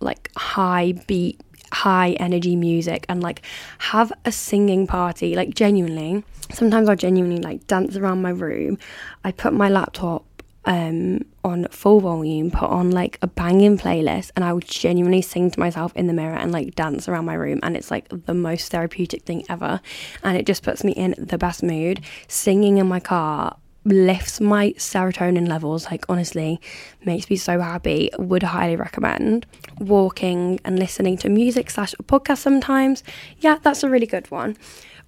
like 0.00 0.30
high 0.36 0.92
beat, 1.06 1.40
high 1.72 2.12
energy 2.12 2.56
music 2.56 3.06
and 3.08 3.22
like 3.22 3.42
have 3.78 4.12
a 4.24 4.32
singing 4.32 4.86
party. 4.86 5.34
Like, 5.34 5.54
genuinely, 5.54 6.24
sometimes 6.52 6.88
I 6.88 6.94
genuinely 6.94 7.40
like 7.40 7.66
dance 7.66 7.96
around 7.96 8.22
my 8.22 8.30
room. 8.30 8.78
I 9.24 9.32
put 9.32 9.52
my 9.52 9.68
laptop 9.68 10.24
um 10.64 11.20
on 11.44 11.66
full 11.72 11.98
volume, 11.98 12.48
put 12.52 12.70
on 12.70 12.92
like 12.92 13.18
a 13.20 13.26
banging 13.26 13.76
playlist, 13.76 14.30
and 14.36 14.44
I 14.44 14.52
would 14.52 14.66
genuinely 14.66 15.22
sing 15.22 15.50
to 15.50 15.58
myself 15.58 15.92
in 15.96 16.06
the 16.06 16.12
mirror 16.12 16.36
and 16.36 16.52
like 16.52 16.76
dance 16.76 17.08
around 17.08 17.24
my 17.24 17.34
room. 17.34 17.58
And 17.62 17.76
it's 17.76 17.90
like 17.90 18.08
the 18.26 18.34
most 18.34 18.70
therapeutic 18.70 19.24
thing 19.24 19.44
ever. 19.48 19.80
And 20.22 20.36
it 20.36 20.46
just 20.46 20.62
puts 20.62 20.84
me 20.84 20.92
in 20.92 21.14
the 21.18 21.38
best 21.38 21.62
mood. 21.64 22.00
Singing 22.28 22.78
in 22.78 22.86
my 22.86 23.00
car 23.00 23.56
lifts 23.84 24.40
my 24.40 24.70
serotonin 24.72 25.48
levels 25.48 25.86
like 25.86 26.04
honestly 26.08 26.60
makes 27.04 27.28
me 27.28 27.36
so 27.36 27.60
happy 27.60 28.10
would 28.18 28.42
highly 28.42 28.76
recommend 28.76 29.44
walking 29.78 30.60
and 30.64 30.78
listening 30.78 31.16
to 31.16 31.28
music 31.28 31.68
slash 31.70 31.92
a 31.98 32.02
podcast 32.02 32.38
sometimes. 32.38 33.02
Yeah 33.38 33.58
that's 33.62 33.82
a 33.82 33.88
really 33.88 34.06
good 34.06 34.30
one. 34.30 34.56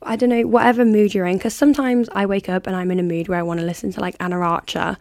I 0.02 0.16
don't 0.16 0.28
know 0.28 0.42
whatever 0.42 0.84
mood 0.84 1.14
you're 1.14 1.26
in 1.26 1.38
because 1.38 1.54
sometimes 1.54 2.08
i 2.12 2.26
wake 2.26 2.48
up 2.48 2.66
and 2.66 2.76
i'm 2.76 2.90
in 2.90 3.00
a 3.00 3.02
mood 3.02 3.28
where 3.28 3.38
i 3.38 3.42
want 3.42 3.60
to 3.60 3.66
listen 3.66 3.90
to 3.92 4.00
like 4.00 4.16
anna 4.20 4.38
archer 4.38 4.98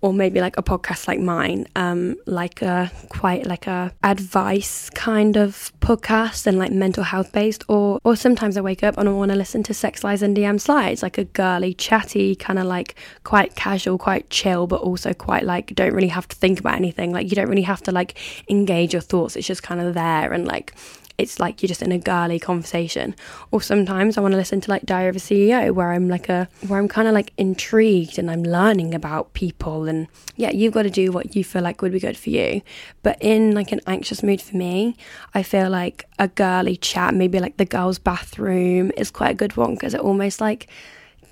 or 0.00 0.12
maybe 0.12 0.40
like 0.40 0.56
a 0.56 0.62
podcast 0.62 1.08
like 1.08 1.20
mine, 1.20 1.66
um, 1.76 2.16
like 2.26 2.62
a 2.62 2.90
quite 3.08 3.46
like 3.46 3.66
a 3.66 3.92
advice 4.02 4.90
kind 4.90 5.36
of 5.36 5.72
podcast 5.80 6.46
and 6.46 6.58
like 6.58 6.70
mental 6.70 7.04
health 7.04 7.32
based, 7.32 7.64
or 7.68 7.98
or 8.04 8.16
sometimes 8.16 8.56
I 8.56 8.60
wake 8.60 8.82
up 8.82 8.96
and 8.96 9.08
I 9.08 9.12
want 9.12 9.30
to 9.32 9.36
listen 9.36 9.62
to 9.64 9.74
Sex 9.74 10.04
Lies 10.04 10.22
and 10.22 10.36
DM 10.36 10.60
Slides, 10.60 11.02
like 11.02 11.18
a 11.18 11.24
girly, 11.24 11.74
chatty 11.74 12.36
kind 12.36 12.58
of 12.58 12.66
like 12.66 12.94
quite 13.24 13.54
casual, 13.56 13.98
quite 13.98 14.30
chill, 14.30 14.66
but 14.66 14.80
also 14.80 15.12
quite 15.12 15.44
like 15.44 15.74
don't 15.74 15.94
really 15.94 16.08
have 16.08 16.28
to 16.28 16.36
think 16.36 16.60
about 16.60 16.76
anything. 16.76 17.12
Like 17.12 17.30
you 17.30 17.36
don't 17.36 17.48
really 17.48 17.62
have 17.62 17.82
to 17.82 17.92
like 17.92 18.16
engage 18.48 18.92
your 18.92 19.02
thoughts. 19.02 19.36
It's 19.36 19.46
just 19.46 19.62
kind 19.62 19.80
of 19.80 19.94
there 19.94 20.32
and 20.32 20.46
like 20.46 20.74
it's 21.18 21.40
like 21.40 21.60
you're 21.60 21.68
just 21.68 21.82
in 21.82 21.90
a 21.90 21.98
girly 21.98 22.38
conversation. 22.38 23.14
Or 23.50 23.60
sometimes 23.60 24.16
I 24.16 24.20
want 24.20 24.32
to 24.32 24.38
listen 24.38 24.60
to 24.62 24.70
like 24.70 24.86
Diary 24.86 25.08
of 25.08 25.16
a 25.16 25.18
CEO 25.18 25.74
where 25.74 25.90
I'm 25.90 26.08
like 26.08 26.28
a 26.28 26.48
where 26.68 26.78
I'm 26.78 26.86
kind 26.86 27.08
of 27.08 27.14
like 27.14 27.32
intrigued 27.36 28.18
and 28.18 28.30
I'm 28.30 28.44
learning 28.44 28.94
about 28.94 29.34
people 29.34 29.88
and 29.88 30.06
yeah, 30.36 30.50
you've 30.50 30.72
got 30.72 30.84
to 30.84 30.90
do 30.90 31.10
what 31.10 31.34
you 31.34 31.42
feel 31.42 31.62
like 31.62 31.82
would 31.82 31.92
be 31.92 31.98
good 31.98 32.16
for 32.16 32.30
you. 32.30 32.62
But 33.02 33.18
in 33.20 33.52
like 33.52 33.72
an 33.72 33.80
anxious 33.88 34.22
mood 34.22 34.40
for 34.40 34.56
me, 34.56 34.96
I 35.34 35.42
feel 35.42 35.68
like 35.68 36.06
a 36.20 36.28
girly 36.28 36.76
chat, 36.76 37.14
maybe 37.14 37.40
like 37.40 37.56
the 37.56 37.64
girls' 37.64 37.98
bathroom 37.98 38.92
is 38.96 39.10
quite 39.10 39.32
a 39.32 39.34
good 39.34 39.56
one 39.56 39.74
because 39.74 39.94
it 39.94 40.00
almost 40.00 40.40
like 40.40 40.68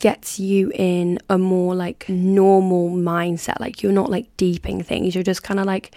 gets 0.00 0.38
you 0.38 0.72
in 0.74 1.18
a 1.30 1.38
more 1.38 1.76
like 1.76 2.08
normal 2.08 2.90
mindset. 2.90 3.60
Like 3.60 3.84
you're 3.84 3.92
not 3.92 4.10
like 4.10 4.36
deeping 4.36 4.82
things, 4.82 5.14
you're 5.14 5.22
just 5.22 5.44
kind 5.44 5.60
of 5.60 5.66
like 5.66 5.94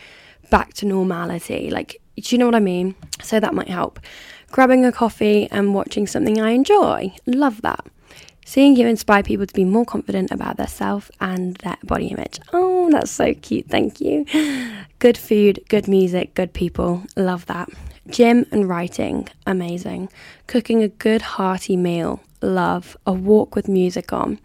back 0.51 0.73
to 0.75 0.85
normality. 0.85 1.71
Like 1.71 1.99
do 2.21 2.35
you 2.35 2.39
know 2.39 2.45
what 2.45 2.55
I 2.55 2.59
mean? 2.59 2.95
So 3.21 3.39
that 3.39 3.53
might 3.53 3.69
help. 3.69 3.99
Grabbing 4.51 4.85
a 4.85 4.91
coffee 4.91 5.47
and 5.51 5.73
watching 5.73 6.07
something 6.07 6.41
I 6.41 6.51
enjoy. 6.51 7.13
Love 7.25 7.61
that. 7.61 7.85
Seeing 8.45 8.75
you 8.75 8.87
inspire 8.87 9.21
people 9.21 9.45
to 9.45 9.53
be 9.53 9.63
more 9.63 9.85
confident 9.85 10.31
about 10.31 10.57
their 10.57 10.67
self 10.67 11.11
and 11.21 11.55
their 11.57 11.77
body 11.83 12.07
image. 12.07 12.39
Oh, 12.51 12.89
that's 12.89 13.11
so 13.11 13.35
cute. 13.35 13.67
Thank 13.69 14.01
you. 14.01 14.25
Good 14.99 15.17
food, 15.17 15.61
good 15.69 15.87
music, 15.87 16.33
good 16.33 16.51
people. 16.51 17.03
Love 17.15 17.45
that. 17.45 17.69
Gym 18.09 18.45
and 18.51 18.67
writing. 18.67 19.29
Amazing. 19.45 20.09
Cooking 20.47 20.83
a 20.83 20.89
good 20.89 21.21
hearty 21.21 21.77
meal. 21.77 22.19
Love. 22.41 22.97
A 23.05 23.13
walk 23.13 23.55
with 23.55 23.69
music 23.69 24.11
on 24.11 24.39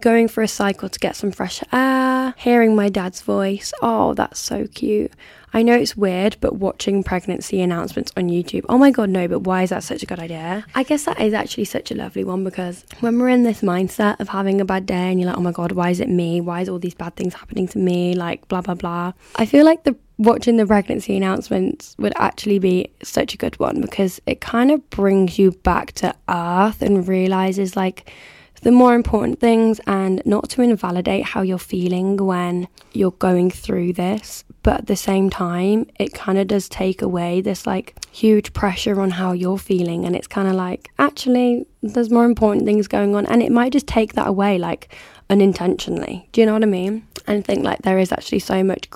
going 0.00 0.28
for 0.28 0.42
a 0.42 0.48
cycle 0.48 0.88
to 0.88 0.98
get 0.98 1.16
some 1.16 1.32
fresh 1.32 1.62
air, 1.72 2.34
hearing 2.36 2.76
my 2.76 2.88
dad's 2.88 3.22
voice. 3.22 3.72
Oh, 3.82 4.14
that's 4.14 4.38
so 4.38 4.66
cute. 4.66 5.12
I 5.52 5.62
know 5.62 5.76
it's 5.76 5.96
weird, 5.96 6.36
but 6.40 6.56
watching 6.56 7.04
pregnancy 7.04 7.60
announcements 7.60 8.10
on 8.16 8.28
YouTube, 8.28 8.64
oh 8.68 8.76
my 8.76 8.90
god, 8.90 9.08
no, 9.08 9.28
but 9.28 9.40
why 9.40 9.62
is 9.62 9.70
that 9.70 9.84
such 9.84 10.02
a 10.02 10.06
good 10.06 10.18
idea? 10.18 10.66
I 10.74 10.82
guess 10.82 11.04
that 11.04 11.20
is 11.20 11.32
actually 11.32 11.66
such 11.66 11.92
a 11.92 11.94
lovely 11.94 12.24
one 12.24 12.42
because 12.42 12.84
when 12.98 13.20
we're 13.20 13.28
in 13.28 13.44
this 13.44 13.60
mindset 13.60 14.18
of 14.18 14.28
having 14.28 14.60
a 14.60 14.64
bad 14.64 14.84
day 14.84 15.12
and 15.12 15.20
you're 15.20 15.28
like, 15.28 15.38
oh 15.38 15.42
my 15.42 15.52
god, 15.52 15.70
why 15.72 15.90
is 15.90 16.00
it 16.00 16.08
me? 16.08 16.40
Why 16.40 16.60
is 16.60 16.68
all 16.68 16.80
these 16.80 16.94
bad 16.94 17.14
things 17.14 17.34
happening 17.34 17.68
to 17.68 17.78
me? 17.78 18.14
Like, 18.14 18.48
blah, 18.48 18.62
blah, 18.62 18.74
blah. 18.74 19.12
I 19.36 19.46
feel 19.46 19.64
like 19.64 19.84
the 19.84 19.96
watching 20.18 20.56
the 20.56 20.66
pregnancy 20.66 21.16
announcements 21.16 21.94
would 21.98 22.12
actually 22.16 22.58
be 22.58 22.88
such 23.02 23.34
a 23.34 23.36
good 23.36 23.58
one 23.58 23.80
because 23.80 24.20
it 24.26 24.40
kind 24.40 24.70
of 24.70 24.88
brings 24.90 25.38
you 25.38 25.52
back 25.52 25.92
to 25.92 26.14
earth 26.28 26.82
and 26.82 27.06
realizes 27.06 27.76
like 27.76 28.10
the 28.64 28.72
more 28.72 28.94
important 28.94 29.40
things 29.40 29.78
and 29.86 30.22
not 30.24 30.48
to 30.48 30.62
invalidate 30.62 31.22
how 31.22 31.42
you're 31.42 31.58
feeling 31.58 32.16
when 32.16 32.66
you're 32.92 33.10
going 33.12 33.50
through 33.50 33.92
this. 33.92 34.42
But 34.62 34.80
at 34.80 34.86
the 34.86 34.96
same 34.96 35.28
time, 35.28 35.86
it 35.98 36.14
kind 36.14 36.38
of 36.38 36.46
does 36.46 36.70
take 36.70 37.02
away 37.02 37.42
this 37.42 37.66
like 37.66 37.94
huge 38.10 38.54
pressure 38.54 39.02
on 39.02 39.10
how 39.10 39.32
you're 39.32 39.58
feeling. 39.58 40.06
And 40.06 40.16
it's 40.16 40.26
kind 40.26 40.48
of 40.48 40.54
like, 40.54 40.90
actually, 40.98 41.66
there's 41.82 42.10
more 42.10 42.24
important 42.24 42.64
things 42.64 42.88
going 42.88 43.14
on. 43.14 43.26
And 43.26 43.42
it 43.42 43.52
might 43.52 43.72
just 43.72 43.86
take 43.86 44.14
that 44.14 44.28
away, 44.28 44.56
like 44.56 44.94
unintentionally. 45.28 46.26
Do 46.32 46.40
you 46.40 46.46
know 46.46 46.54
what 46.54 46.62
I 46.62 46.66
mean? 46.66 47.06
And 47.26 47.38
I 47.38 47.40
think 47.42 47.64
like 47.64 47.82
there 47.82 47.98
is 47.98 48.12
actually 48.12 48.38
so 48.38 48.64
much, 48.64 48.88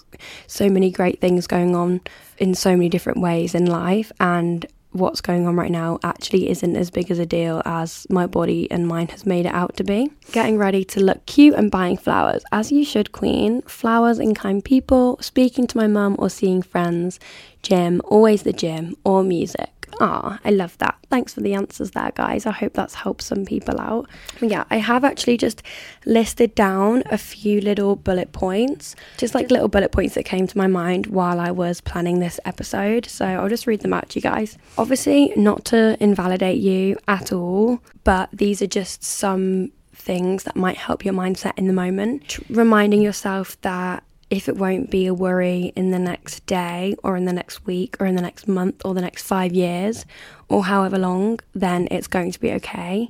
so 0.46 0.70
many 0.70 0.90
great 0.90 1.20
things 1.20 1.46
going 1.46 1.76
on 1.76 2.00
in 2.38 2.54
so 2.54 2.70
many 2.70 2.88
different 2.88 3.20
ways 3.20 3.54
in 3.54 3.66
life. 3.66 4.10
And 4.18 4.64
what's 4.93 5.20
going 5.20 5.47
on 5.47 5.57
right 5.57 5.70
now 5.70 5.99
actually 6.03 6.49
isn't 6.51 6.76
as 6.76 6.91
big 6.91 7.11
as 7.11 7.18
a 7.18 7.26
deal 7.26 7.62
as 7.64 8.07
my 8.11 8.26
body 8.26 8.70
and 8.70 8.89
mind 8.89 9.11
has 9.11 9.26
made 9.26 9.47
it 9.47 9.55
out 9.55 9.76
to 9.76 9.84
be. 9.84 10.11
Getting 10.32 10.59
ready 10.59 10.84
to 10.86 11.01
look 11.01 11.24
cute 11.26 11.55
and 11.55 11.70
buying 11.70 11.97
flowers, 11.97 12.45
as 12.53 12.72
you 12.72 12.84
should, 12.84 13.12
Queen. 13.12 13.62
Flowers 13.62 14.18
and 14.18 14.34
kind 14.34 14.64
people, 14.64 15.18
speaking 15.20 15.66
to 15.66 15.76
my 15.76 15.86
mum 15.86 16.16
or 16.18 16.30
seeing 16.30 16.62
friends, 16.62 17.20
gym, 17.62 18.01
always 18.05 18.43
the 18.43 18.53
gym, 18.53 18.97
or 19.05 19.22
music. 19.22 19.77
Ah, 20.01 20.39
I 20.45 20.51
love 20.51 20.76
that. 20.78 20.97
Thanks 21.11 21.34
for 21.34 21.41
the 21.41 21.55
answers 21.55 21.93
there, 21.93 22.12
guys. 22.14 22.47
I 22.47 22.53
hope 22.53 22.74
that's 22.74 22.95
helped 22.95 23.22
some 23.22 23.45
people 23.45 23.80
out. 23.80 24.09
Yeah, 24.41 24.64
I 24.70 24.76
have 24.76 25.05
actually 25.05 25.36
just 25.36 25.62
listed 26.07 26.55
down 26.55 27.03
a 27.11 27.18
few 27.18 27.61
little 27.61 27.97
bullet 27.97 28.32
points, 28.32 28.95
just 29.16 29.34
like 29.34 29.51
little 29.51 29.68
bullet 29.68 29.93
points 29.93 30.14
that 30.14 30.24
came 30.24 30.47
to 30.47 30.59
my 30.59 30.66
mind 30.66 31.07
while 31.07 31.41
I 31.41 31.51
was 31.51 31.80
planning 31.80 32.20
this 32.20 32.39
episode. 32.45 33.07
So 33.07 33.26
I'll 33.26 33.49
just 33.49 33.66
read 33.66 33.80
them 33.80 33.93
out 33.93 34.11
to 34.11 34.18
you 34.18 34.22
guys. 34.22 34.59
Obviously, 34.76 35.32
not 35.36 35.64
to 35.66 35.97
invalidate 36.03 36.59
you 36.59 36.99
at 37.09 37.32
all, 37.32 37.80
but 38.05 38.28
these 38.32 38.62
are 38.62 38.66
just 38.66 39.03
some 39.03 39.72
things 39.93 40.45
that 40.45 40.57
might 40.57 40.76
help 40.76 41.05
your 41.05 41.14
mindset 41.14 41.53
in 41.59 41.66
the 41.66 41.72
moment. 41.72 42.39
Reminding 42.49 43.03
yourself 43.03 43.61
that 43.62 44.05
if 44.30 44.48
it 44.48 44.56
won't 44.56 44.90
be 44.90 45.06
a 45.06 45.14
worry 45.14 45.72
in 45.74 45.90
the 45.90 45.98
next 45.98 46.44
day 46.46 46.94
or 47.02 47.16
in 47.16 47.24
the 47.24 47.32
next 47.32 47.66
week 47.66 47.96
or 47.98 48.06
in 48.06 48.14
the 48.14 48.22
next 48.22 48.46
month 48.46 48.84
or 48.84 48.94
the 48.94 49.00
next 49.00 49.22
five 49.22 49.52
years 49.52 50.04
or 50.48 50.64
however 50.64 50.98
long, 50.98 51.40
then 51.54 51.88
it's 51.90 52.06
going 52.06 52.30
to 52.32 52.40
be 52.40 52.52
okay. 52.52 53.08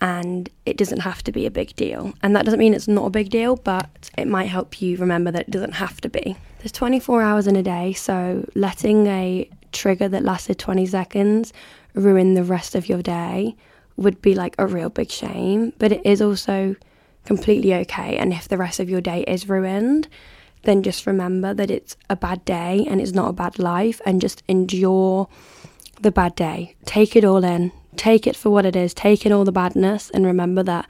And 0.00 0.48
it 0.64 0.76
doesn't 0.76 1.00
have 1.00 1.22
to 1.24 1.32
be 1.32 1.44
a 1.44 1.50
big 1.50 1.74
deal. 1.76 2.14
And 2.22 2.34
that 2.34 2.44
doesn't 2.44 2.60
mean 2.60 2.72
it's 2.72 2.88
not 2.88 3.06
a 3.06 3.10
big 3.10 3.30
deal, 3.30 3.56
but 3.56 4.10
it 4.16 4.26
might 4.26 4.46
help 4.46 4.80
you 4.80 4.96
remember 4.96 5.30
that 5.32 5.42
it 5.42 5.50
doesn't 5.50 5.74
have 5.74 6.00
to 6.02 6.08
be. 6.08 6.36
There's 6.58 6.72
24 6.72 7.20
hours 7.20 7.46
in 7.46 7.56
a 7.56 7.62
day, 7.62 7.92
so 7.92 8.48
letting 8.54 9.06
a 9.08 9.48
trigger 9.72 10.08
that 10.08 10.24
lasted 10.24 10.58
20 10.58 10.86
seconds 10.86 11.52
ruin 11.94 12.34
the 12.34 12.44
rest 12.44 12.74
of 12.74 12.88
your 12.88 13.02
day 13.02 13.56
would 13.96 14.22
be 14.22 14.34
like 14.34 14.54
a 14.58 14.66
real 14.66 14.88
big 14.88 15.10
shame. 15.10 15.72
But 15.78 15.92
it 15.92 16.06
is 16.06 16.22
also 16.22 16.76
completely 17.26 17.74
okay. 17.74 18.16
And 18.16 18.32
if 18.32 18.48
the 18.48 18.56
rest 18.56 18.80
of 18.80 18.88
your 18.88 19.00
day 19.00 19.24
is 19.24 19.48
ruined, 19.48 20.08
then 20.62 20.82
just 20.82 21.06
remember 21.06 21.54
that 21.54 21.70
it's 21.70 21.96
a 22.08 22.16
bad 22.16 22.44
day 22.44 22.86
and 22.88 23.00
it's 23.00 23.12
not 23.12 23.30
a 23.30 23.32
bad 23.32 23.58
life 23.58 24.00
and 24.04 24.20
just 24.20 24.42
endure 24.48 25.28
the 26.00 26.10
bad 26.10 26.34
day. 26.34 26.74
Take 26.84 27.16
it 27.16 27.24
all 27.24 27.44
in, 27.44 27.72
take 27.96 28.26
it 28.26 28.36
for 28.36 28.50
what 28.50 28.66
it 28.66 28.76
is, 28.76 28.94
take 28.94 29.24
in 29.26 29.32
all 29.32 29.44
the 29.44 29.52
badness, 29.52 30.10
and 30.10 30.24
remember 30.24 30.62
that 30.62 30.86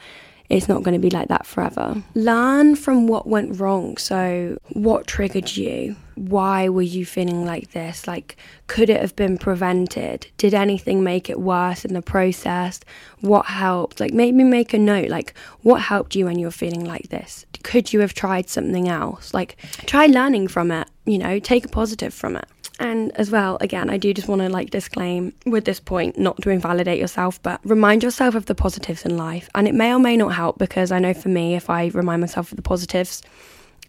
it's 0.51 0.69
not 0.69 0.83
going 0.83 0.95
to 0.95 1.01
be 1.01 1.11
like 1.11 1.29
that 1.29 1.47
forever. 1.47 2.03
Learn 2.15 2.75
from 2.75 3.07
what 3.07 3.27
went 3.27 3.61
wrong. 3.61 3.97
So, 3.97 4.59
what 4.73 5.07
triggered 5.07 5.57
you? 5.57 5.95
Why 6.17 6.69
were 6.69 6.83
you 6.83 7.07
feeling 7.07 7.47
like 7.47 7.71
this? 7.71 8.09
Like, 8.09 8.37
could 8.67 8.91
it 8.91 9.01
have 9.01 9.15
been 9.15 9.39
prevented? 9.39 10.27
Did 10.37 10.53
anything 10.53 11.05
make 11.05 11.31
it 11.31 11.41
worse 11.41 11.85
in 11.85 11.95
the 11.95 12.03
process? 12.03 12.81
What 13.21 13.47
helped? 13.47 14.01
Like, 14.01 14.13
maybe 14.13 14.43
make 14.43 14.75
a 14.75 14.79
note. 14.79 15.09
Like, 15.09 15.35
what 15.63 15.83
helped 15.83 16.17
you 16.17 16.25
when 16.25 16.39
you 16.39 16.47
were 16.49 16.51
feeling 16.51 16.85
like 16.85 17.09
this? 17.11 17.47
Could 17.63 17.93
you 17.93 18.01
have 18.01 18.13
tried 18.13 18.49
something 18.49 18.89
else? 18.89 19.33
Like, 19.33 19.57
try 19.87 20.07
learning 20.07 20.49
from 20.49 20.73
it, 20.73 20.89
you 21.05 21.19
know, 21.19 21.39
take 21.39 21.65
a 21.65 21.69
positive 21.69 22.13
from 22.13 22.35
it. 22.35 22.47
And 22.81 23.15
as 23.17 23.31
well, 23.31 23.59
again, 23.61 23.91
I 23.91 23.99
do 23.99 24.15
just 24.15 24.27
want 24.27 24.41
to 24.41 24.49
like 24.49 24.71
disclaim 24.71 25.35
with 25.45 25.67
this 25.67 25.79
point 25.79 26.19
not 26.19 26.41
to 26.41 26.49
invalidate 26.49 26.99
yourself, 26.99 27.41
but 27.43 27.61
remind 27.63 28.03
yourself 28.03 28.35
of 28.35 28.47
the 28.47 28.55
positives 28.55 29.05
in 29.05 29.19
life. 29.19 29.51
And 29.55 29.69
it 29.69 29.75
may 29.75 29.93
or 29.93 29.99
may 29.99 30.17
not 30.17 30.33
help 30.35 30.57
because 30.57 30.91
I 30.91 30.99
know 30.99 31.13
for 31.13 31.29
me, 31.29 31.55
if 31.55 31.69
I 31.69 31.89
remind 31.89 32.23
myself 32.23 32.51
of 32.51 32.57
the 32.57 32.63
positives 32.63 33.21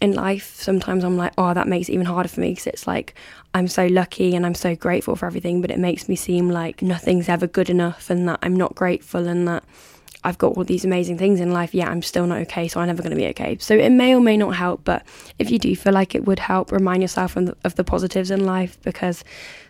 in 0.02 0.12
life, 0.12 0.54
sometimes 0.56 1.04
I'm 1.04 1.16
like, 1.16 1.32
oh, 1.38 1.54
that 1.54 1.68
makes 1.68 1.88
it 1.88 1.94
even 1.94 2.04
harder 2.04 2.28
for 2.28 2.40
me 2.40 2.50
because 2.50 2.66
it's 2.66 2.86
like 2.86 3.14
I'm 3.54 3.66
so 3.66 3.86
lucky 3.86 4.34
and 4.34 4.44
I'm 4.44 4.54
so 4.54 4.76
grateful 4.76 5.16
for 5.16 5.24
everything, 5.24 5.62
but 5.62 5.70
it 5.70 5.78
makes 5.78 6.06
me 6.06 6.14
seem 6.14 6.50
like 6.50 6.82
nothing's 6.82 7.30
ever 7.30 7.46
good 7.46 7.70
enough 7.70 8.10
and 8.10 8.28
that 8.28 8.40
I'm 8.42 8.56
not 8.56 8.74
grateful 8.74 9.26
and 9.26 9.48
that 9.48 9.64
I've 10.24 10.38
got 10.38 10.56
all 10.56 10.64
these 10.64 10.84
amazing 10.84 11.18
things 11.18 11.40
in 11.40 11.52
life, 11.52 11.74
yeah, 11.74 11.90
I'm 11.90 12.02
still 12.02 12.26
not 12.26 12.38
okay, 12.42 12.68
so 12.68 12.80
I'm 12.80 12.86
never 12.86 13.02
going 13.02 13.10
to 13.10 13.16
be 13.16 13.26
okay. 13.28 13.56
So 13.58 13.74
it 13.74 13.90
may 13.90 14.14
or 14.14 14.20
may 14.20 14.36
not 14.36 14.54
help, 14.54 14.84
but 14.84 15.04
if 15.38 15.50
you 15.50 15.58
do 15.58 15.74
feel 15.74 15.92
like 15.92 16.14
it 16.14 16.24
would 16.26 16.38
help, 16.38 16.70
remind 16.70 17.02
yourself 17.02 17.36
of 17.36 17.46
the, 17.46 17.56
of 17.64 17.74
the 17.74 17.84
positives 17.84 18.30
in 18.30 18.44
life 18.44 18.80
because 18.82 19.24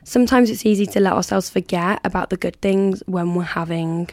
sometimes 0.04 0.50
it's 0.50 0.66
easy 0.66 0.86
to 0.86 1.00
let 1.00 1.14
ourselves 1.14 1.48
forget 1.48 2.00
about 2.04 2.30
the 2.30 2.36
good 2.36 2.56
things 2.60 3.02
when 3.06 3.34
we're 3.34 3.42
having 3.42 4.10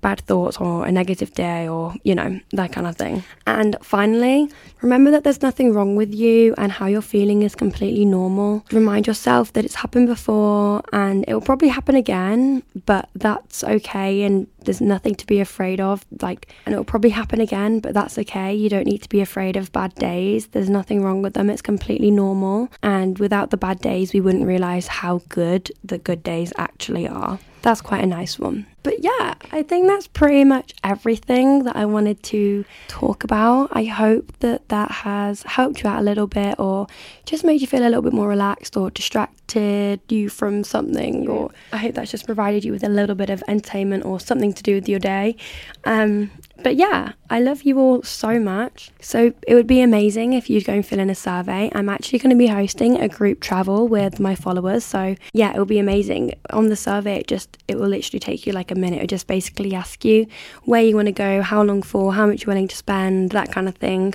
bad 0.00 0.20
thoughts 0.20 0.56
or 0.58 0.86
a 0.86 0.92
negative 0.92 1.32
day 1.34 1.68
or, 1.68 1.94
you 2.04 2.14
know, 2.14 2.40
that 2.52 2.72
kind 2.72 2.86
of 2.86 2.96
thing. 2.96 3.24
And 3.46 3.76
finally, 3.82 4.50
remember 4.80 5.10
that 5.10 5.24
there's 5.24 5.42
nothing 5.42 5.72
wrong 5.72 5.96
with 5.96 6.14
you 6.14 6.54
and 6.58 6.70
how 6.70 6.86
you're 6.86 7.02
feeling 7.02 7.42
is 7.42 7.54
completely 7.54 8.04
normal. 8.04 8.64
Remind 8.72 9.06
yourself 9.06 9.52
that 9.54 9.64
it's 9.64 9.74
happened 9.74 10.08
before 10.08 10.82
and 10.92 11.24
it 11.26 11.34
will 11.34 11.40
probably 11.40 11.68
happen 11.68 11.96
again, 11.96 12.62
but 12.86 13.08
that's 13.14 13.64
okay 13.64 14.22
and 14.22 14.46
there's 14.64 14.80
nothing 14.80 15.14
to 15.14 15.26
be 15.26 15.40
afraid 15.40 15.80
of. 15.80 16.04
Like, 16.20 16.52
and 16.66 16.74
it 16.74 16.78
will 16.78 16.84
probably 16.84 17.10
happen 17.10 17.40
again, 17.40 17.80
but 17.80 17.94
that's 17.94 18.18
okay. 18.18 18.54
You 18.54 18.68
don't 18.68 18.86
need 18.86 19.02
to 19.02 19.08
be 19.08 19.20
afraid 19.20 19.56
of 19.56 19.72
bad 19.72 19.94
days. 19.94 20.48
There's 20.48 20.70
nothing 20.70 21.02
wrong 21.02 21.22
with 21.22 21.34
them. 21.34 21.50
It's 21.50 21.62
completely 21.62 22.10
normal. 22.10 22.68
And 22.82 23.18
without 23.18 23.50
the 23.50 23.56
bad 23.56 23.80
days, 23.80 24.12
we 24.12 24.20
wouldn't 24.20 24.46
realize 24.46 24.86
how 24.86 25.22
good 25.28 25.72
the 25.82 25.98
good 25.98 26.22
days 26.22 26.52
actually 26.56 27.08
are 27.08 27.38
that's 27.62 27.80
quite 27.80 28.02
a 28.02 28.06
nice 28.06 28.38
one. 28.38 28.66
But 28.88 29.04
yeah, 29.04 29.34
I 29.52 29.64
think 29.64 29.86
that's 29.86 30.06
pretty 30.06 30.44
much 30.44 30.72
everything 30.82 31.64
that 31.64 31.76
I 31.76 31.84
wanted 31.84 32.22
to 32.22 32.64
talk 32.86 33.22
about. 33.22 33.68
I 33.72 33.84
hope 33.84 34.32
that 34.38 34.66
that 34.70 34.90
has 34.90 35.42
helped 35.42 35.82
you 35.82 35.90
out 35.90 35.98
a 35.98 36.02
little 36.02 36.26
bit 36.26 36.58
or 36.58 36.86
just 37.26 37.44
made 37.44 37.60
you 37.60 37.66
feel 37.66 37.82
a 37.82 37.84
little 37.84 38.00
bit 38.00 38.14
more 38.14 38.28
relaxed 38.28 38.78
or 38.78 38.90
distracted 38.90 40.00
you 40.08 40.30
from 40.30 40.64
something. 40.64 41.28
Or 41.28 41.50
I 41.70 41.76
hope 41.76 41.96
that's 41.96 42.10
just 42.10 42.24
provided 42.24 42.64
you 42.64 42.72
with 42.72 42.82
a 42.82 42.88
little 42.88 43.14
bit 43.14 43.28
of 43.28 43.42
entertainment 43.46 44.06
or 44.06 44.18
something 44.20 44.54
to 44.54 44.62
do 44.62 44.76
with 44.76 44.88
your 44.88 45.00
day. 45.00 45.36
Um, 45.84 46.30
but 46.62 46.76
yeah, 46.76 47.12
I 47.30 47.40
love 47.40 47.62
you 47.62 47.78
all 47.78 48.02
so 48.02 48.38
much. 48.40 48.90
So 49.00 49.32
it 49.46 49.54
would 49.54 49.66
be 49.66 49.80
amazing 49.80 50.32
if 50.32 50.50
you'd 50.50 50.64
go 50.64 50.74
and 50.74 50.86
fill 50.86 50.98
in 50.98 51.10
a 51.10 51.14
survey. 51.14 51.70
I'm 51.74 51.88
actually 51.88 52.18
going 52.18 52.30
to 52.30 52.36
be 52.36 52.48
hosting 52.48 52.98
a 52.98 53.08
group 53.08 53.40
travel 53.40 53.86
with 53.86 54.18
my 54.18 54.34
followers. 54.34 54.84
So 54.84 55.14
yeah, 55.32 55.52
it 55.54 55.58
will 55.58 55.66
be 55.66 55.78
amazing. 55.78 56.34
On 56.50 56.68
the 56.68 56.76
survey, 56.76 57.16
it 57.16 57.26
just 57.26 57.58
it 57.68 57.78
will 57.78 57.88
literally 57.88 58.18
take 58.18 58.46
you 58.46 58.52
like 58.52 58.70
a 58.70 58.74
minute. 58.74 59.02
It 59.02 59.08
just 59.08 59.26
basically 59.26 59.74
ask 59.74 60.04
you 60.04 60.26
where 60.64 60.82
you 60.82 60.96
want 60.96 61.06
to 61.06 61.12
go, 61.12 61.42
how 61.42 61.62
long 61.62 61.82
for, 61.82 62.12
how 62.12 62.26
much 62.26 62.42
you're 62.42 62.54
willing 62.54 62.68
to 62.68 62.76
spend, 62.76 63.30
that 63.30 63.52
kind 63.52 63.68
of 63.68 63.76
thing. 63.76 64.14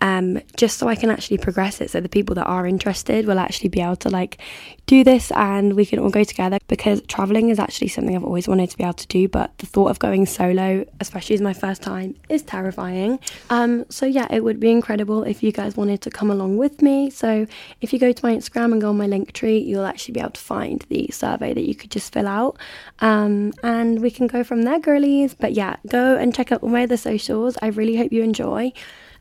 Um, 0.00 0.40
just 0.56 0.78
so 0.78 0.88
I 0.88 0.94
can 0.94 1.10
actually 1.10 1.38
progress 1.38 1.80
it. 1.80 1.90
So 1.90 2.00
the 2.00 2.08
people 2.08 2.34
that 2.36 2.44
are 2.44 2.66
interested 2.66 3.26
will 3.26 3.38
actually 3.38 3.68
be 3.68 3.80
able 3.80 3.96
to 3.96 4.10
like 4.10 4.38
do 4.86 5.04
this 5.04 5.30
and 5.32 5.74
we 5.74 5.84
can 5.84 5.98
all 5.98 6.08
go 6.08 6.24
together 6.24 6.58
because 6.66 7.02
traveling 7.02 7.50
is 7.50 7.58
actually 7.58 7.88
something 7.88 8.16
I've 8.16 8.24
always 8.24 8.48
wanted 8.48 8.70
to 8.70 8.76
be 8.76 8.84
able 8.84 8.94
to 8.94 9.06
do. 9.06 9.28
But 9.28 9.56
the 9.58 9.66
thought 9.66 9.90
of 9.90 9.98
going 9.98 10.24
solo, 10.26 10.84
especially 11.00 11.34
as 11.34 11.40
my 11.40 11.52
first 11.52 11.82
time, 11.82 12.14
is 12.28 12.42
terrifying. 12.42 13.18
Um, 13.50 13.84
so 13.90 14.06
yeah, 14.06 14.26
it 14.30 14.42
would 14.44 14.58
be 14.58 14.70
incredible 14.70 15.24
if 15.24 15.42
you 15.42 15.52
guys 15.52 15.76
wanted 15.76 16.00
to 16.02 16.10
come 16.10 16.30
along 16.30 16.56
with 16.56 16.80
me. 16.80 17.10
So 17.10 17.46
if 17.80 17.92
you 17.92 17.98
go 17.98 18.12
to 18.12 18.24
my 18.24 18.34
Instagram 18.34 18.72
and 18.72 18.80
go 18.80 18.88
on 18.88 18.96
my 18.96 19.06
Linktree, 19.06 19.64
you'll 19.64 19.84
actually 19.86 20.12
be 20.14 20.20
able 20.20 20.30
to 20.30 20.40
find 20.40 20.84
the 20.88 21.08
survey 21.12 21.52
that 21.54 21.66
you 21.66 21.74
could 21.74 21.90
just 21.90 22.12
fill 22.12 22.26
out. 22.26 22.56
Um, 23.00 23.52
and 23.62 24.00
we 24.00 24.10
can 24.10 24.26
go 24.26 24.42
from 24.42 24.62
there, 24.62 24.78
girlies. 24.78 25.34
But 25.34 25.52
yeah, 25.52 25.76
go 25.86 26.16
and 26.16 26.34
check 26.34 26.50
out 26.50 26.62
all 26.62 26.70
my 26.70 26.84
other 26.84 26.96
socials. 26.96 27.58
I 27.60 27.68
really 27.68 27.96
hope 27.96 28.12
you 28.12 28.22
enjoy. 28.22 28.72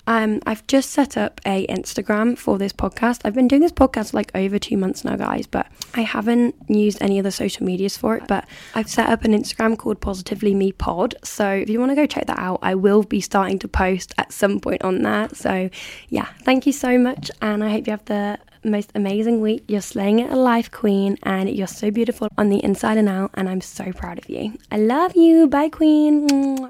Um, 0.07 0.39
I've 0.45 0.65
just 0.67 0.91
set 0.91 1.17
up 1.17 1.39
a 1.45 1.67
Instagram 1.67 2.37
for 2.37 2.57
this 2.57 2.73
podcast. 2.73 3.21
I've 3.25 3.35
been 3.35 3.47
doing 3.47 3.61
this 3.61 3.71
podcast 3.71 4.13
like 4.13 4.31
over 4.33 4.57
two 4.57 4.77
months 4.77 5.03
now, 5.03 5.17
guys, 5.17 5.45
but 5.45 5.67
I 5.93 6.01
haven't 6.01 6.55
used 6.67 7.01
any 7.01 7.19
other 7.19 7.31
social 7.31 7.65
medias 7.65 7.97
for 7.97 8.15
it. 8.15 8.23
But 8.27 8.47
I've 8.73 8.89
set 8.89 9.09
up 9.09 9.25
an 9.25 9.33
Instagram 9.33 9.77
called 9.77 10.01
Positively 10.01 10.53
Me 10.53 10.71
Pod. 10.71 11.15
So 11.23 11.47
if 11.49 11.69
you 11.69 11.79
want 11.79 11.91
to 11.91 11.95
go 11.95 12.05
check 12.05 12.25
that 12.27 12.39
out, 12.39 12.59
I 12.61 12.75
will 12.75 13.03
be 13.03 13.21
starting 13.21 13.59
to 13.59 13.67
post 13.67 14.13
at 14.17 14.31
some 14.31 14.59
point 14.59 14.81
on 14.83 15.03
that. 15.03 15.35
So 15.35 15.69
yeah, 16.09 16.29
thank 16.43 16.65
you 16.65 16.71
so 16.71 16.97
much, 16.97 17.29
and 17.41 17.63
I 17.63 17.69
hope 17.69 17.87
you 17.87 17.91
have 17.91 18.05
the 18.05 18.39
most 18.63 18.91
amazing 18.95 19.41
week. 19.41 19.63
You're 19.67 19.81
slaying 19.81 20.19
it 20.19 20.31
a 20.31 20.35
life 20.35 20.71
queen, 20.71 21.17
and 21.23 21.49
you're 21.49 21.67
so 21.67 21.91
beautiful 21.91 22.29
on 22.37 22.49
the 22.49 22.63
inside 22.63 22.97
and 22.97 23.09
out. 23.09 23.31
And 23.33 23.49
I'm 23.49 23.61
so 23.61 23.91
proud 23.91 24.17
of 24.19 24.29
you. 24.29 24.57
I 24.71 24.77
love 24.77 25.15
you. 25.15 25.47
Bye, 25.47 25.69
queen. 25.69 26.69